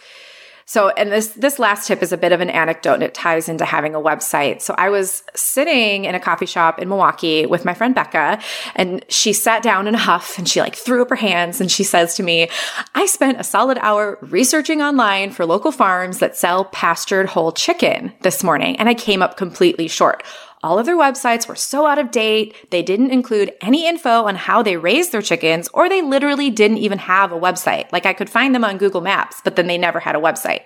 So, 0.71 0.91
and 0.91 1.11
this, 1.11 1.29
this 1.29 1.59
last 1.59 1.89
tip 1.89 2.01
is 2.01 2.13
a 2.13 2.17
bit 2.17 2.31
of 2.31 2.41
an 2.41 2.49
anecdote 2.49 2.95
and 2.95 3.03
it 3.03 3.13
ties 3.13 3.49
into 3.49 3.65
having 3.65 3.97
a 3.97 4.01
website. 4.01 4.61
So 4.61 4.73
I 4.79 4.89
was 4.89 5.25
sitting 5.35 6.05
in 6.05 6.15
a 6.15 6.21
coffee 6.21 6.47
shop 6.47 6.79
in 6.79 6.89
Milwaukee 6.89 7.45
with 7.45 7.65
my 7.65 7.75
friend 7.75 7.93
Becca 7.93 8.39
and 8.77 9.05
she 9.09 9.33
sat 9.33 9.65
down 9.65 9.89
in 9.89 9.97
a 9.97 9.99
huff 10.11 10.39
and 10.39 10.49
she 10.49 10.61
like 10.61 10.77
threw 10.77 11.03
up 11.03 11.11
her 11.11 11.17
hands 11.17 11.61
and 11.61 11.73
she 11.73 11.83
says 11.83 12.15
to 12.17 12.23
me, 12.23 12.49
I 12.95 13.07
spent 13.07 13.41
a 13.41 13.43
solid 13.43 13.79
hour 13.79 14.17
researching 14.21 14.81
online 14.81 15.33
for 15.33 15.45
local 15.45 15.73
farms 15.73 16.21
that 16.21 16.37
sell 16.37 16.67
pastured 16.67 17.31
whole 17.31 17.51
chicken 17.51 18.13
this 18.21 18.45
morning 18.45 18.77
and 18.77 18.89
I 18.89 18.95
came 18.95 19.23
up 19.23 19.37
completely 19.37 19.89
short 19.89 20.23
All 20.63 20.79
of 20.79 20.85
their 20.85 20.97
websites 20.97 21.49
were 21.49 21.57
so 21.57 21.87
out 21.87 21.99
of 21.99 22.11
date. 22.11 22.55
They 22.71 22.83
didn't 22.83 23.13
include 23.13 23.55
any 23.63 23.89
info 23.89 24.25
on 24.25 24.37
how 24.37 24.63
they 24.63 24.77
raised 24.77 25.11
their 25.11 25.23
chickens, 25.23 25.69
or 25.73 25.89
they 25.89 26.03
literally 26.03 26.51
didn't 26.51 26.79
even 26.79 26.99
have 26.99 27.33
a 27.33 27.41
website. 27.41 27.91
Like 27.93 28.05
I 28.05 28.13
could 28.13 28.29
find 28.29 28.55
them 28.55 28.65
on 28.65 28.77
Google 28.77 29.01
Maps, 29.01 29.41
but 29.43 29.57
then 29.57 29.67
they 29.67 29.79
never 29.79 30.01
had 30.01 30.17
a 30.17 30.21
website. 30.21 30.65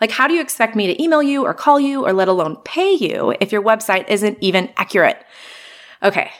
Like, 0.00 0.10
how 0.10 0.26
do 0.26 0.34
you 0.34 0.40
expect 0.40 0.76
me 0.76 0.86
to 0.86 1.02
email 1.02 1.22
you 1.22 1.44
or 1.44 1.52
call 1.52 1.78
you 1.78 2.06
or 2.06 2.12
let 2.12 2.28
alone 2.28 2.56
pay 2.64 2.92
you 2.92 3.34
if 3.40 3.52
your 3.52 3.62
website 3.62 4.08
isn't 4.08 4.38
even 4.40 4.70
accurate? 4.76 5.22
Okay. 6.02 6.30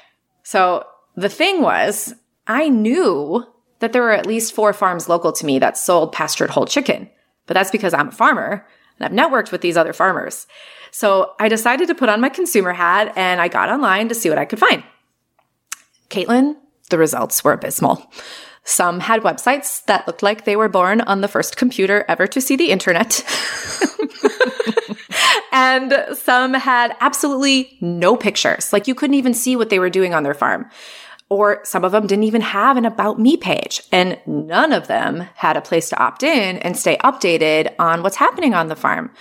So 0.43 0.87
the 1.15 1.29
thing 1.29 1.61
was, 1.61 2.15
I 2.47 2.69
knew 2.69 3.45
that 3.81 3.93
there 3.93 4.03
were 4.03 4.13
at 4.13 4.27
least 4.27 4.55
four 4.55 4.73
farms 4.73 5.09
local 5.09 5.33
to 5.33 5.47
me 5.47 5.59
that 5.59 5.77
sold 5.77 6.13
pastured 6.13 6.51
whole 6.51 6.67
chicken, 6.67 7.11
but 7.47 7.55
that's 7.55 7.71
because 7.71 7.93
I'm 7.93 8.09
a 8.09 8.13
farmer 8.13 8.67
and 8.99 9.07
I've 9.07 9.31
networked 9.31 9.53
with 9.53 9.61
these 9.61 9.77
other 9.77 9.93
farmers. 9.93 10.47
So 10.91 11.35
I 11.39 11.49
decided 11.49 11.89
to 11.89 11.95
put 11.95 12.09
on 12.09 12.21
my 12.21 12.29
consumer 12.29 12.73
hat 12.73 13.13
and 13.17 13.41
I 13.41 13.49
got 13.49 13.69
online 13.69 14.09
to 14.09 14.15
see 14.15 14.29
what 14.29 14.39
I 14.39 14.45
could 14.45 14.59
find. 14.59 14.83
Caitlin, 16.09 16.57
the 16.91 16.99
results 16.99 17.43
were 17.45 17.53
abysmal. 17.53 18.11
Some 18.65 19.01
had 19.01 19.23
websites 19.23 19.85
that 19.87 20.07
looked 20.07 20.23
like 20.23 20.45
they 20.45 20.57
were 20.57 20.69
born 20.69 21.01
on 21.03 21.23
the 21.23 21.29
first 21.29 21.57
computer 21.57 22.05
ever 22.09 22.27
to 22.27 22.41
see 22.41 22.57
the 22.57 22.71
internet. 22.71 23.25
and 25.53 26.07
some 26.13 26.55
had 26.55 26.97
absolutely 27.01 27.79
no 27.81 28.17
pictures. 28.17 28.73
Like 28.73 28.87
you 28.87 28.95
couldn't 28.95 29.15
even 29.15 29.35
see 29.35 29.57
what 29.57 29.71
they 29.71 29.79
were 29.79 29.91
doing 29.91 30.15
on 30.15 30.25
their 30.25 30.35
farm. 30.35 30.69
Or 31.29 31.61
some 31.65 31.85
of 31.85 31.93
them 31.93 32.09
didn't 32.09 32.25
even 32.25 32.41
have 32.43 32.77
an 32.77 32.85
about 32.85 33.21
me 33.21 33.37
page. 33.37 33.83
And 33.93 34.19
none 34.27 34.73
of 34.73 34.89
them 34.89 35.29
had 35.37 35.57
a 35.57 35.63
place 35.63 35.89
to 35.91 36.03
opt 36.03 36.23
in 36.23 36.59
and 36.59 36.77
stay 36.77 36.97
updated 36.99 37.75
on 37.79 38.03
what's 38.03 38.17
happening 38.17 38.53
on 38.53 38.67
the 38.67 38.77
farm. 38.77 39.13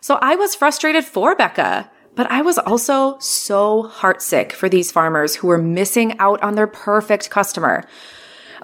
So 0.00 0.18
I 0.22 0.36
was 0.36 0.54
frustrated 0.54 1.04
for 1.04 1.34
Becca, 1.34 1.90
but 2.14 2.30
I 2.30 2.42
was 2.42 2.58
also 2.58 3.18
so 3.18 3.90
heartsick 3.94 4.52
for 4.52 4.68
these 4.68 4.90
farmers 4.90 5.36
who 5.36 5.46
were 5.48 5.58
missing 5.58 6.18
out 6.18 6.42
on 6.42 6.54
their 6.54 6.66
perfect 6.66 7.30
customer. 7.30 7.84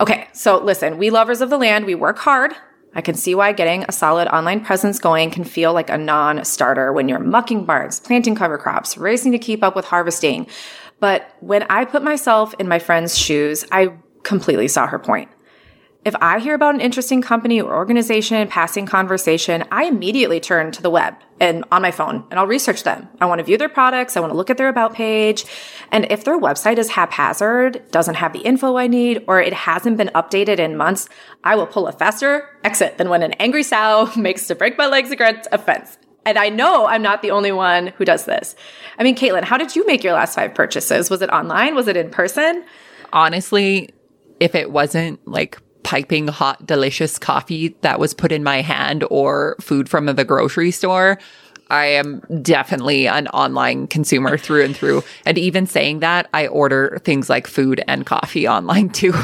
Okay, 0.00 0.26
so 0.32 0.58
listen, 0.58 0.98
we 0.98 1.10
lovers 1.10 1.40
of 1.40 1.50
the 1.50 1.58
land, 1.58 1.84
we 1.84 1.94
work 1.94 2.18
hard. 2.18 2.54
I 2.94 3.00
can 3.00 3.14
see 3.14 3.34
why 3.34 3.52
getting 3.52 3.84
a 3.84 3.92
solid 3.92 4.28
online 4.28 4.64
presence 4.64 4.98
going 4.98 5.30
can 5.30 5.44
feel 5.44 5.72
like 5.72 5.88
a 5.90 5.98
non 5.98 6.44
starter 6.44 6.92
when 6.92 7.08
you're 7.08 7.18
mucking 7.18 7.64
barns, 7.64 8.00
planting 8.00 8.34
cover 8.34 8.58
crops, 8.58 8.98
racing 8.98 9.32
to 9.32 9.38
keep 9.38 9.62
up 9.62 9.74
with 9.74 9.86
harvesting. 9.86 10.46
But 11.00 11.34
when 11.40 11.64
I 11.64 11.84
put 11.84 12.02
myself 12.02 12.54
in 12.58 12.68
my 12.68 12.78
friend's 12.78 13.16
shoes, 13.16 13.64
I 13.72 13.94
completely 14.22 14.68
saw 14.68 14.86
her 14.86 14.98
point. 14.98 15.30
If 16.04 16.16
I 16.20 16.40
hear 16.40 16.54
about 16.54 16.74
an 16.74 16.80
interesting 16.80 17.22
company 17.22 17.60
or 17.60 17.76
organization 17.76 18.48
passing 18.48 18.86
conversation, 18.86 19.62
I 19.70 19.84
immediately 19.84 20.40
turn 20.40 20.72
to 20.72 20.82
the 20.82 20.90
web 20.90 21.14
and 21.38 21.64
on 21.70 21.80
my 21.80 21.92
phone 21.92 22.24
and 22.28 22.40
I'll 22.40 22.46
research 22.48 22.82
them. 22.82 23.08
I 23.20 23.26
want 23.26 23.38
to 23.38 23.44
view 23.44 23.56
their 23.56 23.68
products. 23.68 24.16
I 24.16 24.20
want 24.20 24.32
to 24.32 24.36
look 24.36 24.50
at 24.50 24.56
their 24.56 24.68
about 24.68 24.94
page. 24.94 25.44
And 25.92 26.10
if 26.10 26.24
their 26.24 26.36
website 26.36 26.78
is 26.78 26.90
haphazard, 26.90 27.88
doesn't 27.92 28.16
have 28.16 28.32
the 28.32 28.40
info 28.40 28.76
I 28.76 28.88
need, 28.88 29.22
or 29.28 29.40
it 29.40 29.52
hasn't 29.52 29.96
been 29.96 30.10
updated 30.12 30.58
in 30.58 30.76
months, 30.76 31.08
I 31.44 31.54
will 31.54 31.68
pull 31.68 31.86
a 31.86 31.92
faster 31.92 32.48
exit 32.64 32.98
than 32.98 33.08
when 33.08 33.22
an 33.22 33.34
angry 33.34 33.62
sow 33.62 34.10
makes 34.16 34.48
to 34.48 34.56
break 34.56 34.76
my 34.76 34.86
legs 34.86 35.12
against 35.12 35.48
a 35.52 35.58
fence. 35.58 35.98
And 36.26 36.36
I 36.36 36.48
know 36.48 36.86
I'm 36.86 37.02
not 37.02 37.22
the 37.22 37.30
only 37.30 37.52
one 37.52 37.88
who 37.88 38.04
does 38.04 38.24
this. 38.24 38.56
I 38.98 39.04
mean, 39.04 39.14
Caitlin, 39.14 39.44
how 39.44 39.56
did 39.56 39.76
you 39.76 39.86
make 39.86 40.02
your 40.02 40.14
last 40.14 40.34
five 40.34 40.52
purchases? 40.52 41.10
Was 41.10 41.22
it 41.22 41.30
online? 41.30 41.76
Was 41.76 41.86
it 41.86 41.96
in 41.96 42.10
person? 42.10 42.64
Honestly, 43.12 43.90
if 44.40 44.56
it 44.56 44.72
wasn't 44.72 45.24
like 45.28 45.60
piping 45.82 46.28
hot, 46.28 46.66
delicious 46.66 47.18
coffee 47.18 47.76
that 47.80 47.98
was 47.98 48.14
put 48.14 48.32
in 48.32 48.42
my 48.42 48.60
hand 48.60 49.04
or 49.10 49.56
food 49.60 49.88
from 49.88 50.06
the 50.06 50.24
grocery 50.24 50.70
store, 50.70 51.18
I 51.72 51.86
am 51.86 52.20
definitely 52.42 53.08
an 53.08 53.28
online 53.28 53.86
consumer 53.86 54.36
through 54.36 54.64
and 54.64 54.76
through. 54.76 55.02
And 55.24 55.38
even 55.38 55.66
saying 55.66 56.00
that, 56.00 56.28
I 56.34 56.46
order 56.46 57.00
things 57.02 57.30
like 57.30 57.46
food 57.46 57.82
and 57.88 58.04
coffee 58.04 58.46
online 58.46 58.90
too. 58.90 59.14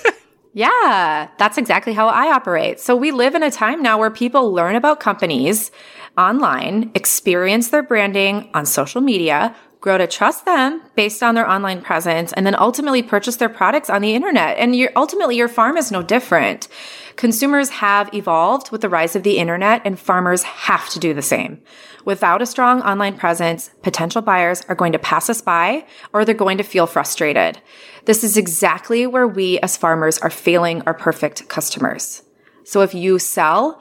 yeah, 0.54 1.28
that's 1.38 1.58
exactly 1.58 1.92
how 1.92 2.08
I 2.08 2.32
operate. 2.32 2.80
So 2.80 2.96
we 2.96 3.12
live 3.12 3.34
in 3.34 3.42
a 3.42 3.50
time 3.50 3.82
now 3.82 3.98
where 3.98 4.10
people 4.10 4.52
learn 4.52 4.76
about 4.76 4.98
companies 4.98 5.70
online, 6.16 6.90
experience 6.94 7.68
their 7.68 7.82
branding 7.82 8.48
on 8.54 8.66
social 8.66 9.00
media, 9.02 9.54
grow 9.80 9.96
to 9.96 10.06
trust 10.06 10.44
them 10.44 10.82
based 10.94 11.22
on 11.22 11.34
their 11.34 11.48
online 11.48 11.80
presence, 11.80 12.32
and 12.34 12.46
then 12.46 12.54
ultimately 12.54 13.02
purchase 13.02 13.36
their 13.36 13.48
products 13.48 13.88
on 13.88 14.02
the 14.02 14.14
internet. 14.14 14.58
And 14.58 14.76
ultimately, 14.94 15.36
your 15.36 15.48
farm 15.48 15.76
is 15.76 15.90
no 15.90 16.02
different. 16.02 16.68
Consumers 17.16 17.70
have 17.70 18.12
evolved 18.14 18.70
with 18.70 18.82
the 18.82 18.88
rise 18.88 19.16
of 19.16 19.22
the 19.22 19.38
internet, 19.38 19.82
and 19.84 19.98
farmers 19.98 20.42
have 20.42 20.88
to 20.90 20.98
do 20.98 21.12
the 21.14 21.22
same. 21.22 21.62
Without 22.04 22.40
a 22.40 22.46
strong 22.46 22.80
online 22.82 23.16
presence, 23.16 23.70
potential 23.82 24.22
buyers 24.22 24.62
are 24.68 24.74
going 24.74 24.92
to 24.92 24.98
pass 24.98 25.28
us 25.28 25.42
by 25.42 25.84
or 26.12 26.24
they're 26.24 26.34
going 26.34 26.58
to 26.58 26.64
feel 26.64 26.86
frustrated. 26.86 27.60
This 28.06 28.24
is 28.24 28.38
exactly 28.38 29.06
where 29.06 29.28
we 29.28 29.58
as 29.60 29.76
farmers 29.76 30.18
are 30.18 30.30
failing 30.30 30.82
our 30.82 30.94
perfect 30.94 31.48
customers. 31.48 32.22
So 32.64 32.80
if 32.80 32.94
you 32.94 33.18
sell 33.18 33.80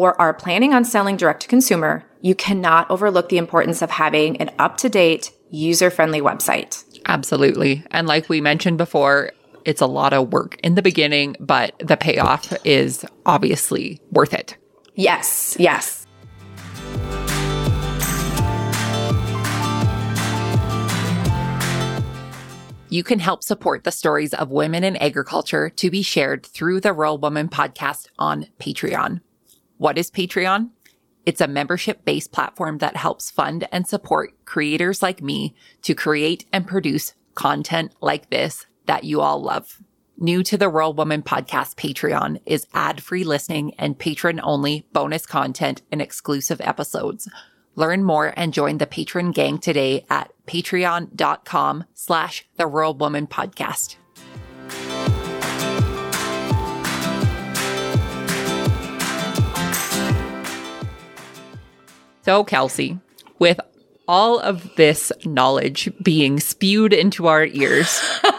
or 0.00 0.18
are 0.18 0.32
planning 0.32 0.72
on 0.72 0.82
selling 0.82 1.14
direct 1.14 1.42
to 1.42 1.48
consumer, 1.48 2.02
you 2.22 2.34
cannot 2.34 2.90
overlook 2.90 3.28
the 3.28 3.36
importance 3.36 3.82
of 3.82 3.90
having 3.90 4.34
an 4.38 4.50
up 4.58 4.78
to 4.78 4.88
date, 4.88 5.30
user 5.50 5.90
friendly 5.90 6.22
website. 6.22 6.82
Absolutely. 7.04 7.84
And 7.90 8.08
like 8.08 8.30
we 8.30 8.40
mentioned 8.40 8.78
before, 8.78 9.32
it's 9.66 9.82
a 9.82 9.86
lot 9.86 10.14
of 10.14 10.32
work 10.32 10.56
in 10.64 10.74
the 10.74 10.80
beginning, 10.80 11.36
but 11.38 11.78
the 11.80 11.98
payoff 11.98 12.50
is 12.64 13.04
obviously 13.26 14.00
worth 14.10 14.32
it. 14.32 14.56
Yes, 14.94 15.54
yes. 15.58 16.06
You 22.88 23.04
can 23.04 23.18
help 23.18 23.44
support 23.44 23.84
the 23.84 23.92
stories 23.92 24.32
of 24.32 24.50
women 24.50 24.82
in 24.82 24.96
agriculture 24.96 25.68
to 25.68 25.90
be 25.90 26.00
shared 26.00 26.46
through 26.46 26.80
the 26.80 26.94
Rural 26.94 27.18
Woman 27.18 27.50
podcast 27.50 28.08
on 28.18 28.46
Patreon. 28.58 29.20
What 29.80 29.96
is 29.96 30.10
Patreon? 30.10 30.68
It's 31.24 31.40
a 31.40 31.48
membership 31.48 32.04
based 32.04 32.32
platform 32.32 32.76
that 32.78 32.96
helps 32.96 33.30
fund 33.30 33.66
and 33.72 33.86
support 33.86 34.44
creators 34.44 35.00
like 35.00 35.22
me 35.22 35.54
to 35.80 35.94
create 35.94 36.44
and 36.52 36.66
produce 36.66 37.14
content 37.34 37.94
like 38.02 38.28
this 38.28 38.66
that 38.84 39.04
you 39.04 39.22
all 39.22 39.40
love. 39.42 39.80
New 40.18 40.42
to 40.42 40.58
the 40.58 40.68
Rural 40.68 40.92
Woman 40.92 41.22
podcast 41.22 41.76
Patreon 41.76 42.42
is 42.44 42.66
ad 42.74 43.02
free 43.02 43.24
listening 43.24 43.72
and 43.78 43.98
patron 43.98 44.38
only 44.44 44.86
bonus 44.92 45.24
content 45.24 45.80
and 45.90 46.02
exclusive 46.02 46.60
episodes. 46.60 47.26
Learn 47.74 48.04
more 48.04 48.34
and 48.36 48.52
join 48.52 48.76
the 48.76 48.86
patron 48.86 49.30
gang 49.30 49.56
today 49.56 50.04
at 50.10 50.30
patreon.com 50.46 51.84
slash 51.94 52.46
the 52.56 52.66
Rural 52.66 52.92
Woman 52.92 53.26
podcast. 53.26 53.96
So, 62.22 62.44
Kelsey, 62.44 62.98
with 63.38 63.60
all 64.06 64.40
of 64.40 64.74
this 64.74 65.12
knowledge 65.24 65.88
being 66.02 66.40
spewed 66.40 66.92
into 66.92 67.28
our 67.28 67.46
ears 67.46 67.98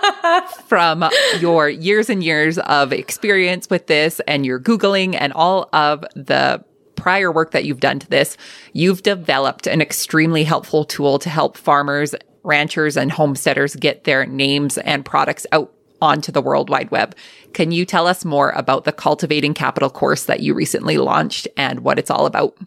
from 0.68 1.10
your 1.40 1.70
years 1.70 2.10
and 2.10 2.24
years 2.24 2.58
of 2.60 2.92
experience 2.92 3.70
with 3.70 3.88
this 3.88 4.20
and 4.28 4.46
your 4.46 4.60
Googling 4.60 5.16
and 5.18 5.32
all 5.34 5.70
of 5.74 6.06
the 6.16 6.64
prior 6.96 7.32
work 7.32 7.52
that 7.52 7.66
you've 7.66 7.80
done 7.80 8.00
to 8.00 8.10
this, 8.10 8.38
you've 8.74 9.02
developed 9.02 9.66
an 9.66 9.82
extremely 9.82 10.44
helpful 10.44 10.84
tool 10.84 11.18
to 11.18 11.30
help 11.30 11.58
farmers, 11.58 12.14
ranchers, 12.44 12.98
and 12.98 13.12
homesteaders 13.12 13.76
get 13.76 14.04
their 14.04 14.26
names 14.26 14.78
and 14.78 15.06
products 15.06 15.48
out 15.52 15.74
onto 16.02 16.32
the 16.32 16.42
World 16.42 16.70
Wide 16.70 16.92
Web. 16.92 17.16
Can 17.54 17.72
you 17.72 17.86
tell 17.86 18.08
us 18.08 18.26
more 18.26 18.52
about 18.52 18.84
the 18.84 18.92
Cultivating 18.92 19.54
Capital 19.54 19.90
course 19.90 20.26
that 20.26 20.42
you 20.42 20.54
recently 20.54 20.98
launched 20.98 21.48
and 21.58 21.80
what 21.80 21.98
it's 21.98 22.12
all 22.12 22.26
about? 22.26 22.58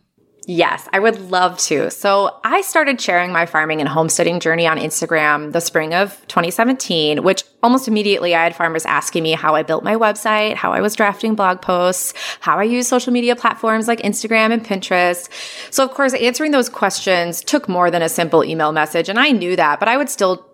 Yes, 0.47 0.87
I 0.93 0.99
would 0.99 1.31
love 1.31 1.57
to. 1.59 1.91
So 1.91 2.39
I 2.45 2.61
started 2.61 3.01
sharing 3.01 3.33
my 3.33 3.47
farming 3.47 3.81
and 3.81 3.89
homesteading 3.89 4.41
journey 4.41 4.67
on 4.67 4.79
Instagram 4.79 5.53
the 5.53 5.61
spring 5.61 5.95
of 5.95 6.21
2017, 6.29 7.23
which 7.23 7.45
almost 7.63 7.89
immediately 7.89 8.35
I 8.35 8.45
had 8.45 8.55
farmers 8.55 8.85
asking 8.85 9.23
me 9.23 9.33
how 9.33 9.55
I 9.55 9.63
built 9.63 9.85
my 9.85 9.95
website, 9.95 10.55
how 10.55 10.73
I 10.73 10.83
was 10.83 10.95
drafting 10.95 11.35
blog 11.35 11.63
posts, 11.63 12.13
how 12.41 12.59
I 12.59 12.65
use 12.65 12.87
social 12.87 13.13
media 13.13 13.37
platforms 13.37 13.89
like 13.89 14.03
Instagram 14.03 14.53
and 14.53 14.63
Pinterest. 14.63 15.31
So 15.73 15.83
of 15.83 15.93
course, 15.93 16.13
answering 16.13 16.51
those 16.51 16.69
questions 16.69 17.43
took 17.43 17.67
more 17.67 17.91
than 17.91 18.03
a 18.03 18.09
simple 18.09 18.45
email 18.45 18.73
message. 18.73 19.09
And 19.09 19.19
I 19.19 19.31
knew 19.31 19.57
that, 19.57 19.81
but 19.81 19.89
I 19.89 19.97
would 19.97 20.11
still 20.11 20.47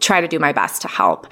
try 0.00 0.20
to 0.20 0.28
do 0.28 0.38
my 0.38 0.52
best 0.52 0.82
to 0.82 0.88
help. 0.88 1.26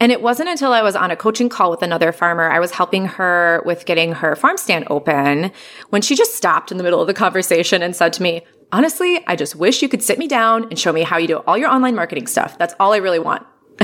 And 0.00 0.10
it 0.10 0.20
wasn't 0.20 0.48
until 0.48 0.72
I 0.72 0.82
was 0.82 0.96
on 0.96 1.10
a 1.10 1.16
coaching 1.16 1.48
call 1.48 1.70
with 1.70 1.82
another 1.82 2.12
farmer, 2.12 2.50
I 2.50 2.58
was 2.58 2.72
helping 2.72 3.06
her 3.06 3.62
with 3.64 3.86
getting 3.86 4.12
her 4.14 4.34
farm 4.34 4.56
stand 4.56 4.86
open, 4.90 5.52
when 5.90 6.02
she 6.02 6.16
just 6.16 6.34
stopped 6.34 6.72
in 6.72 6.78
the 6.78 6.84
middle 6.84 7.00
of 7.00 7.06
the 7.06 7.14
conversation 7.14 7.82
and 7.82 7.94
said 7.94 8.12
to 8.14 8.22
me, 8.22 8.42
Honestly, 8.72 9.22
I 9.26 9.36
just 9.36 9.54
wish 9.54 9.82
you 9.82 9.88
could 9.88 10.02
sit 10.02 10.18
me 10.18 10.26
down 10.26 10.64
and 10.64 10.78
show 10.78 10.92
me 10.92 11.02
how 11.02 11.18
you 11.18 11.28
do 11.28 11.36
all 11.46 11.58
your 11.58 11.68
online 11.68 11.94
marketing 11.94 12.26
stuff. 12.26 12.56
That's 12.56 12.74
all 12.80 12.94
I 12.94 12.96
really 12.96 13.18
want. 13.18 13.46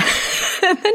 and 0.62 0.78
then 0.82 0.92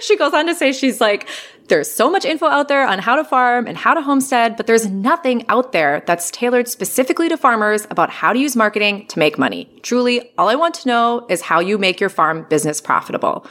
she 0.00 0.16
goes 0.16 0.34
on 0.34 0.46
to 0.46 0.54
say, 0.54 0.72
she's 0.72 1.00
like, 1.00 1.28
There's 1.68 1.90
so 1.90 2.10
much 2.10 2.24
info 2.24 2.46
out 2.46 2.68
there 2.68 2.86
on 2.86 3.00
how 3.00 3.16
to 3.16 3.24
farm 3.24 3.66
and 3.66 3.76
how 3.76 3.94
to 3.94 4.00
homestead, 4.00 4.56
but 4.56 4.66
there's 4.66 4.86
nothing 4.86 5.44
out 5.48 5.72
there 5.72 6.02
that's 6.06 6.30
tailored 6.30 6.68
specifically 6.68 7.28
to 7.28 7.36
farmers 7.36 7.86
about 7.90 8.10
how 8.10 8.32
to 8.32 8.38
use 8.38 8.54
marketing 8.54 9.06
to 9.08 9.18
make 9.18 9.38
money. 9.38 9.68
Truly, 9.82 10.32
all 10.38 10.48
I 10.48 10.54
want 10.54 10.74
to 10.76 10.88
know 10.88 11.26
is 11.28 11.42
how 11.42 11.60
you 11.60 11.76
make 11.76 12.00
your 12.00 12.10
farm 12.10 12.46
business 12.48 12.80
profitable. 12.80 13.46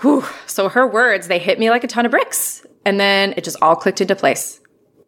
Whew. 0.00 0.24
So 0.46 0.68
her 0.68 0.86
words, 0.86 1.28
they 1.28 1.38
hit 1.38 1.60
me 1.60 1.70
like 1.70 1.84
a 1.84 1.88
ton 1.88 2.06
of 2.06 2.10
bricks. 2.10 2.66
And 2.84 2.98
then 2.98 3.34
it 3.36 3.44
just 3.44 3.56
all 3.62 3.76
clicked 3.76 4.00
into 4.00 4.16
place. 4.16 4.60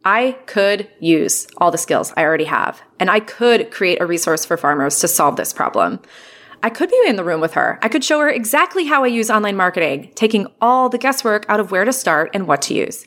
I 0.04 0.38
could 0.46 0.88
use 1.00 1.46
all 1.56 1.70
the 1.70 1.78
skills 1.78 2.12
I 2.16 2.24
already 2.24 2.44
have, 2.44 2.82
and 3.00 3.10
I 3.10 3.20
could 3.20 3.70
create 3.70 4.00
a 4.00 4.06
resource 4.06 4.44
for 4.44 4.56
farmers 4.56 5.00
to 5.00 5.08
solve 5.08 5.36
this 5.36 5.52
problem. 5.52 6.00
I 6.64 6.70
could 6.70 6.88
be 6.88 6.98
in 7.06 7.16
the 7.16 7.24
room 7.24 7.42
with 7.42 7.52
her. 7.52 7.78
I 7.82 7.90
could 7.90 8.02
show 8.02 8.20
her 8.20 8.30
exactly 8.30 8.86
how 8.86 9.04
I 9.04 9.08
use 9.08 9.30
online 9.30 9.54
marketing, 9.54 10.10
taking 10.14 10.46
all 10.62 10.88
the 10.88 10.96
guesswork 10.96 11.44
out 11.46 11.60
of 11.60 11.70
where 11.70 11.84
to 11.84 11.92
start 11.92 12.30
and 12.32 12.46
what 12.46 12.62
to 12.62 12.74
use. 12.74 13.06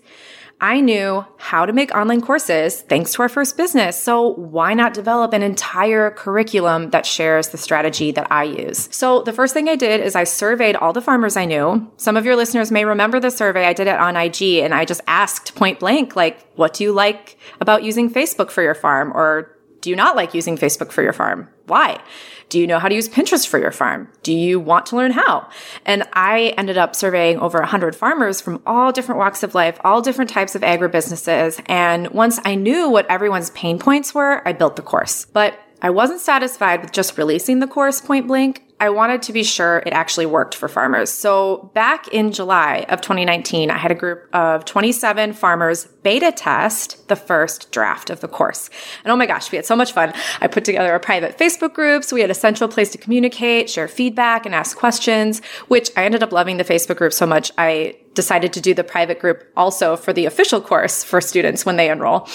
I 0.62 0.80
knew 0.80 1.26
how 1.38 1.66
to 1.66 1.74
make 1.74 1.91
online 1.95 2.22
courses 2.22 2.82
thanks 2.82 3.14
to 3.14 3.24
our 3.24 3.30
first 3.30 3.58
business. 3.58 3.97
So 3.97 4.34
why 4.36 4.76
not 4.76 4.93
develop 4.93 5.34
an 5.34 5.41
entire 5.41 6.12
curriculum 6.12 6.91
that 6.91 7.08
shares 7.08 7.49
the 7.49 7.58
strategy 7.58 8.12
that 8.12 8.32
I 8.32 8.43
use? 8.43 8.89
So 8.91 9.24
the 9.24 9.34
first 9.34 9.55
thing 9.55 9.68
I 9.70 9.76
did 9.76 10.01
is 10.01 10.16
I 10.16 10.24
surveyed 10.24 10.76
all 10.76 10.93
the 10.93 11.01
farmers 11.01 11.36
I 11.36 11.45
knew. 11.45 11.91
Some 11.97 12.16
of 12.16 12.26
your 12.26 12.36
listeners 12.36 12.72
may 12.72 12.86
remember 12.86 13.20
the 13.20 13.32
survey. 13.32 13.66
I 13.66 13.74
did 13.74 13.88
it 13.88 13.99
on 13.99 14.16
IG 14.16 14.41
and 14.64 14.76
I 14.76 14.86
just 14.86 15.01
asked 15.08 15.55
point 15.55 15.80
blank, 15.80 16.16
like, 16.16 16.47
what 16.58 16.76
do 16.76 16.84
you 16.84 16.91
like 16.91 17.39
about 17.60 17.84
using 17.84 18.14
Facebook 18.14 18.51
for 18.51 18.62
your 18.62 18.76
farm? 18.76 19.12
Or 19.16 19.57
do 19.88 19.92
you 19.92 19.96
not 19.96 20.18
like 20.18 20.34
using 20.34 20.58
Facebook 20.58 20.92
for 20.92 21.02
your 21.02 21.14
farm? 21.14 21.48
Why? 21.66 22.02
Do 22.50 22.60
you 22.60 22.68
know 22.68 22.78
how 22.78 22.90
to 22.90 22.96
use 22.96 23.08
Pinterest 23.08 23.48
for 23.48 23.58
your 23.58 23.72
farm? 23.72 24.10
Do 24.22 24.34
you 24.34 24.60
want 24.60 24.86
to 24.88 24.98
learn 24.98 25.12
how? 25.12 25.48
And 25.86 26.04
I 26.12 26.54
ended 26.58 26.78
up 26.78 26.94
surveying 26.94 27.40
over 27.40 27.60
100 27.60 27.96
farmers 27.96 28.42
from 28.42 28.62
all 28.66 28.92
different 28.92 29.20
walks 29.20 29.44
of 29.44 29.56
life, 29.56 29.80
all 29.86 30.02
different 30.02 30.30
types 30.30 30.56
of 30.56 30.62
agribusinesses. 30.62 31.64
And 31.68 32.10
once 32.10 32.38
I 32.44 32.56
knew 32.56 32.90
what 32.90 33.10
everyone's 33.10 33.50
pain 33.52 33.80
points 33.80 34.14
were, 34.14 34.46
I 34.46 34.52
built 34.52 34.76
the 34.76 34.82
course. 34.82 35.24
But 35.24 35.58
I 35.82 35.90
wasn't 35.90 36.20
satisfied 36.20 36.82
with 36.82 36.92
just 36.92 37.18
releasing 37.18 37.60
the 37.60 37.68
course 37.68 38.02
point 38.02 38.28
blank. 38.28 38.66
I 38.80 38.90
wanted 38.90 39.24
to 39.24 39.34
be 39.34 39.44
sure 39.44 39.82
it 39.86 39.94
actually 39.94 40.28
worked 40.28 40.54
for 40.54 40.68
farmers. 40.68 41.10
So 41.10 41.72
back 41.74 42.08
in 42.10 42.32
July 42.32 42.86
of 42.90 43.02
2019, 43.02 43.72
I 43.72 43.78
had 43.78 43.90
a 43.90 43.96
group 43.96 44.28
of 44.34 44.66
27 44.66 45.34
farmers 45.34 45.86
beta 46.04 46.32
test 46.32 47.08
the 47.08 47.16
first 47.16 47.72
draft 47.72 48.10
of 48.10 48.20
the 48.20 48.28
course. 48.28 48.70
And 49.04 49.12
oh 49.12 49.16
my 49.16 49.26
gosh, 49.26 49.52
we 49.52 49.56
had 49.56 49.66
so 49.66 49.76
much 49.76 49.94
fun. 49.94 50.14
I 50.42 50.48
put 50.48 50.64
together 50.64 50.94
a 50.94 51.00
private 51.00 51.38
Facebook 51.38 51.74
group. 51.74 52.04
So 52.04 52.16
we 52.16 52.22
had 52.22 52.30
a 52.30 52.36
central 52.36 52.70
place 52.70 52.92
to 52.92 52.98
communicate, 53.00 53.70
share 53.70 53.88
feedback, 53.88 54.46
and 54.46 54.54
ask 54.54 54.78
questions, 54.78 55.42
which 55.68 55.90
I 55.98 56.06
ended 56.06 56.22
up 56.22 56.32
loving 56.32 56.58
the 56.58 56.64
Facebook 56.64 56.98
group 56.98 57.14
so 57.14 57.26
much. 57.26 57.52
I 57.58 57.98
decided 58.14 58.54
to 58.54 58.62
do 58.62 58.74
the 58.74 58.84
private 58.84 59.20
group 59.20 59.44
also 59.56 59.96
for 59.96 60.14
the 60.14 60.26
official 60.26 60.62
course 60.62 61.04
for 61.04 61.20
students 61.20 61.66
when 61.66 61.78
they 61.78 61.90
enroll. 61.90 62.26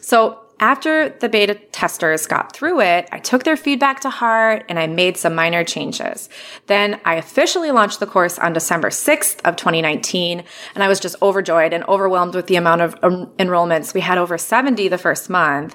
So 0.00 0.38
after 0.60 1.08
the 1.08 1.28
beta 1.28 1.54
testers 1.72 2.26
got 2.26 2.54
through 2.54 2.80
it, 2.80 3.08
I 3.10 3.18
took 3.18 3.44
their 3.44 3.56
feedback 3.56 4.00
to 4.00 4.10
heart 4.10 4.64
and 4.68 4.78
I 4.78 4.86
made 4.86 5.16
some 5.16 5.34
minor 5.34 5.64
changes. 5.64 6.28
Then 6.66 7.00
I 7.04 7.16
officially 7.16 7.70
launched 7.70 8.00
the 8.00 8.06
course 8.06 8.38
on 8.38 8.52
December 8.52 8.90
6th 8.90 9.40
of 9.44 9.56
2019 9.56 10.44
and 10.74 10.84
I 10.84 10.88
was 10.88 11.00
just 11.00 11.16
overjoyed 11.20 11.72
and 11.72 11.84
overwhelmed 11.84 12.34
with 12.34 12.46
the 12.46 12.56
amount 12.56 12.80
of 12.80 12.96
um, 13.02 13.26
enrollments. 13.38 13.92
We 13.92 14.00
had 14.00 14.18
over 14.18 14.38
70 14.38 14.88
the 14.88 14.98
first 14.98 15.28
month. 15.28 15.74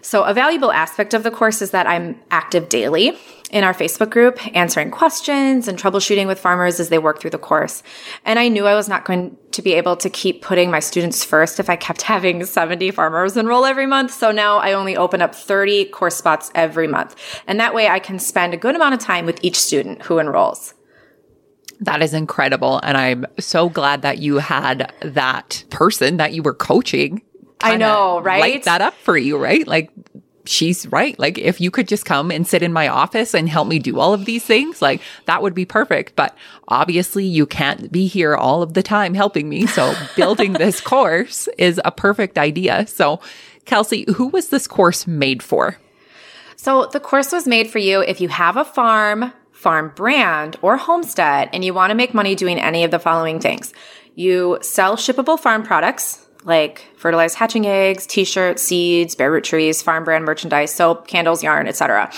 So 0.00 0.24
a 0.24 0.34
valuable 0.34 0.72
aspect 0.72 1.14
of 1.14 1.22
the 1.22 1.30
course 1.30 1.62
is 1.62 1.70
that 1.70 1.86
I'm 1.86 2.20
active 2.30 2.68
daily 2.68 3.16
in 3.52 3.64
our 3.64 3.74
Facebook 3.74 4.10
group, 4.10 4.38
answering 4.56 4.90
questions 4.90 5.68
and 5.68 5.78
troubleshooting 5.78 6.26
with 6.26 6.40
farmers 6.40 6.80
as 6.80 6.88
they 6.88 6.98
work 6.98 7.20
through 7.20 7.30
the 7.30 7.38
course. 7.38 7.82
And 8.24 8.38
I 8.38 8.48
knew 8.48 8.66
I 8.66 8.74
was 8.74 8.88
not 8.88 9.04
going 9.04 9.36
to 9.52 9.62
be 9.62 9.74
able 9.74 9.94
to 9.98 10.08
keep 10.08 10.40
putting 10.40 10.70
my 10.70 10.80
students 10.80 11.22
first 11.22 11.60
if 11.60 11.68
I 11.68 11.76
kept 11.76 12.02
having 12.12 12.44
70 12.44 12.90
farmers 12.92 13.36
enroll 13.36 13.66
every 13.66 13.86
month. 13.86 14.10
So 14.10 14.32
now 14.32 14.56
I 14.56 14.72
only 14.72 14.96
open 14.96 15.20
up 15.20 15.34
30 15.34 15.84
course 15.86 16.16
spots 16.16 16.50
every 16.54 16.88
month. 16.88 17.14
And 17.46 17.60
that 17.60 17.74
way 17.74 17.88
I 17.88 17.98
can 17.98 18.18
spend 18.18 18.54
a 18.54 18.56
good 18.56 18.74
amount 18.74 18.94
of 18.94 19.00
time 19.00 19.26
with 19.26 19.38
each 19.42 19.58
student 19.58 20.02
who 20.02 20.18
enrolls. 20.18 20.72
That 21.80 22.00
is 22.00 22.14
incredible. 22.14 22.80
And 22.82 22.96
I'm 22.96 23.26
so 23.38 23.68
glad 23.68 24.02
that 24.02 24.18
you 24.18 24.38
had 24.38 24.94
that 25.02 25.64
person 25.68 26.16
that 26.16 26.32
you 26.32 26.42
were 26.42 26.54
coaching 26.54 27.22
I 27.62 27.76
know, 27.76 28.20
right? 28.20 28.40
Light 28.40 28.64
that 28.64 28.80
up 28.80 28.94
for 28.94 29.16
you, 29.16 29.38
right? 29.38 29.66
Like 29.66 29.90
she's 30.44 30.86
right. 30.88 31.18
Like 31.18 31.38
if 31.38 31.60
you 31.60 31.70
could 31.70 31.88
just 31.88 32.04
come 32.04 32.30
and 32.30 32.46
sit 32.46 32.62
in 32.62 32.72
my 32.72 32.88
office 32.88 33.34
and 33.34 33.48
help 33.48 33.68
me 33.68 33.78
do 33.78 33.98
all 33.98 34.12
of 34.12 34.24
these 34.24 34.44
things, 34.44 34.82
like 34.82 35.00
that 35.26 35.42
would 35.42 35.54
be 35.54 35.64
perfect. 35.64 36.16
But 36.16 36.36
obviously 36.68 37.24
you 37.24 37.46
can't 37.46 37.92
be 37.92 38.06
here 38.06 38.34
all 38.34 38.62
of 38.62 38.74
the 38.74 38.82
time 38.82 39.14
helping 39.14 39.48
me. 39.48 39.66
So 39.66 39.94
building 40.16 40.54
this 40.54 40.80
course 40.80 41.48
is 41.58 41.80
a 41.84 41.90
perfect 41.90 42.38
idea. 42.38 42.86
So 42.86 43.20
Kelsey, 43.64 44.04
who 44.16 44.28
was 44.28 44.48
this 44.48 44.66
course 44.66 45.06
made 45.06 45.42
for? 45.42 45.78
So 46.56 46.86
the 46.86 47.00
course 47.00 47.32
was 47.32 47.46
made 47.46 47.70
for 47.70 47.78
you 47.78 48.00
if 48.00 48.20
you 48.20 48.28
have 48.28 48.56
a 48.56 48.64
farm, 48.64 49.32
farm 49.50 49.92
brand, 49.94 50.56
or 50.62 50.76
homestead, 50.76 51.50
and 51.52 51.64
you 51.64 51.74
want 51.74 51.90
to 51.90 51.96
make 51.96 52.14
money 52.14 52.34
doing 52.34 52.58
any 52.58 52.84
of 52.84 52.90
the 52.90 52.98
following 52.98 53.40
things. 53.40 53.72
You 54.14 54.58
sell 54.60 54.96
shippable 54.96 55.38
farm 55.38 55.62
products, 55.62 56.26
like 56.44 56.86
fertilized 56.96 57.36
hatching 57.36 57.66
eggs, 57.66 58.06
t-shirts, 58.06 58.62
seeds, 58.62 59.14
bare 59.14 59.30
root 59.30 59.44
trees, 59.44 59.82
farm 59.82 60.04
brand 60.04 60.24
merchandise, 60.24 60.72
soap, 60.72 61.06
candles, 61.06 61.42
yarn, 61.42 61.66
etc. 61.66 62.10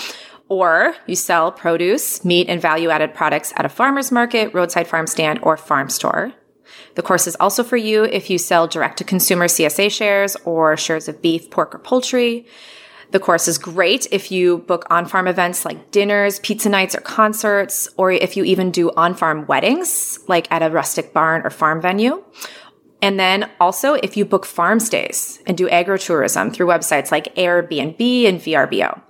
Or 0.47 0.95
you 1.07 1.15
sell 1.15 1.51
produce, 1.51 2.23
meat, 2.23 2.49
and 2.49 2.61
value 2.61 2.89
added 2.89 3.13
products 3.13 3.53
at 3.55 3.65
a 3.65 3.69
farmer's 3.69 4.11
market, 4.11 4.53
roadside 4.53 4.87
farm 4.87 5.07
stand, 5.07 5.39
or 5.41 5.57
farm 5.57 5.89
store. 5.89 6.33
The 6.95 7.01
course 7.01 7.27
is 7.27 7.35
also 7.39 7.63
for 7.63 7.77
you 7.77 8.03
if 8.03 8.29
you 8.29 8.37
sell 8.37 8.67
direct 8.67 8.97
to 8.97 9.03
consumer 9.03 9.45
CSA 9.45 9.91
shares 9.91 10.35
or 10.45 10.77
shares 10.77 11.07
of 11.07 11.21
beef, 11.21 11.49
pork, 11.49 11.75
or 11.75 11.79
poultry. 11.79 12.45
The 13.11 13.19
course 13.19 13.47
is 13.47 13.57
great 13.57 14.07
if 14.11 14.31
you 14.31 14.59
book 14.59 14.85
on 14.89 15.05
farm 15.05 15.27
events 15.27 15.63
like 15.63 15.91
dinners, 15.91 16.39
pizza 16.39 16.69
nights, 16.69 16.95
or 16.95 17.01
concerts, 17.01 17.87
or 17.97 18.11
if 18.11 18.35
you 18.35 18.43
even 18.43 18.71
do 18.71 18.91
on 18.91 19.13
farm 19.13 19.45
weddings, 19.45 20.19
like 20.27 20.51
at 20.51 20.63
a 20.63 20.69
rustic 20.69 21.13
barn 21.13 21.45
or 21.45 21.49
farm 21.49 21.81
venue. 21.81 22.23
And 23.01 23.19
then 23.19 23.49
also 23.59 23.93
if 23.95 24.17
you 24.17 24.25
book 24.25 24.45
farm 24.45 24.79
stays 24.79 25.39
and 25.45 25.57
do 25.57 25.67
agritourism 25.67 26.53
through 26.53 26.67
websites 26.67 27.11
like 27.11 27.35
Airbnb 27.35 28.27
and 28.27 28.39
VRBO. 28.39 29.01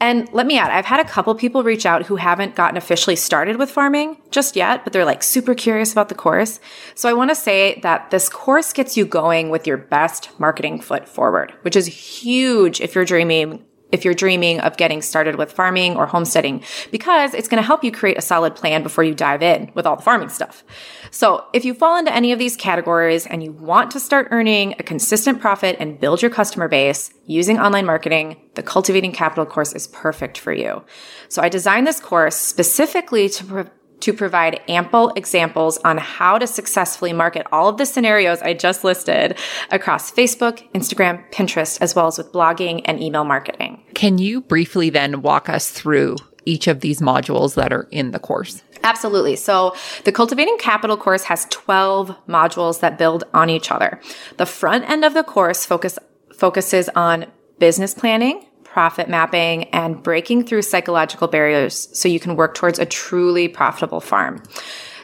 And 0.00 0.32
let 0.32 0.46
me 0.46 0.58
add, 0.58 0.70
I've 0.70 0.84
had 0.84 1.00
a 1.00 1.08
couple 1.08 1.34
people 1.34 1.64
reach 1.64 1.84
out 1.84 2.06
who 2.06 2.16
haven't 2.16 2.54
gotten 2.54 2.76
officially 2.76 3.16
started 3.16 3.56
with 3.56 3.70
farming 3.70 4.16
just 4.30 4.54
yet, 4.54 4.84
but 4.84 4.92
they're 4.92 5.04
like 5.04 5.24
super 5.24 5.54
curious 5.54 5.90
about 5.90 6.08
the 6.08 6.14
course. 6.14 6.60
So 6.94 7.08
I 7.08 7.14
want 7.14 7.30
to 7.30 7.34
say 7.34 7.80
that 7.82 8.10
this 8.10 8.28
course 8.28 8.72
gets 8.72 8.96
you 8.96 9.04
going 9.04 9.50
with 9.50 9.66
your 9.66 9.76
best 9.76 10.30
marketing 10.38 10.80
foot 10.80 11.08
forward, 11.08 11.52
which 11.62 11.74
is 11.74 11.86
huge 11.86 12.80
if 12.80 12.94
you're 12.94 13.04
dreaming 13.04 13.64
if 13.90 14.04
you're 14.04 14.14
dreaming 14.14 14.60
of 14.60 14.76
getting 14.76 15.02
started 15.02 15.36
with 15.36 15.52
farming 15.52 15.96
or 15.96 16.06
homesteading, 16.06 16.62
because 16.90 17.34
it's 17.34 17.48
going 17.48 17.62
to 17.62 17.66
help 17.66 17.82
you 17.82 17.90
create 17.90 18.18
a 18.18 18.22
solid 18.22 18.54
plan 18.54 18.82
before 18.82 19.04
you 19.04 19.14
dive 19.14 19.42
in 19.42 19.70
with 19.74 19.86
all 19.86 19.96
the 19.96 20.02
farming 20.02 20.28
stuff. 20.28 20.62
So 21.10 21.46
if 21.52 21.64
you 21.64 21.74
fall 21.74 21.98
into 21.98 22.14
any 22.14 22.32
of 22.32 22.38
these 22.38 22.56
categories 22.56 23.26
and 23.26 23.42
you 23.42 23.52
want 23.52 23.90
to 23.92 24.00
start 24.00 24.28
earning 24.30 24.74
a 24.78 24.82
consistent 24.82 25.40
profit 25.40 25.76
and 25.80 25.98
build 25.98 26.20
your 26.20 26.30
customer 26.30 26.68
base 26.68 27.12
using 27.26 27.58
online 27.58 27.86
marketing, 27.86 28.36
the 28.54 28.62
Cultivating 28.62 29.12
Capital 29.12 29.46
course 29.46 29.72
is 29.72 29.86
perfect 29.86 30.38
for 30.38 30.52
you. 30.52 30.84
So 31.28 31.42
I 31.42 31.48
designed 31.48 31.86
this 31.86 32.00
course 32.00 32.36
specifically 32.36 33.28
to 33.30 33.70
to 34.00 34.12
provide 34.12 34.60
ample 34.68 35.10
examples 35.16 35.78
on 35.78 35.98
how 35.98 36.38
to 36.38 36.46
successfully 36.46 37.12
market 37.12 37.46
all 37.52 37.68
of 37.68 37.76
the 37.76 37.86
scenarios 37.86 38.40
I 38.42 38.54
just 38.54 38.84
listed 38.84 39.36
across 39.70 40.10
Facebook, 40.10 40.70
Instagram, 40.72 41.28
Pinterest, 41.32 41.78
as 41.80 41.94
well 41.94 42.06
as 42.06 42.18
with 42.18 42.32
blogging 42.32 42.82
and 42.84 43.02
email 43.02 43.24
marketing. 43.24 43.82
Can 43.94 44.18
you 44.18 44.40
briefly 44.40 44.90
then 44.90 45.22
walk 45.22 45.48
us 45.48 45.70
through 45.70 46.16
each 46.44 46.66
of 46.66 46.80
these 46.80 47.00
modules 47.00 47.54
that 47.54 47.72
are 47.72 47.88
in 47.90 48.12
the 48.12 48.18
course? 48.18 48.62
Absolutely. 48.82 49.36
So 49.36 49.74
the 50.04 50.12
Cultivating 50.12 50.56
Capital 50.58 50.96
course 50.96 51.24
has 51.24 51.46
12 51.50 52.14
modules 52.26 52.80
that 52.80 52.96
build 52.96 53.24
on 53.34 53.50
each 53.50 53.70
other. 53.70 54.00
The 54.36 54.46
front 54.46 54.88
end 54.88 55.04
of 55.04 55.14
the 55.14 55.24
course 55.24 55.66
focus, 55.66 55.98
focuses 56.32 56.88
on 56.90 57.26
business 57.58 57.92
planning, 57.92 58.47
profit 58.78 59.08
mapping, 59.08 59.64
and 59.70 60.00
breaking 60.04 60.44
through 60.44 60.62
psychological 60.62 61.26
barriers 61.26 61.88
so 61.92 62.06
you 62.06 62.20
can 62.20 62.36
work 62.36 62.54
towards 62.54 62.78
a 62.78 62.86
truly 62.86 63.48
profitable 63.48 64.00
farm. 64.00 64.40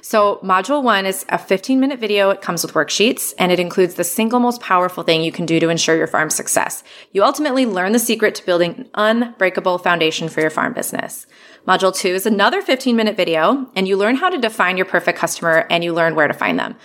So 0.00 0.38
module 0.44 0.80
one 0.80 1.06
is 1.06 1.26
a 1.28 1.38
15 1.38 1.80
minute 1.80 1.98
video. 1.98 2.30
It 2.30 2.40
comes 2.40 2.62
with 2.62 2.74
worksheets 2.74 3.34
and 3.36 3.50
it 3.50 3.58
includes 3.58 3.94
the 3.94 4.04
single 4.04 4.38
most 4.38 4.60
powerful 4.60 5.02
thing 5.02 5.24
you 5.24 5.32
can 5.32 5.44
do 5.44 5.58
to 5.58 5.70
ensure 5.70 5.96
your 5.96 6.06
farm's 6.06 6.36
success. 6.36 6.84
You 7.10 7.24
ultimately 7.24 7.66
learn 7.66 7.90
the 7.90 7.98
secret 7.98 8.36
to 8.36 8.46
building 8.46 8.74
an 8.76 8.90
unbreakable 8.94 9.78
foundation 9.78 10.28
for 10.28 10.40
your 10.40 10.50
farm 10.50 10.72
business. 10.72 11.26
Module 11.66 11.92
two 11.92 12.10
is 12.10 12.26
another 12.26 12.62
15 12.62 12.94
minute 12.94 13.16
video 13.16 13.66
and 13.74 13.88
you 13.88 13.96
learn 13.96 14.14
how 14.14 14.30
to 14.30 14.38
define 14.38 14.76
your 14.76 14.86
perfect 14.86 15.18
customer 15.18 15.66
and 15.68 15.82
you 15.82 15.92
learn 15.92 16.14
where 16.14 16.28
to 16.28 16.34
find 16.34 16.60
them. 16.60 16.76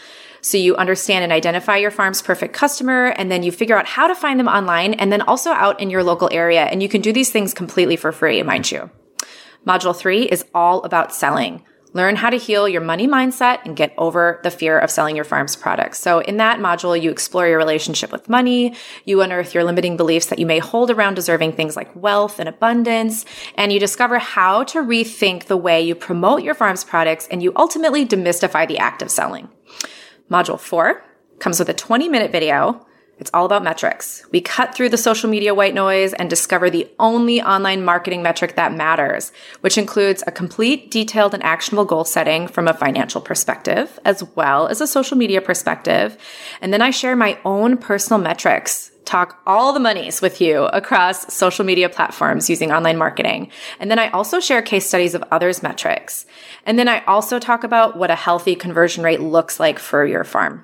So 0.41 0.57
you 0.57 0.75
understand 0.75 1.23
and 1.23 1.33
identify 1.33 1.77
your 1.77 1.91
farm's 1.91 2.21
perfect 2.21 2.53
customer, 2.53 3.07
and 3.17 3.31
then 3.31 3.43
you 3.43 3.51
figure 3.51 3.77
out 3.77 3.87
how 3.87 4.07
to 4.07 4.15
find 4.15 4.39
them 4.39 4.47
online 4.47 4.93
and 4.95 5.11
then 5.11 5.21
also 5.21 5.51
out 5.51 5.79
in 5.79 5.89
your 5.89 6.03
local 6.03 6.29
area. 6.31 6.63
And 6.63 6.81
you 6.81 6.89
can 6.89 7.01
do 7.01 7.11
these 7.11 7.31
things 7.31 7.53
completely 7.53 7.95
for 7.95 8.11
free, 8.11 8.39
mm-hmm. 8.39 8.47
mind 8.47 8.71
you. 8.71 8.89
Module 9.67 9.95
three 9.95 10.23
is 10.23 10.45
all 10.53 10.83
about 10.83 11.13
selling. 11.13 11.63
Learn 11.91 12.15
how 12.15 12.29
to 12.29 12.37
heal 12.37 12.69
your 12.69 12.81
money 12.81 13.07
mindset 13.07 13.65
and 13.65 13.75
get 13.75 13.95
over 13.97 14.39
the 14.43 14.51
fear 14.51 14.77
of 14.77 14.91
selling 14.91 15.15
your 15.15 15.25
farm's 15.25 15.55
products. 15.55 15.97
So 15.97 16.19
in 16.19 16.37
that 16.37 16.59
module, 16.59 16.99
you 16.99 17.09
explore 17.09 17.47
your 17.47 17.57
relationship 17.57 18.11
with 18.11 18.29
money, 18.29 18.75
you 19.05 19.21
unearth 19.21 19.55
your 19.55 19.63
limiting 19.63 19.97
beliefs 19.97 20.27
that 20.27 20.37
you 20.37 20.45
may 20.45 20.59
hold 20.59 20.91
around 20.91 21.15
deserving 21.15 21.53
things 21.53 21.75
like 21.75 21.95
wealth 21.95 22.39
and 22.39 22.47
abundance, 22.47 23.25
and 23.55 23.73
you 23.73 23.79
discover 23.79 24.19
how 24.19 24.63
to 24.65 24.83
rethink 24.83 25.45
the 25.45 25.57
way 25.57 25.81
you 25.81 25.95
promote 25.95 26.43
your 26.43 26.53
farm's 26.53 26.83
products 26.83 27.27
and 27.31 27.41
you 27.41 27.51
ultimately 27.55 28.05
demystify 28.05 28.67
the 28.67 28.77
act 28.77 29.01
of 29.01 29.09
selling. 29.09 29.49
Module 30.29 30.59
four 30.59 31.03
comes 31.39 31.59
with 31.59 31.69
a 31.69 31.73
20 31.73 32.09
minute 32.09 32.31
video 32.31 32.85
it's 33.19 33.31
all 33.33 33.45
about 33.45 33.63
metrics. 33.63 34.25
We 34.31 34.39
cut 34.39 34.73
through 34.73 34.89
the 34.89 34.97
social 34.97 35.29
media 35.29 35.53
white 35.53 35.73
noise 35.73 36.13
and 36.13 36.29
discover 36.29 36.69
the 36.69 36.89
only 36.99 37.41
online 37.41 37.83
marketing 37.83 38.23
metric 38.23 38.55
that 38.55 38.73
matters, 38.73 39.33
which 39.59 39.77
includes 39.77 40.23
a 40.25 40.31
complete, 40.31 40.89
detailed, 40.89 41.33
and 41.33 41.43
actionable 41.43 41.83
goal 41.83 42.05
setting 42.05 42.47
from 42.47 42.69
a 42.69 42.73
financial 42.73 43.19
perspective, 43.19 43.99
as 44.05 44.23
well 44.35 44.67
as 44.67 44.79
a 44.79 44.87
social 44.87 45.17
media 45.17 45.41
perspective. 45.41 46.17
And 46.61 46.71
then 46.71 46.81
I 46.81 46.91
share 46.91 47.17
my 47.17 47.37
own 47.43 47.77
personal 47.77 48.21
metrics, 48.21 48.88
talk 49.09 49.41
all 49.47 49.73
the 49.73 49.79
monies 49.79 50.21
with 50.21 50.39
you 50.39 50.65
across 50.65 51.33
social 51.33 51.65
media 51.65 51.89
platforms 51.89 52.49
using 52.49 52.71
online 52.71 52.97
marketing. 52.97 53.49
And 53.79 53.89
then 53.89 53.97
I 53.97 54.09
also 54.11 54.39
share 54.39 54.61
case 54.61 54.87
studies 54.87 55.15
of 55.15 55.23
others' 55.31 55.63
metrics. 55.63 56.27
And 56.65 56.77
then 56.77 56.87
I 56.87 57.03
also 57.05 57.39
talk 57.39 57.63
about 57.63 57.97
what 57.97 58.11
a 58.11 58.15
healthy 58.15 58.55
conversion 58.55 59.03
rate 59.03 59.19
looks 59.19 59.59
like 59.59 59.79
for 59.79 60.05
your 60.05 60.23
farm. 60.23 60.63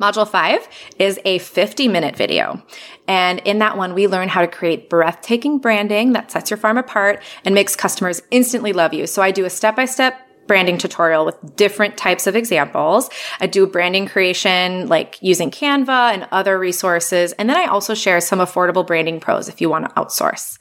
Module 0.00 0.26
five 0.26 0.66
is 0.98 1.20
a 1.24 1.38
50 1.38 1.88
minute 1.88 2.16
video. 2.16 2.62
And 3.06 3.40
in 3.40 3.58
that 3.58 3.76
one, 3.76 3.94
we 3.94 4.06
learn 4.06 4.28
how 4.28 4.40
to 4.40 4.48
create 4.48 4.88
breathtaking 4.88 5.58
branding 5.58 6.12
that 6.12 6.30
sets 6.30 6.50
your 6.50 6.56
farm 6.56 6.78
apart 6.78 7.22
and 7.44 7.54
makes 7.54 7.76
customers 7.76 8.22
instantly 8.30 8.72
love 8.72 8.94
you. 8.94 9.06
So 9.06 9.20
I 9.20 9.30
do 9.30 9.44
a 9.44 9.50
step 9.50 9.76
by 9.76 9.84
step 9.84 10.29
branding 10.50 10.78
tutorial 10.78 11.24
with 11.24 11.54
different 11.54 11.96
types 11.96 12.26
of 12.26 12.34
examples. 12.34 13.08
I 13.38 13.46
do 13.46 13.68
branding 13.68 14.08
creation 14.08 14.88
like 14.88 15.16
using 15.22 15.48
Canva 15.48 16.12
and 16.12 16.26
other 16.32 16.58
resources. 16.58 17.30
And 17.34 17.48
then 17.48 17.56
I 17.56 17.66
also 17.66 17.94
share 17.94 18.20
some 18.20 18.40
affordable 18.40 18.84
branding 18.84 19.20
pros 19.20 19.48
if 19.48 19.60
you 19.60 19.70
want 19.70 19.88
to 19.88 19.94
outsource. 19.94 20.58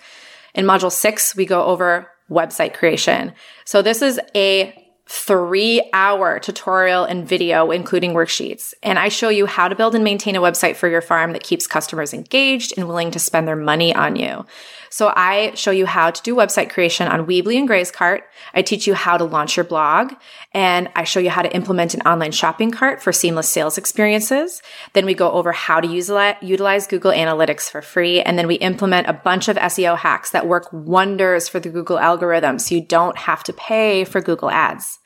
In 0.53 0.65
module 0.65 0.91
six, 0.91 1.35
we 1.35 1.47
go 1.47 1.63
over 1.63 2.07
website 2.29 2.75
creation. 2.75 3.33
So 3.65 3.81
this 3.81 4.03
is 4.03 4.19
a 4.35 4.88
three 5.09 5.81
hour 5.91 6.37
tutorial 6.37 7.03
and 7.03 7.27
video, 7.27 7.71
including 7.71 8.13
worksheets. 8.13 8.75
And 8.83 8.99
I 8.99 9.09
show 9.09 9.29
you 9.29 9.47
how 9.47 9.67
to 9.67 9.75
build 9.75 9.95
and 9.95 10.03
maintain 10.03 10.35
a 10.35 10.41
website 10.41 10.75
for 10.75 10.87
your 10.87 11.01
farm 11.01 11.33
that 11.33 11.41
keeps 11.41 11.65
customers 11.65 12.13
engaged 12.13 12.75
and 12.77 12.87
willing 12.87 13.09
to 13.11 13.19
spend 13.19 13.47
their 13.47 13.55
money 13.55 13.93
on 13.93 14.15
you. 14.15 14.45
So 14.91 15.11
I 15.15 15.53
show 15.55 15.71
you 15.71 15.87
how 15.87 16.11
to 16.11 16.21
do 16.21 16.35
website 16.35 16.69
creation 16.69 17.07
on 17.07 17.25
Weebly 17.25 17.57
and 17.57 17.67
GrazeCart. 17.67 18.21
I 18.53 18.61
teach 18.61 18.85
you 18.87 18.93
how 18.93 19.17
to 19.17 19.23
launch 19.23 19.57
your 19.57 19.63
blog 19.63 20.13
and 20.53 20.89
I 20.95 21.03
show 21.03 21.19
you 21.19 21.29
how 21.29 21.41
to 21.41 21.55
implement 21.55 21.93
an 21.93 22.01
online 22.01 22.31
shopping 22.31 22.71
cart 22.71 23.01
for 23.01 23.11
seamless 23.11 23.49
sales 23.49 23.77
experiences. 23.77 24.61
Then 24.93 25.05
we 25.05 25.13
go 25.13 25.31
over 25.31 25.51
how 25.51 25.79
to 25.79 25.87
use, 25.87 26.09
utilize 26.41 26.87
Google 26.87 27.11
Analytics 27.11 27.69
for 27.69 27.81
free. 27.81 28.21
And 28.21 28.37
then 28.37 28.47
we 28.47 28.55
implement 28.55 29.07
a 29.07 29.13
bunch 29.13 29.47
of 29.47 29.57
SEO 29.57 29.97
hacks 29.97 30.31
that 30.31 30.47
work 30.47 30.67
wonders 30.71 31.47
for 31.47 31.59
the 31.59 31.69
Google 31.69 31.99
algorithm. 31.99 32.59
So 32.59 32.75
you 32.75 32.81
don't 32.81 33.17
have 33.17 33.43
to 33.45 33.53
pay 33.53 34.03
for 34.05 34.21
Google 34.21 34.49
ads. 34.49 34.98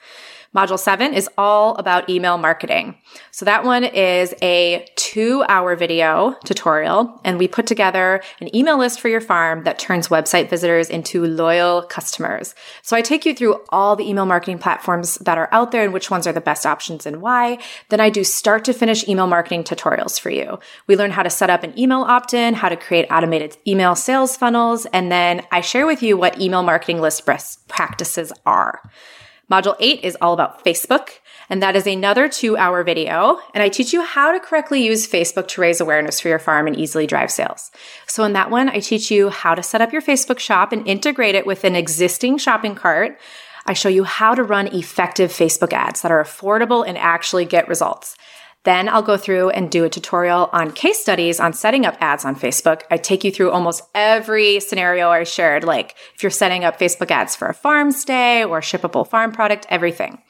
Module 0.55 0.77
seven 0.77 1.15
is 1.15 1.27
all 1.35 1.75
about 1.75 2.07
email 2.07 2.37
marketing. 2.37 2.95
So 3.31 3.43
that 3.45 3.63
one 3.63 3.83
is 3.83 4.35
a 4.43 4.85
two 4.95 5.43
hour 5.49 5.75
video 5.75 6.35
tutorial 6.45 7.19
and 7.23 7.39
we 7.39 7.47
put 7.47 7.65
together 7.65 8.21
an 8.39 8.55
email 8.55 8.77
list 8.77 9.01
for 9.01 9.09
your 9.09 9.21
farm 9.21 9.63
that 9.63 9.79
turns 9.79 10.09
website 10.09 10.51
visitors 10.51 10.91
into 10.91 11.25
loyal 11.25 11.81
customers. 11.81 12.53
So 12.83 12.95
I 12.95 13.01
take 13.01 13.25
you 13.25 13.33
through 13.33 13.61
all 13.69 13.95
the 13.95 14.07
email 14.07 14.27
marketing 14.27 14.59
platforms 14.59 15.15
that 15.15 15.39
are 15.39 15.49
out 15.51 15.71
there 15.71 15.83
and 15.83 15.91
which 15.91 16.11
ones 16.11 16.27
are 16.27 16.33
the 16.33 16.39
best 16.39 16.67
options 16.67 17.07
and 17.07 17.19
why. 17.19 17.57
Then 17.89 17.99
I 17.99 18.11
do 18.11 18.23
start 18.23 18.63
to 18.65 18.73
finish 18.73 19.07
email 19.07 19.25
marketing 19.25 19.63
tutorials 19.63 20.19
for 20.19 20.29
you. 20.29 20.59
We 20.85 20.95
learn 20.95 21.11
how 21.11 21.23
to 21.23 21.31
set 21.31 21.49
up 21.49 21.63
an 21.63 21.77
email 21.79 22.01
opt-in, 22.01 22.53
how 22.53 22.69
to 22.69 22.77
create 22.77 23.07
automated 23.09 23.57
email 23.65 23.95
sales 23.95 24.37
funnels, 24.37 24.85
and 24.87 25.11
then 25.11 25.41
I 25.51 25.61
share 25.61 25.87
with 25.87 26.03
you 26.03 26.15
what 26.15 26.39
email 26.39 26.61
marketing 26.61 27.01
list 27.01 27.25
best 27.25 27.67
practices 27.67 28.31
are. 28.45 28.81
Module 29.51 29.75
eight 29.79 30.03
is 30.03 30.17
all 30.21 30.33
about 30.33 30.63
Facebook. 30.63 31.09
And 31.49 31.61
that 31.61 31.75
is 31.75 31.85
another 31.85 32.29
two 32.29 32.57
hour 32.57 32.83
video. 32.83 33.39
And 33.53 33.61
I 33.61 33.69
teach 33.69 33.93
you 33.93 34.01
how 34.01 34.31
to 34.31 34.39
correctly 34.39 34.83
use 34.83 35.07
Facebook 35.07 35.47
to 35.49 35.61
raise 35.61 35.81
awareness 35.81 36.19
for 36.19 36.29
your 36.29 36.39
farm 36.39 36.67
and 36.67 36.75
easily 36.77 37.05
drive 37.05 37.31
sales. 37.31 37.69
So 38.07 38.23
in 38.23 38.33
that 38.33 38.49
one, 38.49 38.69
I 38.69 38.79
teach 38.79 39.11
you 39.11 39.29
how 39.29 39.53
to 39.53 39.61
set 39.61 39.81
up 39.81 39.91
your 39.91 40.01
Facebook 40.01 40.39
shop 40.39 40.71
and 40.71 40.87
integrate 40.87 41.35
it 41.35 41.45
with 41.45 41.63
an 41.63 41.75
existing 41.75 42.37
shopping 42.37 42.75
cart. 42.75 43.19
I 43.65 43.73
show 43.73 43.89
you 43.89 44.03
how 44.03 44.35
to 44.35 44.43
run 44.43 44.67
effective 44.67 45.31
Facebook 45.31 45.73
ads 45.73 46.01
that 46.01 46.11
are 46.11 46.23
affordable 46.23 46.85
and 46.87 46.97
actually 46.97 47.45
get 47.45 47.67
results. 47.67 48.15
Then 48.63 48.87
I'll 48.87 49.01
go 49.01 49.17
through 49.17 49.49
and 49.49 49.69
do 49.69 49.83
a 49.83 49.89
tutorial 49.89 50.49
on 50.53 50.71
case 50.71 50.99
studies 50.99 51.39
on 51.39 51.51
setting 51.53 51.85
up 51.85 51.97
ads 51.99 52.23
on 52.23 52.35
Facebook. 52.35 52.83
I 52.89 52.97
take 52.97 53.23
you 53.23 53.31
through 53.31 53.51
almost 53.51 53.83
every 53.93 54.59
scenario 54.61 55.09
I 55.09 55.23
shared, 55.23 55.63
like 55.65 55.95
if 56.15 56.23
you're 56.23 56.29
setting 56.29 56.63
up 56.63 56.79
Facebook 56.79 57.11
ads 57.11 57.35
for 57.35 57.47
a 57.47 57.53
farm 57.53 57.91
stay 57.91 58.43
or 58.43 58.61
shippable 58.61 59.07
farm 59.07 59.33
product, 59.33 59.65
everything. 59.69 60.21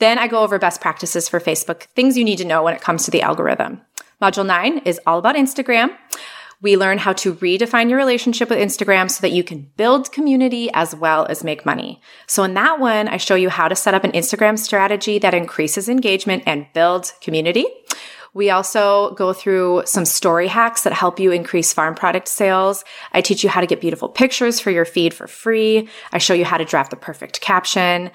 Then 0.00 0.18
I 0.18 0.26
go 0.26 0.40
over 0.40 0.58
best 0.58 0.80
practices 0.80 1.28
for 1.28 1.38
Facebook, 1.38 1.82
things 1.94 2.16
you 2.16 2.24
need 2.24 2.38
to 2.38 2.44
know 2.44 2.62
when 2.62 2.74
it 2.74 2.80
comes 2.80 3.04
to 3.04 3.10
the 3.10 3.22
algorithm. 3.22 3.82
Module 4.20 4.46
nine 4.46 4.78
is 4.78 5.00
all 5.06 5.18
about 5.18 5.36
Instagram. 5.36 5.96
We 6.62 6.76
learn 6.76 6.98
how 6.98 7.14
to 7.14 7.34
redefine 7.36 7.88
your 7.88 7.98
relationship 7.98 8.50
with 8.50 8.58
Instagram 8.58 9.10
so 9.10 9.22
that 9.22 9.32
you 9.32 9.42
can 9.42 9.70
build 9.76 10.12
community 10.12 10.70
as 10.74 10.94
well 10.94 11.24
as 11.26 11.42
make 11.42 11.64
money. 11.64 12.02
So 12.26 12.42
in 12.42 12.52
that 12.54 12.78
one, 12.78 13.08
I 13.08 13.16
show 13.16 13.34
you 13.34 13.48
how 13.48 13.68
to 13.68 13.74
set 13.74 13.94
up 13.94 14.04
an 14.04 14.12
Instagram 14.12 14.58
strategy 14.58 15.18
that 15.18 15.32
increases 15.32 15.88
engagement 15.88 16.42
and 16.44 16.66
builds 16.74 17.14
community. 17.22 17.64
We 18.32 18.50
also 18.50 19.14
go 19.14 19.32
through 19.32 19.82
some 19.86 20.04
story 20.04 20.48
hacks 20.48 20.82
that 20.82 20.92
help 20.92 21.18
you 21.18 21.32
increase 21.32 21.72
farm 21.72 21.94
product 21.94 22.28
sales. 22.28 22.84
I 23.12 23.22
teach 23.22 23.42
you 23.42 23.50
how 23.50 23.60
to 23.60 23.66
get 23.66 23.80
beautiful 23.80 24.08
pictures 24.08 24.60
for 24.60 24.70
your 24.70 24.84
feed 24.84 25.14
for 25.14 25.26
free. 25.26 25.88
I 26.12 26.18
show 26.18 26.34
you 26.34 26.44
how 26.44 26.58
to 26.58 26.64
draft 26.64 26.90
the 26.90 26.96
perfect 26.96 27.40
caption. 27.40 28.10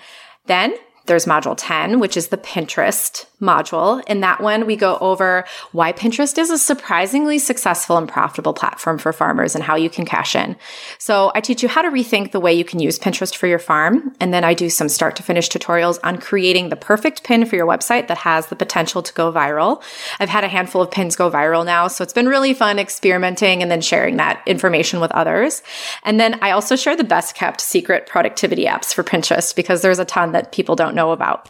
Then 0.45 0.75
there's 1.07 1.25
module 1.25 1.55
10, 1.57 1.99
which 1.99 2.15
is 2.15 2.29
the 2.29 2.37
Pinterest 2.37 3.25
module. 3.45 4.03
In 4.07 4.21
that 4.21 4.41
one, 4.41 4.65
we 4.65 4.75
go 4.75 4.97
over 4.99 5.45
why 5.71 5.93
Pinterest 5.93 6.37
is 6.37 6.49
a 6.49 6.57
surprisingly 6.57 7.39
successful 7.39 7.97
and 7.97 8.09
profitable 8.09 8.53
platform 8.53 8.97
for 8.97 9.13
farmers 9.13 9.55
and 9.55 9.63
how 9.63 9.75
you 9.75 9.89
can 9.89 10.05
cash 10.05 10.35
in. 10.35 10.55
So 10.97 11.31
I 11.35 11.41
teach 11.41 11.63
you 11.63 11.69
how 11.69 11.81
to 11.81 11.89
rethink 11.89 12.31
the 12.31 12.39
way 12.39 12.53
you 12.53 12.65
can 12.65 12.79
use 12.79 12.99
Pinterest 12.99 13.35
for 13.35 13.47
your 13.47 13.59
farm. 13.59 14.13
And 14.19 14.33
then 14.33 14.43
I 14.43 14.53
do 14.53 14.69
some 14.69 14.89
start 14.89 15.15
to 15.17 15.23
finish 15.23 15.49
tutorials 15.49 15.99
on 16.03 16.17
creating 16.17 16.69
the 16.69 16.75
perfect 16.75 17.23
pin 17.23 17.45
for 17.45 17.55
your 17.55 17.67
website 17.67 18.07
that 18.07 18.17
has 18.19 18.47
the 18.47 18.55
potential 18.55 19.01
to 19.03 19.13
go 19.13 19.31
viral. 19.31 19.81
I've 20.19 20.29
had 20.29 20.43
a 20.43 20.47
handful 20.47 20.81
of 20.81 20.91
pins 20.91 21.15
go 21.15 21.29
viral 21.29 21.65
now. 21.65 21.87
So 21.87 22.03
it's 22.03 22.13
been 22.13 22.27
really 22.27 22.53
fun 22.53 22.79
experimenting 22.79 23.61
and 23.61 23.69
then 23.69 23.81
sharing 23.81 24.17
that 24.17 24.41
information 24.45 24.99
with 24.99 25.11
others. 25.11 25.61
And 26.03 26.19
then 26.19 26.39
I 26.41 26.51
also 26.51 26.75
share 26.75 26.95
the 26.95 27.03
best 27.03 27.35
kept 27.35 27.61
secret 27.61 28.07
productivity 28.07 28.65
apps 28.65 28.93
for 28.93 29.03
Pinterest 29.03 29.55
because 29.55 29.81
there's 29.81 29.99
a 29.99 30.05
ton 30.05 30.31
that 30.31 30.51
people 30.51 30.75
don't 30.75 30.95
know 30.95 31.11
about. 31.11 31.49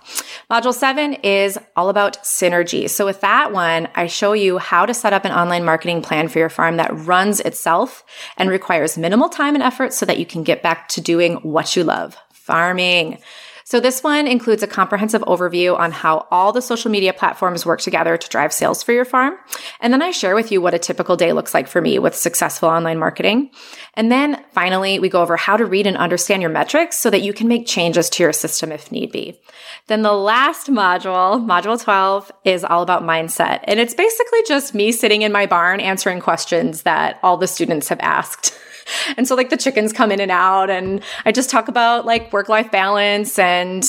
Module 0.50 0.74
seven 0.74 1.14
is 1.16 1.58
all 1.76 1.85
about 1.90 2.24
synergy. 2.24 2.90
So 2.90 3.06
with 3.06 3.22
that 3.22 3.52
one, 3.52 3.88
I 3.96 4.08
show 4.08 4.34
you 4.34 4.58
how 4.58 4.86
to 4.86 4.94
set 4.94 5.14
up 5.14 5.26
an 5.26 5.32
online 5.32 5.64
marketing 5.64 6.02
plan 6.02 6.28
for 6.28 6.40
your 6.40 6.50
farm 6.50 6.78
that 6.78 6.96
runs 6.96 7.40
itself 7.42 8.04
and 8.38 8.50
requires 8.50 8.98
minimal 8.98 9.30
time 9.30 9.56
and 9.56 9.64
effort 9.64 9.94
so 9.94 10.06
that 10.06 10.20
you 10.20 10.26
can 10.26 10.44
get 10.44 10.64
back 10.64 10.88
to 10.90 11.02
doing 11.02 11.36
what 11.38 11.76
you 11.76 11.84
love, 11.84 12.18
farming. 12.32 13.20
So 13.68 13.80
this 13.80 14.04
one 14.04 14.28
includes 14.28 14.62
a 14.62 14.68
comprehensive 14.68 15.24
overview 15.24 15.76
on 15.76 15.92
how 15.92 16.28
all 16.30 16.54
the 16.54 16.62
social 16.62 16.92
media 16.92 17.12
platforms 17.14 17.66
work 17.66 17.82
together 17.82 18.16
to 18.16 18.30
drive 18.30 18.54
sales 18.54 18.84
for 18.84 18.92
your 18.92 19.06
farm. 19.06 19.34
And 19.82 19.92
then 19.92 20.04
I 20.04 20.12
share 20.12 20.36
with 20.36 20.52
you 20.52 20.62
what 20.62 20.76
a 20.76 20.80
typical 20.80 21.16
day 21.16 21.34
looks 21.34 21.56
like 21.56 21.68
for 21.68 21.82
me 21.82 21.98
with 21.98 22.16
successful 22.16 22.70
online 22.70 23.00
marketing. 23.00 23.50
And 23.96 24.12
then 24.12 24.46
finally, 24.52 25.00
we 25.00 25.10
go 25.10 25.24
over 25.24 25.36
how 25.36 25.58
to 25.58 25.66
read 25.66 25.88
and 25.88 25.98
understand 25.98 26.44
your 26.44 26.52
metrics 26.52 26.96
so 26.96 27.10
that 27.10 27.24
you 27.24 27.34
can 27.34 27.48
make 27.48 27.66
changes 27.66 28.08
to 28.12 28.22
your 28.22 28.34
system 28.34 28.72
if 28.72 28.92
need 28.92 29.12
be. 29.12 29.40
Then 29.88 30.04
the 30.04 30.14
last 30.14 30.68
module, 30.68 31.44
module 31.44 31.84
12, 31.84 32.32
is 32.44 32.64
all 32.64 32.84
about 32.84 33.02
mindset. 33.02 33.62
And 33.64 33.80
it's 33.80 33.96
basically 33.96 34.44
just 34.48 34.76
me 34.76 34.92
sitting 34.92 35.24
in 35.24 35.32
my 35.32 35.48
barn 35.48 35.80
answering 35.80 36.20
questions 36.20 36.84
that 36.84 37.20
all 37.24 37.38
the 37.38 37.48
students 37.48 37.90
have 37.90 38.00
asked. 38.02 38.56
And 39.18 39.28
so 39.28 39.36
like 39.36 39.50
the 39.50 39.58
chickens 39.58 39.94
come 39.94 40.12
in 40.12 40.20
and 40.20 40.32
out 40.32 40.70
and 40.70 41.02
I 41.26 41.32
just 41.32 41.50
talk 41.50 41.68
about 41.68 42.06
like 42.06 42.34
work 42.34 42.50
life 42.50 42.72
balance 42.72 43.40
and 43.40 43.84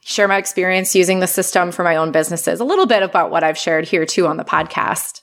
share 0.00 0.28
my 0.28 0.36
experience 0.36 0.94
using 0.94 1.20
the 1.20 1.26
system 1.26 1.72
for 1.72 1.82
my 1.82 1.96
own 1.96 2.12
businesses. 2.12 2.60
A 2.60 2.64
little 2.64 2.86
bit 2.86 3.02
about 3.02 3.30
what 3.30 3.42
I've 3.42 3.58
shared 3.58 3.86
here 3.86 4.06
too 4.06 4.26
on 4.26 4.36
the 4.36 4.44
podcast. 4.44 5.22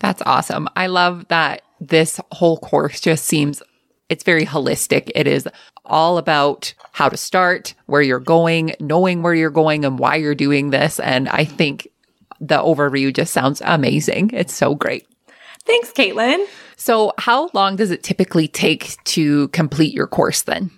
That's 0.00 0.22
awesome. 0.26 0.68
I 0.76 0.86
love 0.86 1.26
that 1.28 1.62
this 1.80 2.20
whole 2.32 2.58
course 2.58 3.00
just 3.00 3.24
seems 3.26 3.62
it's 4.08 4.24
very 4.24 4.44
holistic. 4.44 5.10
It 5.14 5.26
is 5.26 5.48
all 5.84 6.18
about 6.18 6.74
how 6.92 7.08
to 7.08 7.16
start, 7.16 7.74
where 7.86 8.02
you're 8.02 8.20
going, 8.20 8.74
knowing 8.80 9.22
where 9.22 9.34
you're 9.34 9.50
going 9.50 9.84
and 9.84 9.98
why 9.98 10.16
you're 10.16 10.34
doing 10.34 10.70
this. 10.70 11.00
And 11.00 11.28
I 11.28 11.44
think 11.44 11.88
the 12.40 12.58
overview 12.58 13.14
just 13.14 13.32
sounds 13.32 13.62
amazing. 13.64 14.30
It's 14.32 14.54
so 14.54 14.74
great. 14.74 15.06
Thanks, 15.70 15.92
Caitlin. 15.92 16.44
So, 16.76 17.12
how 17.16 17.48
long 17.54 17.76
does 17.76 17.92
it 17.92 18.02
typically 18.02 18.48
take 18.48 18.96
to 19.04 19.46
complete 19.48 19.94
your 19.94 20.08
course 20.08 20.42
then? 20.42 20.72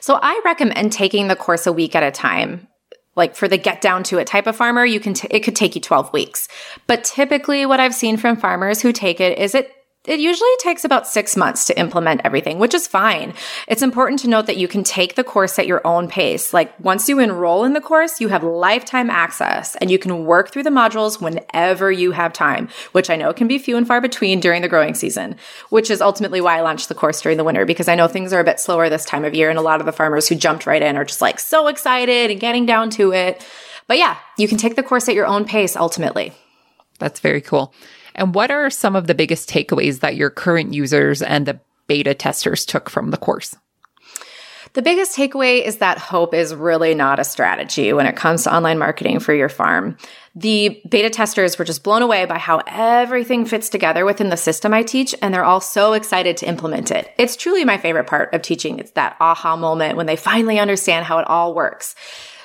So 0.00 0.18
I 0.22 0.40
recommend 0.44 0.92
taking 0.92 1.26
the 1.28 1.34
course 1.36 1.66
a 1.66 1.72
week 1.72 1.96
at 1.96 2.04
a 2.04 2.10
time. 2.10 2.68
Like 3.16 3.34
for 3.34 3.48
the 3.48 3.58
get 3.58 3.80
down 3.80 4.04
to 4.04 4.18
it 4.18 4.26
type 4.26 4.46
of 4.46 4.56
farmer, 4.56 4.84
you 4.84 5.00
can, 5.00 5.14
t- 5.14 5.28
it 5.30 5.40
could 5.40 5.56
take 5.56 5.74
you 5.74 5.80
12 5.80 6.12
weeks. 6.12 6.48
But 6.86 7.04
typically 7.04 7.66
what 7.66 7.80
I've 7.80 7.94
seen 7.94 8.16
from 8.16 8.36
farmers 8.36 8.80
who 8.80 8.92
take 8.92 9.20
it 9.20 9.38
is 9.38 9.54
it 9.54 9.70
it 10.06 10.20
usually 10.20 10.50
takes 10.58 10.84
about 10.84 11.06
six 11.06 11.34
months 11.34 11.66
to 11.66 11.78
implement 11.78 12.20
everything, 12.24 12.58
which 12.58 12.74
is 12.74 12.86
fine. 12.86 13.32
It's 13.66 13.80
important 13.80 14.20
to 14.20 14.28
note 14.28 14.44
that 14.46 14.58
you 14.58 14.68
can 14.68 14.84
take 14.84 15.14
the 15.14 15.24
course 15.24 15.58
at 15.58 15.66
your 15.66 15.80
own 15.86 16.08
pace. 16.08 16.52
Like 16.52 16.78
once 16.78 17.08
you 17.08 17.18
enroll 17.18 17.64
in 17.64 17.72
the 17.72 17.80
course, 17.80 18.20
you 18.20 18.28
have 18.28 18.42
lifetime 18.42 19.08
access 19.08 19.76
and 19.76 19.90
you 19.90 19.98
can 19.98 20.26
work 20.26 20.50
through 20.50 20.64
the 20.64 20.70
modules 20.70 21.22
whenever 21.22 21.90
you 21.90 22.10
have 22.10 22.34
time, 22.34 22.68
which 22.92 23.08
I 23.08 23.16
know 23.16 23.32
can 23.32 23.48
be 23.48 23.58
few 23.58 23.78
and 23.78 23.86
far 23.86 24.02
between 24.02 24.40
during 24.40 24.60
the 24.60 24.68
growing 24.68 24.92
season, 24.92 25.36
which 25.70 25.90
is 25.90 26.02
ultimately 26.02 26.42
why 26.42 26.58
I 26.58 26.60
launched 26.60 26.90
the 26.90 26.94
course 26.94 27.22
during 27.22 27.38
the 27.38 27.44
winter 27.44 27.64
because 27.64 27.88
I 27.88 27.94
know 27.94 28.06
things 28.06 28.34
are 28.34 28.40
a 28.40 28.44
bit 28.44 28.60
slower 28.60 28.90
this 28.90 29.06
time 29.06 29.24
of 29.24 29.34
year 29.34 29.48
and 29.48 29.58
a 29.58 29.62
lot 29.62 29.80
of 29.80 29.86
the 29.86 29.92
farmers 29.92 30.28
who 30.28 30.34
jumped 30.34 30.66
right 30.66 30.82
in 30.82 30.98
are 30.98 31.04
just 31.06 31.22
like 31.22 31.40
so 31.40 31.66
excited 31.66 32.30
and 32.30 32.38
getting 32.38 32.66
down 32.66 32.90
to 32.90 33.14
it. 33.14 33.42
But 33.86 33.96
yeah, 33.96 34.18
you 34.36 34.48
can 34.48 34.58
take 34.58 34.76
the 34.76 34.82
course 34.82 35.08
at 35.08 35.14
your 35.14 35.26
own 35.26 35.46
pace 35.46 35.76
ultimately. 35.76 36.32
That's 36.98 37.20
very 37.20 37.40
cool. 37.40 37.72
And 38.14 38.34
what 38.34 38.50
are 38.50 38.70
some 38.70 38.96
of 38.96 39.06
the 39.06 39.14
biggest 39.14 39.48
takeaways 39.48 40.00
that 40.00 40.16
your 40.16 40.30
current 40.30 40.72
users 40.72 41.22
and 41.22 41.46
the 41.46 41.60
beta 41.86 42.14
testers 42.14 42.64
took 42.64 42.88
from 42.88 43.10
the 43.10 43.16
course? 43.16 43.56
The 44.74 44.82
biggest 44.82 45.16
takeaway 45.16 45.62
is 45.62 45.76
that 45.76 45.98
hope 45.98 46.34
is 46.34 46.52
really 46.52 46.96
not 46.96 47.20
a 47.20 47.24
strategy 47.24 47.92
when 47.92 48.06
it 48.06 48.16
comes 48.16 48.42
to 48.42 48.54
online 48.54 48.76
marketing 48.76 49.20
for 49.20 49.32
your 49.32 49.48
farm. 49.48 49.96
The 50.34 50.82
beta 50.88 51.10
testers 51.10 51.56
were 51.56 51.64
just 51.64 51.84
blown 51.84 52.02
away 52.02 52.24
by 52.24 52.38
how 52.38 52.60
everything 52.66 53.44
fits 53.44 53.68
together 53.68 54.04
within 54.04 54.30
the 54.30 54.36
system 54.36 54.74
I 54.74 54.82
teach, 54.82 55.14
and 55.22 55.32
they're 55.32 55.44
all 55.44 55.60
so 55.60 55.92
excited 55.92 56.36
to 56.38 56.48
implement 56.48 56.90
it. 56.90 57.08
It's 57.18 57.36
truly 57.36 57.64
my 57.64 57.78
favorite 57.78 58.08
part 58.08 58.34
of 58.34 58.42
teaching. 58.42 58.80
It's 58.80 58.90
that 58.92 59.16
aha 59.20 59.54
moment 59.54 59.96
when 59.96 60.06
they 60.06 60.16
finally 60.16 60.58
understand 60.58 61.06
how 61.06 61.18
it 61.20 61.28
all 61.28 61.54
works. 61.54 61.94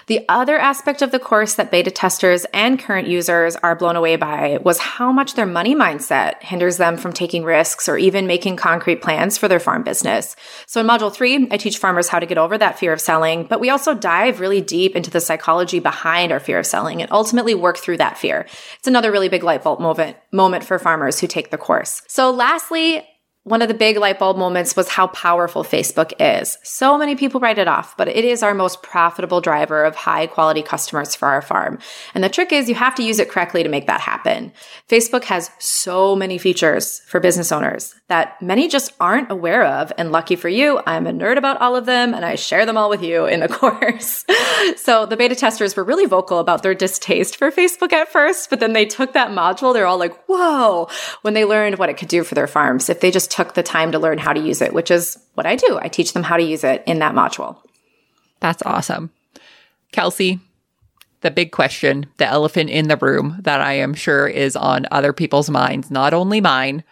The 0.10 0.26
other 0.28 0.58
aspect 0.58 1.04
of 1.04 1.12
the 1.12 1.20
course 1.20 1.54
that 1.54 1.70
beta 1.70 1.92
testers 1.92 2.44
and 2.52 2.80
current 2.80 3.08
users 3.08 3.56
are 3.58 3.76
blown 3.76 3.96
away 3.96 4.16
by 4.16 4.58
was 4.58 4.80
how 4.80 5.12
much 5.12 5.36
their 5.36 5.46
money 5.46 5.76
mindset 5.76 6.42
hinders 6.42 6.78
them 6.78 6.98
from 6.98 7.14
taking 7.14 7.44
risks 7.44 7.88
or 7.88 7.96
even 7.96 8.26
making 8.26 8.56
concrete 8.56 9.04
plans 9.04 9.38
for 9.38 9.48
their 9.48 9.60
farm 9.60 9.84
business. 9.84 10.36
So 10.66 10.82
in 10.82 10.88
module 10.88 11.14
three, 11.14 11.48
I 11.52 11.58
teach 11.58 11.78
farmers 11.78 12.08
how 12.08 12.18
to 12.18 12.26
get 12.26 12.40
over 12.40 12.58
that 12.58 12.80
fear 12.80 12.92
of 12.92 13.00
selling, 13.00 13.44
but 13.44 13.60
we 13.60 13.70
also 13.70 13.94
dive 13.94 14.40
really 14.40 14.62
deep 14.62 14.96
into 14.96 15.12
the 15.12 15.22
psychology 15.22 15.78
behind 15.78 16.32
our 16.32 16.40
fear 16.40 16.58
of 16.58 16.66
selling 16.66 17.04
and 17.04 17.12
ultimately 17.12 17.54
work 17.54 17.78
through 17.78 17.98
that 17.98 18.18
fear. 18.18 18.48
It's 18.80 18.88
another 18.88 19.12
really 19.12 19.30
big 19.30 19.44
light 19.44 19.62
bulb 19.62 19.80
moment, 19.80 20.18
moment 20.32 20.64
for 20.64 20.80
farmers 20.80 21.20
who 21.20 21.28
take 21.28 21.52
the 21.52 21.58
course. 21.60 22.02
So 22.08 22.32
lastly, 22.32 23.08
one 23.50 23.64
of 23.64 23.68
the 23.68 23.74
big 23.74 23.98
light 23.98 24.20
bulb 24.20 24.38
moments 24.38 24.76
was 24.76 24.88
how 24.90 25.08
powerful 25.08 25.64
Facebook 25.64 26.14
is. 26.20 26.60
So 26.62 27.00
many 27.00 27.16
people 27.16 27.40
write 27.40 27.58
it 27.58 27.68
off, 27.68 27.98
but 27.98 28.08
it 28.08 28.24
is 28.24 28.44
our 28.44 28.54
most 28.54 28.84
profitable 28.84 29.42
driver 29.42 29.84
of 29.86 29.96
high 29.96 30.28
quality 30.28 30.62
customers 30.62 31.16
for 31.16 31.28
our 31.28 31.42
farm. 31.42 31.80
And 32.14 32.24
the 32.24 32.30
trick 32.30 32.52
is 32.52 32.70
you 32.70 32.76
have 32.76 32.94
to 32.94 33.04
use 33.04 33.18
it 33.18 33.28
correctly 33.28 33.64
to 33.64 33.70
make 33.70 33.88
that 33.88 34.02
happen. 34.02 34.52
Facebook 34.88 35.24
has 35.24 35.50
so 35.58 36.16
many 36.16 36.38
features 36.38 37.00
for 37.08 37.20
business 37.20 37.52
owners 37.52 37.96
that 38.08 38.40
many 38.40 38.68
just 38.68 38.94
aren't 39.00 39.32
aware 39.32 39.66
of. 39.66 39.92
And 39.98 40.12
lucky 40.12 40.36
for 40.36 40.50
you, 40.50 40.80
I'm 40.86 41.08
a 41.08 41.12
nerd 41.12 41.38
about 41.38 41.60
all 41.60 41.76
of 41.76 41.88
them 41.88 42.14
and 42.14 42.24
I 42.24 42.36
share 42.36 42.68
them 42.68 42.78
all 42.78 42.90
with 42.90 43.02
you 43.02 43.26
in 43.26 43.40
the 43.40 43.48
course. 43.48 44.26
so 44.76 45.08
the 45.08 45.18
beta 45.18 45.36
testers 45.36 45.76
were 45.76 45.84
really 45.84 46.06
vocal 46.06 46.38
about 46.38 46.62
their 46.62 46.76
distaste 46.76 47.36
for 47.36 47.50
Facebook 47.50 47.94
at 47.94 48.12
first, 48.12 48.52
but 48.52 48.60
then 48.60 48.74
they 48.74 48.86
took 48.86 49.14
that 49.14 49.32
module. 49.32 49.74
They're 49.74 49.88
all 49.88 49.98
like, 49.98 50.24
whoa, 50.26 50.88
when 51.24 51.34
they 51.34 51.46
learned 51.46 51.80
what 51.80 51.90
it 51.90 51.98
could 51.98 52.10
do 52.10 52.24
for 52.24 52.36
their 52.36 52.48
farms. 52.48 52.90
If 52.90 53.00
they 53.00 53.10
just 53.10 53.32
took 53.40 53.54
the 53.54 53.64
time 53.64 53.94
to 53.94 54.00
learn 54.00 54.18
how 54.18 54.34
to 54.34 54.42
use 54.42 54.62
it, 54.62 54.74
which 54.74 54.92
is 54.92 55.18
what 55.36 55.46
I 55.46 55.56
do. 55.56 55.80
I 55.82 55.88
teach 55.88 56.12
them 56.12 56.24
how 56.24 56.36
to 56.36 56.44
use 56.44 56.66
it 56.66 56.84
in 56.86 57.00
that 57.00 57.16
module. 57.16 57.56
That's 58.42 58.62
awesome. 58.66 59.12
Kelsey, 59.94 60.42
the 61.22 61.32
big 61.32 61.54
question, 61.54 62.08
the 62.18 62.26
elephant 62.26 62.70
in 62.70 62.90
the 62.90 62.98
room 62.98 63.38
that 63.40 63.62
I 63.62 63.74
am 63.76 63.94
sure 63.94 64.28
is 64.28 64.58
on 64.58 64.88
other 64.92 65.14
people's 65.14 65.50
minds, 65.50 65.90
not 65.90 66.14
only 66.14 66.42
mine, 66.42 66.84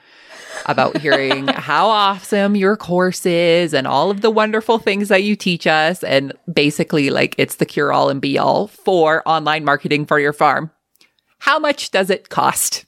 about 0.67 0.95
hearing 1.01 1.47
how 1.49 1.89
awesome 1.89 2.55
your 2.55 2.77
course 2.77 3.25
is 3.25 3.73
and 3.73 3.85
all 3.85 4.09
of 4.09 4.21
the 4.21 4.31
wonderful 4.31 4.79
things 4.79 5.09
that 5.09 5.23
you 5.23 5.35
teach 5.35 5.67
us. 5.67 6.01
And 6.01 6.31
basically, 6.51 7.09
like 7.09 7.35
it's 7.37 7.55
the 7.55 7.65
cure 7.65 7.91
all 7.91 8.07
and 8.07 8.21
be 8.21 8.37
all 8.37 8.67
for 8.67 9.21
online 9.27 9.65
marketing 9.65 10.05
for 10.05 10.17
your 10.17 10.33
farm. 10.33 10.71
How 11.39 11.59
much 11.59 11.91
does 11.91 12.09
it 12.09 12.29
cost? 12.29 12.85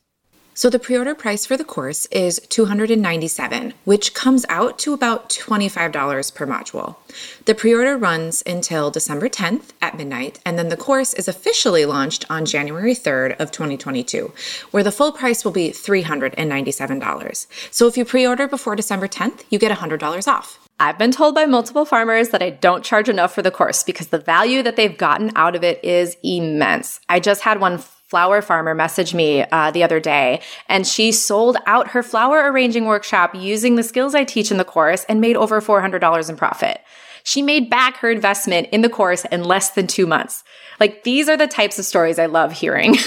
So 0.60 0.70
the 0.70 0.78
pre-order 0.78 1.16
price 1.16 1.46
for 1.46 1.56
the 1.56 1.64
course 1.64 2.06
is 2.08 2.42
297, 2.50 3.74
which 3.86 4.14
comes 4.14 4.46
out 4.50 4.78
to 4.80 4.92
about 4.92 5.30
$25 5.30 6.36
per 6.36 6.46
module. 6.46 6.98
The 7.46 7.56
pre-order 7.56 7.96
runs 7.98 8.44
until 8.46 8.92
December 8.92 9.30
10th 9.30 9.70
at 9.82 9.96
midnight, 9.96 10.42
and 10.46 10.60
then 10.60 10.68
the 10.68 10.76
course 10.76 11.14
is 11.14 11.30
officially 11.30 11.86
launched 11.86 12.26
on 12.30 12.44
January 12.44 12.94
3rd 12.94 13.40
of 13.40 13.52
2022, 13.52 14.34
where 14.72 14.84
the 14.84 14.92
full 14.92 15.14
price 15.14 15.46
will 15.46 15.54
be 15.54 15.70
$397. 15.70 17.48
So 17.72 17.88
if 17.88 17.96
you 17.96 18.04
pre-order 18.04 18.46
before 18.46 18.76
December 18.76 19.08
10th, 19.08 19.46
you 19.50 19.60
get 19.60 19.72
$100 19.72 20.28
off. 20.28 20.60
I've 20.78 20.98
been 20.98 21.12
told 21.12 21.36
by 21.36 21.46
multiple 21.46 21.86
farmers 21.86 22.30
that 22.30 22.44
I 22.44 22.50
don't 22.50 22.84
charge 22.84 23.08
enough 23.08 23.34
for 23.34 23.42
the 23.42 23.50
course 23.50 23.82
because 23.84 24.08
the 24.08 24.20
value 24.20 24.62
that 24.64 24.76
they've 24.76 24.98
gotten 24.98 25.32
out 25.38 25.56
of 25.56 25.64
it 25.64 25.82
is 25.86 26.18
immense. 26.22 27.00
I 27.08 27.22
just 27.22 27.44
had 27.44 27.62
one 27.62 27.82
flower 28.10 28.42
farmer 28.42 28.76
messaged 28.76 29.14
me 29.14 29.44
uh, 29.52 29.70
the 29.70 29.84
other 29.84 30.00
day 30.00 30.42
and 30.68 30.88
she 30.88 31.12
sold 31.12 31.58
out 31.68 31.90
her 31.90 32.02
flower 32.02 32.52
arranging 32.52 32.86
workshop 32.86 33.36
using 33.36 33.76
the 33.76 33.84
skills 33.84 34.16
I 34.16 34.24
teach 34.24 34.50
in 34.50 34.58
the 34.58 34.66
course 34.66 35.06
and 35.08 35.22
made 35.22 35.36
over 35.36 35.62
$400 35.62 36.30
in 36.30 36.36
profit. 36.36 36.82
She 37.24 37.44
made 37.44 37.70
back 37.70 37.98
her 37.98 38.10
investment 38.10 38.70
in 38.72 38.82
the 38.82 38.90
course 38.90 39.26
in 39.26 39.44
less 39.44 39.70
than 39.70 39.86
two 39.86 40.08
months. 40.08 40.44
Like 40.80 41.04
these 41.04 41.30
are 41.30 41.38
the 41.38 41.48
types 41.48 41.80
of 41.80 41.86
stories 41.86 42.20
I 42.20 42.28
love 42.28 42.52
hearing. 42.52 42.96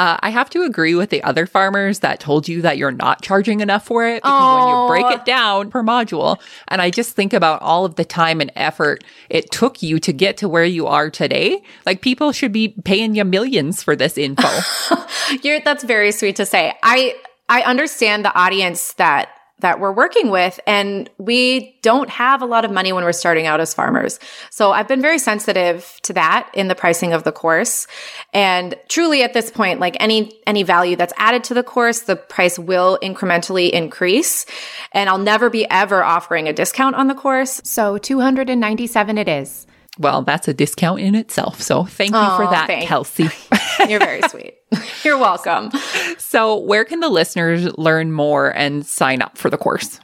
Uh, 0.00 0.16
I 0.20 0.30
have 0.30 0.48
to 0.50 0.62
agree 0.62 0.94
with 0.94 1.10
the 1.10 1.22
other 1.24 1.44
farmers 1.44 1.98
that 1.98 2.20
told 2.20 2.48
you 2.48 2.62
that 2.62 2.78
you're 2.78 2.90
not 2.90 3.20
charging 3.20 3.60
enough 3.60 3.84
for 3.84 4.06
it 4.06 4.22
because 4.22 4.32
oh. 4.32 4.56
when 4.56 5.02
you 5.02 5.04
break 5.04 5.18
it 5.18 5.26
down 5.26 5.68
per 5.68 5.82
module, 5.82 6.40
and 6.68 6.80
I 6.80 6.88
just 6.88 7.14
think 7.14 7.34
about 7.34 7.60
all 7.60 7.84
of 7.84 7.96
the 7.96 8.04
time 8.06 8.40
and 8.40 8.50
effort 8.56 9.04
it 9.28 9.50
took 9.50 9.82
you 9.82 9.98
to 10.00 10.12
get 10.12 10.38
to 10.38 10.48
where 10.48 10.64
you 10.64 10.86
are 10.86 11.10
today, 11.10 11.62
like 11.84 12.00
people 12.00 12.32
should 12.32 12.50
be 12.50 12.68
paying 12.84 13.14
you 13.14 13.24
millions 13.24 13.82
for 13.82 13.94
this 13.94 14.16
info. 14.16 14.48
you're, 15.42 15.60
that's 15.60 15.84
very 15.84 16.12
sweet 16.12 16.36
to 16.36 16.46
say. 16.46 16.72
I, 16.82 17.14
I 17.50 17.60
understand 17.62 18.24
the 18.24 18.34
audience 18.34 18.94
that 18.94 19.28
that 19.60 19.80
we're 19.80 19.92
working 19.92 20.30
with. 20.30 20.60
And 20.66 21.08
we 21.18 21.76
don't 21.82 22.10
have 22.10 22.42
a 22.42 22.46
lot 22.46 22.64
of 22.64 22.70
money 22.70 22.92
when 22.92 23.04
we're 23.04 23.12
starting 23.12 23.46
out 23.46 23.60
as 23.60 23.72
farmers. 23.72 24.18
So 24.50 24.72
I've 24.72 24.88
been 24.88 25.00
very 25.00 25.18
sensitive 25.18 25.98
to 26.02 26.12
that 26.14 26.50
in 26.54 26.68
the 26.68 26.74
pricing 26.74 27.12
of 27.12 27.24
the 27.24 27.32
course. 27.32 27.86
And 28.32 28.74
truly 28.88 29.22
at 29.22 29.32
this 29.32 29.50
point, 29.50 29.80
like 29.80 29.96
any, 30.00 30.32
any 30.46 30.62
value 30.62 30.96
that's 30.96 31.14
added 31.16 31.44
to 31.44 31.54
the 31.54 31.62
course, 31.62 32.00
the 32.00 32.16
price 32.16 32.58
will 32.58 32.98
incrementally 33.02 33.70
increase. 33.70 34.46
And 34.92 35.08
I'll 35.08 35.18
never 35.18 35.50
be 35.50 35.68
ever 35.70 36.02
offering 36.02 36.48
a 36.48 36.52
discount 36.52 36.96
on 36.96 37.08
the 37.08 37.14
course. 37.14 37.60
So 37.64 37.98
297 37.98 39.18
it 39.18 39.28
is. 39.28 39.66
Well, 40.00 40.22
that's 40.22 40.48
a 40.48 40.54
discount 40.54 41.00
in 41.00 41.14
itself. 41.14 41.60
So 41.60 41.84
thank 41.84 42.12
you 42.12 42.18
oh, 42.18 42.38
for 42.38 42.46
that, 42.46 42.66
thanks. 42.66 42.88
Kelsey. 42.88 43.28
You're 43.86 44.00
very 44.00 44.22
sweet. 44.28 44.54
You're 45.04 45.18
welcome. 45.18 45.70
So, 46.16 46.56
where 46.56 46.86
can 46.86 47.00
the 47.00 47.10
listeners 47.10 47.70
learn 47.76 48.12
more 48.12 48.56
and 48.56 48.86
sign 48.86 49.20
up 49.20 49.36
for 49.36 49.50
the 49.50 49.58
course? 49.58 50.00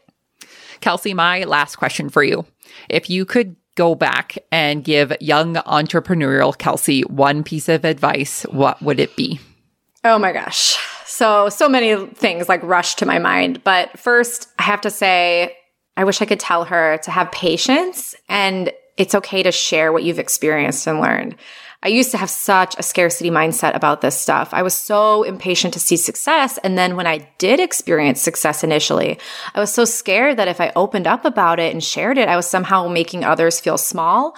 Kelsey, 0.82 1.14
my 1.14 1.44
last 1.44 1.78
question 1.78 2.10
for 2.10 2.24
you. 2.24 2.46
If 2.90 3.10
you 3.10 3.26
could 3.26 3.56
go 3.76 3.96
back 3.96 4.38
and 4.52 4.84
give 4.84 5.14
young 5.20 5.56
entrepreneurial 5.56 6.58
Kelsey 6.58 7.02
one 7.02 7.44
piece 7.44 7.70
of 7.70 7.86
advice, 7.86 8.44
what 8.44 8.82
would 8.82 9.00
it 9.00 9.16
be? 9.16 9.40
Oh 10.04 10.20
my 10.20 10.32
gosh. 10.32 10.78
So, 11.18 11.50
so 11.50 11.68
many 11.68 11.96
things 12.14 12.48
like 12.48 12.62
rush 12.62 12.94
to 12.98 13.08
my 13.08 13.18
mind. 13.18 13.64
But 13.64 13.98
first, 13.98 14.50
I 14.60 14.62
have 14.62 14.82
to 14.82 14.92
say, 14.92 15.58
I 15.98 16.04
wish 16.04 16.22
I 16.22 16.26
could 16.26 16.40
tell 16.40 16.66
her 16.66 17.00
to 17.00 17.10
have 17.10 17.32
patience 17.32 18.14
and 18.30 18.72
it's 18.98 19.16
okay 19.16 19.42
to 19.42 19.52
share 19.52 19.92
what 19.92 20.04
you've 20.04 20.20
experienced 20.20 20.86
and 20.86 21.02
learned. 21.02 21.36
I 21.82 21.88
used 21.88 22.12
to 22.12 22.18
have 22.18 22.30
such 22.30 22.76
a 22.78 22.84
scarcity 22.84 23.32
mindset 23.32 23.76
about 23.76 24.02
this 24.02 24.16
stuff. 24.16 24.54
I 24.54 24.62
was 24.62 24.76
so 24.76 25.24
impatient 25.24 25.74
to 25.74 25.80
see 25.80 25.98
success. 25.98 26.60
And 26.60 26.78
then 26.78 26.96
when 26.96 27.08
I 27.08 27.28
did 27.40 27.60
experience 27.60 28.22
success 28.22 28.64
initially, 28.64 29.18
I 29.56 29.60
was 29.60 29.74
so 29.74 29.86
scared 29.86 30.38
that 30.38 30.48
if 30.48 30.62
I 30.62 30.72
opened 30.76 31.08
up 31.08 31.26
about 31.26 31.60
it 31.60 31.72
and 31.74 31.84
shared 31.84 32.20
it, 32.20 32.30
I 32.30 32.36
was 32.36 32.48
somehow 32.48 32.90
making 32.90 33.24
others 33.24 33.60
feel 33.60 33.80
small 33.80 34.36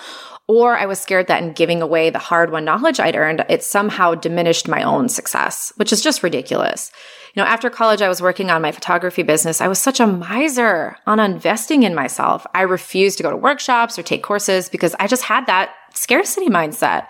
or 0.49 0.75
I 0.75 0.87
was 0.87 0.99
scared 0.99 1.27
that 1.27 1.43
in 1.43 1.53
giving 1.53 1.79
away 1.79 2.09
the 2.09 2.17
hard 2.17 2.51
won 2.51 2.65
knowledge 2.65 2.99
I'd 2.99 3.15
earned, 3.15 3.45
it 3.49 3.61
somehow 3.63 4.15
diminished 4.15 4.67
my 4.67 4.81
own 4.81 5.07
success, 5.07 5.71
which 5.75 5.93
is 5.93 6.01
just 6.01 6.23
ridiculous. 6.23 6.91
You 7.35 7.43
know, 7.43 7.47
after 7.47 7.69
college, 7.69 8.01
I 8.01 8.09
was 8.09 8.19
working 8.19 8.49
on 8.49 8.63
my 8.63 8.71
photography 8.71 9.21
business. 9.21 9.61
I 9.61 9.67
was 9.67 9.77
such 9.77 9.99
a 9.99 10.07
miser 10.07 10.97
on 11.05 11.19
investing 11.19 11.83
in 11.83 11.93
myself. 11.93 12.47
I 12.55 12.61
refused 12.61 13.17
to 13.17 13.23
go 13.23 13.29
to 13.29 13.37
workshops 13.37 13.99
or 13.99 14.01
take 14.01 14.23
courses 14.23 14.69
because 14.69 14.95
I 14.99 15.05
just 15.05 15.21
had 15.21 15.45
that 15.45 15.69
scarcity 15.93 16.47
mindset. 16.47 17.05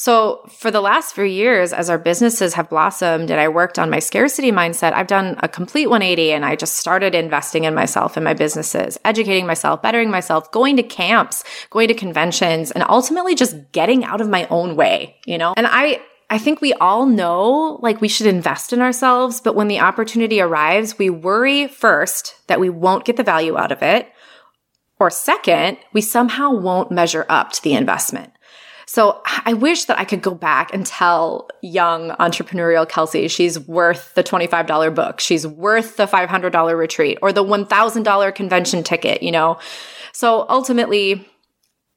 So 0.00 0.40
for 0.48 0.70
the 0.70 0.80
last 0.80 1.14
few 1.14 1.24
years, 1.24 1.74
as 1.74 1.90
our 1.90 1.98
businesses 1.98 2.54
have 2.54 2.70
blossomed 2.70 3.30
and 3.30 3.38
I 3.38 3.48
worked 3.48 3.78
on 3.78 3.90
my 3.90 3.98
scarcity 3.98 4.50
mindset, 4.50 4.94
I've 4.94 5.06
done 5.06 5.36
a 5.42 5.46
complete 5.46 5.88
180 5.88 6.32
and 6.32 6.42
I 6.42 6.56
just 6.56 6.76
started 6.76 7.14
investing 7.14 7.64
in 7.64 7.74
myself 7.74 8.16
and 8.16 8.24
my 8.24 8.32
businesses, 8.32 8.98
educating 9.04 9.46
myself, 9.46 9.82
bettering 9.82 10.10
myself, 10.10 10.50
going 10.52 10.78
to 10.78 10.82
camps, 10.82 11.44
going 11.68 11.88
to 11.88 11.94
conventions, 11.94 12.70
and 12.70 12.82
ultimately 12.88 13.34
just 13.34 13.72
getting 13.72 14.02
out 14.02 14.22
of 14.22 14.30
my 14.30 14.46
own 14.48 14.74
way, 14.74 15.16
you 15.26 15.36
know? 15.36 15.52
And 15.54 15.66
I, 15.66 16.00
I 16.30 16.38
think 16.38 16.62
we 16.62 16.72
all 16.72 17.04
know 17.04 17.78
like 17.82 18.00
we 18.00 18.08
should 18.08 18.26
invest 18.26 18.72
in 18.72 18.80
ourselves, 18.80 19.42
but 19.42 19.54
when 19.54 19.68
the 19.68 19.80
opportunity 19.80 20.40
arrives, 20.40 20.98
we 20.98 21.10
worry 21.10 21.68
first 21.68 22.36
that 22.46 22.58
we 22.58 22.70
won't 22.70 23.04
get 23.04 23.18
the 23.18 23.22
value 23.22 23.58
out 23.58 23.70
of 23.70 23.82
it. 23.82 24.08
Or 24.98 25.10
second, 25.10 25.76
we 25.92 26.00
somehow 26.00 26.52
won't 26.52 26.90
measure 26.90 27.26
up 27.28 27.52
to 27.52 27.62
the 27.62 27.74
investment. 27.74 28.32
So 28.92 29.22
I 29.24 29.52
wish 29.52 29.84
that 29.84 30.00
I 30.00 30.04
could 30.04 30.20
go 30.20 30.34
back 30.34 30.74
and 30.74 30.84
tell 30.84 31.48
young 31.62 32.10
entrepreneurial 32.16 32.88
Kelsey 32.88 33.28
she's 33.28 33.56
worth 33.56 34.12
the 34.16 34.24
$25 34.24 34.92
book. 34.96 35.20
She's 35.20 35.46
worth 35.46 35.96
the 35.96 36.06
$500 36.06 36.76
retreat 36.76 37.16
or 37.22 37.32
the 37.32 37.44
$1,000 37.44 38.34
convention 38.34 38.82
ticket, 38.82 39.22
you 39.22 39.30
know? 39.30 39.60
So 40.12 40.44
ultimately, 40.48 41.24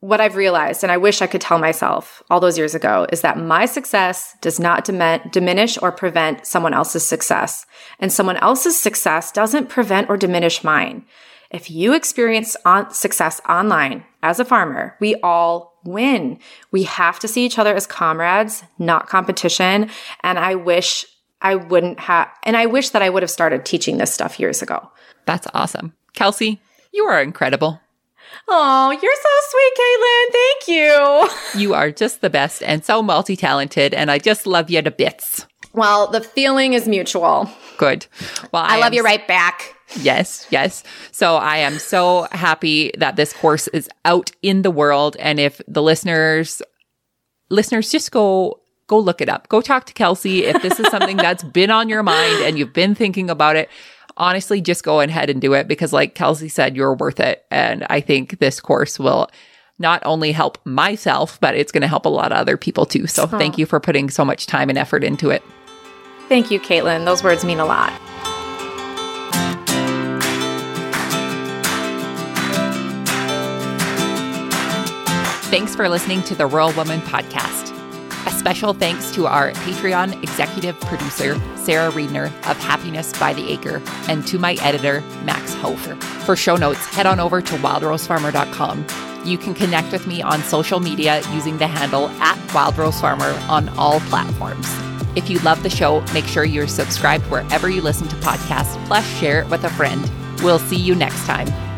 what 0.02 0.22
I've 0.22 0.36
realized, 0.36 0.84
and 0.84 0.91
I 0.91 0.98
wish 0.98 1.24
I 1.24 1.26
could 1.26 1.41
tell 1.41 1.58
myself 1.58 2.22
all 2.30 2.39
those 2.39 2.60
years 2.60 2.76
ago, 2.76 3.08
is 3.12 3.22
that 3.22 3.39
my 3.39 3.66
success 3.66 4.36
does 4.41 4.60
not 4.60 4.86
dim- 4.86 5.32
diminish 5.32 5.80
or 5.82 5.91
prevent 5.91 6.46
someone 6.46 6.76
else's 6.76 7.04
success. 7.04 7.66
And 8.00 8.14
someone 8.14 8.38
else's 8.38 8.80
success 8.80 9.32
doesn't 9.32 9.68
prevent 9.68 10.12
or 10.12 10.16
diminish 10.18 10.64
mine. 10.64 11.06
If 11.50 11.72
you 11.72 11.96
experience 11.96 12.56
on- 12.66 12.94
success 12.94 13.41
online 13.50 14.06
as 14.22 14.39
a 14.39 14.46
farmer, 14.46 14.96
we 15.00 15.16
all 15.24 15.72
win. 15.84 16.39
We 16.71 16.84
have 16.84 17.19
to 17.19 17.27
see 17.27 17.45
each 17.45 17.59
other 17.59 17.75
as 17.75 17.88
comrades, 17.88 18.63
not 18.79 19.07
competition. 19.07 19.89
And 20.23 20.39
I 20.39 20.55
wish 20.55 21.05
I 21.41 21.55
wouldn't 21.55 21.99
have, 21.99 22.29
and 22.43 22.55
I 22.55 22.65
wish 22.65 22.89
that 22.89 23.01
I 23.01 23.09
would 23.09 23.23
have 23.23 23.29
started 23.29 23.65
teaching 23.65 23.97
this 23.97 24.13
stuff 24.13 24.39
years 24.39 24.61
ago. 24.61 24.89
That's 25.25 25.47
awesome. 25.53 25.93
Kelsey, 26.13 26.61
you 26.93 27.03
are 27.03 27.21
incredible. 27.21 27.79
Oh, 28.47 28.91
you're 28.91 29.15
so 29.15 29.29
sweet, 29.49 29.73
Caitlin. 29.79 30.31
Thank 30.31 30.67
you. 30.67 31.29
You 31.61 31.75
are 31.75 31.91
just 31.91 32.21
the 32.21 32.31
best 32.31 32.63
and 32.63 32.84
so 32.84 33.03
multi 33.03 33.36
talented, 33.36 33.93
and 33.93 34.09
I 34.09 34.17
just 34.17 34.47
love 34.47 34.71
you 34.71 34.81
to 34.81 34.89
bits. 34.89 35.45
Well, 35.73 36.07
the 36.07 36.21
feeling 36.21 36.73
is 36.73 36.88
mutual. 36.88 37.49
Good. 37.77 38.07
Well, 38.51 38.63
I, 38.63 38.77
I 38.77 38.79
love 38.79 38.93
you 38.93 39.03
right 39.03 39.27
back. 39.27 39.72
Yes, 40.02 40.48
yes. 40.50 40.84
So 41.12 41.36
I 41.36 41.58
am 41.58 41.80
so 41.80 42.28
happy 42.32 42.91
that 42.98 43.16
this 43.16 43.34
course 43.34 43.68
is 43.70 43.89
out 44.06 44.32
in 44.41 44.62
the 44.62 44.72
world. 44.72 45.16
And 45.20 45.39
if 45.39 45.62
the 45.68 45.82
listeners, 45.82 46.62
listeners, 47.50 47.91
just 47.91 48.12
go, 48.12 48.60
go 48.88 49.00
look 49.00 49.22
it 49.22 49.30
up. 49.30 49.50
Go 49.50 49.62
talk 49.62 49.86
to 49.86 49.94
Kelsey. 49.94 50.46
If 50.46 50.62
this 50.62 50.80
is 50.80 50.88
something 50.88 51.18
that's 51.18 51.44
been 51.44 51.72
on 51.72 51.89
your 51.89 52.04
mind 52.04 52.44
and 52.44 52.58
you've 52.58 52.74
been 52.74 52.96
thinking 52.96 53.30
about 53.30 53.56
it, 53.56 53.70
honestly, 54.18 54.62
just 54.62 54.84
go 54.84 55.00
ahead 55.00 55.30
and 55.30 55.41
do 55.41 55.54
it 55.54 55.68
because 55.68 55.94
like 55.94 56.16
Kelsey 56.16 56.50
said, 56.50 56.76
you're 56.76 56.96
worth 56.96 57.20
it. 57.20 57.46
And 57.52 57.86
I 57.89 58.02
think 58.02 58.39
this 58.39 58.60
course 58.60 59.00
will 59.00 59.30
not 59.80 60.02
only 60.06 60.32
help 60.32 60.60
myself, 60.66 61.39
but 61.39 61.56
it's 61.56 61.72
going 61.72 61.82
to 61.82 61.88
help 61.88 62.06
a 62.06 62.10
lot 62.10 62.32
of 62.32 62.38
other 62.38 62.58
people 62.58 62.86
too. 62.86 63.08
So 63.08 63.24
oh. 63.24 63.28
thank 63.28 63.58
you 63.58 63.66
for 63.66 63.80
putting 63.80 64.10
so 64.10 64.24
much 64.24 64.46
time 64.46 64.70
and 64.70 64.78
effort 64.78 65.04
into 65.04 65.30
it. 65.30 65.44
Thank 66.30 66.52
you, 66.52 66.60
Caitlin. 66.60 67.06
Those 67.06 67.24
words 67.24 67.44
mean 67.44 67.60
a 67.60 67.66
lot. 67.66 67.91
Thanks 75.54 75.76
for 75.76 75.88
listening 75.88 76.24
to 76.24 76.34
the 76.34 76.47
Rural 76.47 76.72
Woman 76.72 76.99
Podcast. 77.01 77.78
A 78.26 78.32
special 78.32 78.74
thanks 78.74 79.12
to 79.12 79.28
our 79.28 79.51
Patreon 79.51 80.24
executive 80.24 80.80
producer, 80.80 81.39
Sarah 81.58 81.91
Reedner 81.91 82.26
of 82.49 82.58
Happiness 82.58 83.14
by 83.20 83.34
the 83.34 83.51
Acre, 83.51 83.80
and 84.10 84.26
to 84.26 84.39
my 84.39 84.54
editor, 84.64 85.01
Max 85.24 85.54
Hofer. 85.54 85.93
For 86.26 86.36
show 86.36 86.56
notes, 86.56 86.84
head 86.88 87.06
on 87.06 87.20
over 87.20 87.39
to 87.39 87.54
wildrosefarmer.com. 87.58 88.88
You 89.26 89.38
can 89.38 89.54
connect 89.54 89.91
with 89.91 90.08
me 90.08 90.24
on 90.24 90.41
social 90.41 90.80
media 90.80 91.22
using 91.32 91.60
the 91.60 91.68
handle 91.68 92.10
at 92.20 92.39
wildrosefarmer 92.47 93.47
on 93.47 93.70
all 93.78 93.99
platforms. 93.99 94.68
If 95.16 95.30
you 95.30 95.38
love 95.41 95.62
the 95.62 95.70
show, 95.70 96.01
make 96.16 96.26
sure 96.26 96.45
you're 96.45 96.68
subscribed 96.68 97.26
wherever 97.28 97.70
you 97.70 97.84
listen 97.84 98.08
to 98.08 98.16
podcasts, 98.16 98.84
plus 98.88 99.06
share 99.20 99.41
it 99.41 99.49
with 99.51 99.64
a 99.66 99.70
friend. 99.70 100.12
We'll 100.41 100.58
see 100.58 100.78
you 100.78 100.95
next 100.95 101.24
time. 101.28 101.72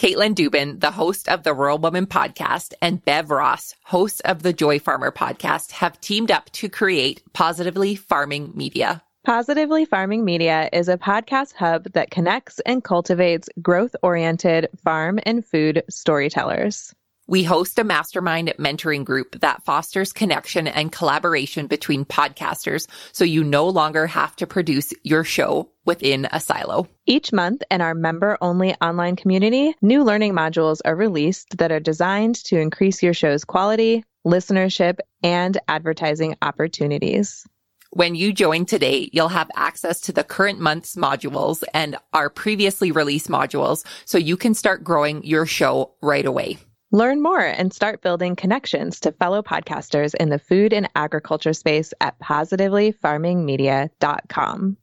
Caitlin 0.00 0.34
Dubin, 0.34 0.80
the 0.80 0.92
host 0.92 1.28
of 1.28 1.42
the 1.42 1.52
Rural 1.52 1.76
Woman 1.76 2.06
podcast, 2.06 2.72
and 2.80 3.04
Bev 3.04 3.30
Ross, 3.30 3.74
host 3.84 4.22
of 4.24 4.42
the 4.42 4.54
Joy 4.54 4.78
Farmer 4.78 5.12
podcast, 5.12 5.72
have 5.72 6.00
teamed 6.00 6.30
up 6.30 6.48
to 6.52 6.70
create 6.70 7.22
Positively 7.34 7.96
Farming 7.96 8.52
Media. 8.54 9.02
Positively 9.26 9.84
Farming 9.84 10.24
Media 10.24 10.70
is 10.72 10.88
a 10.88 10.96
podcast 10.96 11.52
hub 11.52 11.92
that 11.92 12.10
connects 12.10 12.60
and 12.60 12.82
cultivates 12.82 13.50
growth 13.60 13.94
oriented 14.02 14.70
farm 14.82 15.20
and 15.24 15.44
food 15.44 15.82
storytellers. 15.90 16.94
We 17.30 17.44
host 17.44 17.78
a 17.78 17.84
mastermind 17.84 18.52
mentoring 18.58 19.04
group 19.04 19.38
that 19.38 19.62
fosters 19.62 20.12
connection 20.12 20.66
and 20.66 20.90
collaboration 20.90 21.68
between 21.68 22.04
podcasters 22.04 22.88
so 23.12 23.22
you 23.22 23.44
no 23.44 23.68
longer 23.68 24.08
have 24.08 24.34
to 24.34 24.48
produce 24.48 24.92
your 25.04 25.22
show 25.22 25.70
within 25.84 26.26
a 26.32 26.40
silo. 26.40 26.88
Each 27.06 27.32
month 27.32 27.62
in 27.70 27.82
our 27.82 27.94
member 27.94 28.36
only 28.40 28.74
online 28.80 29.14
community, 29.14 29.76
new 29.80 30.02
learning 30.02 30.32
modules 30.32 30.80
are 30.84 30.96
released 30.96 31.58
that 31.58 31.70
are 31.70 31.78
designed 31.78 32.34
to 32.46 32.58
increase 32.58 33.00
your 33.00 33.14
show's 33.14 33.44
quality, 33.44 34.02
listenership, 34.26 34.98
and 35.22 35.56
advertising 35.68 36.34
opportunities. 36.42 37.46
When 37.90 38.16
you 38.16 38.32
join 38.32 38.66
today, 38.66 39.08
you'll 39.12 39.28
have 39.28 39.52
access 39.54 40.00
to 40.00 40.12
the 40.12 40.24
current 40.24 40.58
month's 40.58 40.96
modules 40.96 41.62
and 41.72 41.96
our 42.12 42.28
previously 42.28 42.90
released 42.90 43.28
modules 43.28 43.86
so 44.04 44.18
you 44.18 44.36
can 44.36 44.54
start 44.54 44.82
growing 44.82 45.22
your 45.22 45.46
show 45.46 45.94
right 46.02 46.26
away. 46.26 46.58
Learn 46.92 47.22
more 47.22 47.38
and 47.38 47.72
start 47.72 48.02
building 48.02 48.34
connections 48.34 48.98
to 49.00 49.12
fellow 49.12 49.42
podcasters 49.42 50.12
in 50.16 50.28
the 50.28 50.40
food 50.40 50.72
and 50.72 50.90
agriculture 50.96 51.52
space 51.52 51.94
at 52.00 52.18
positivelyfarmingmedia.com. 52.18 54.76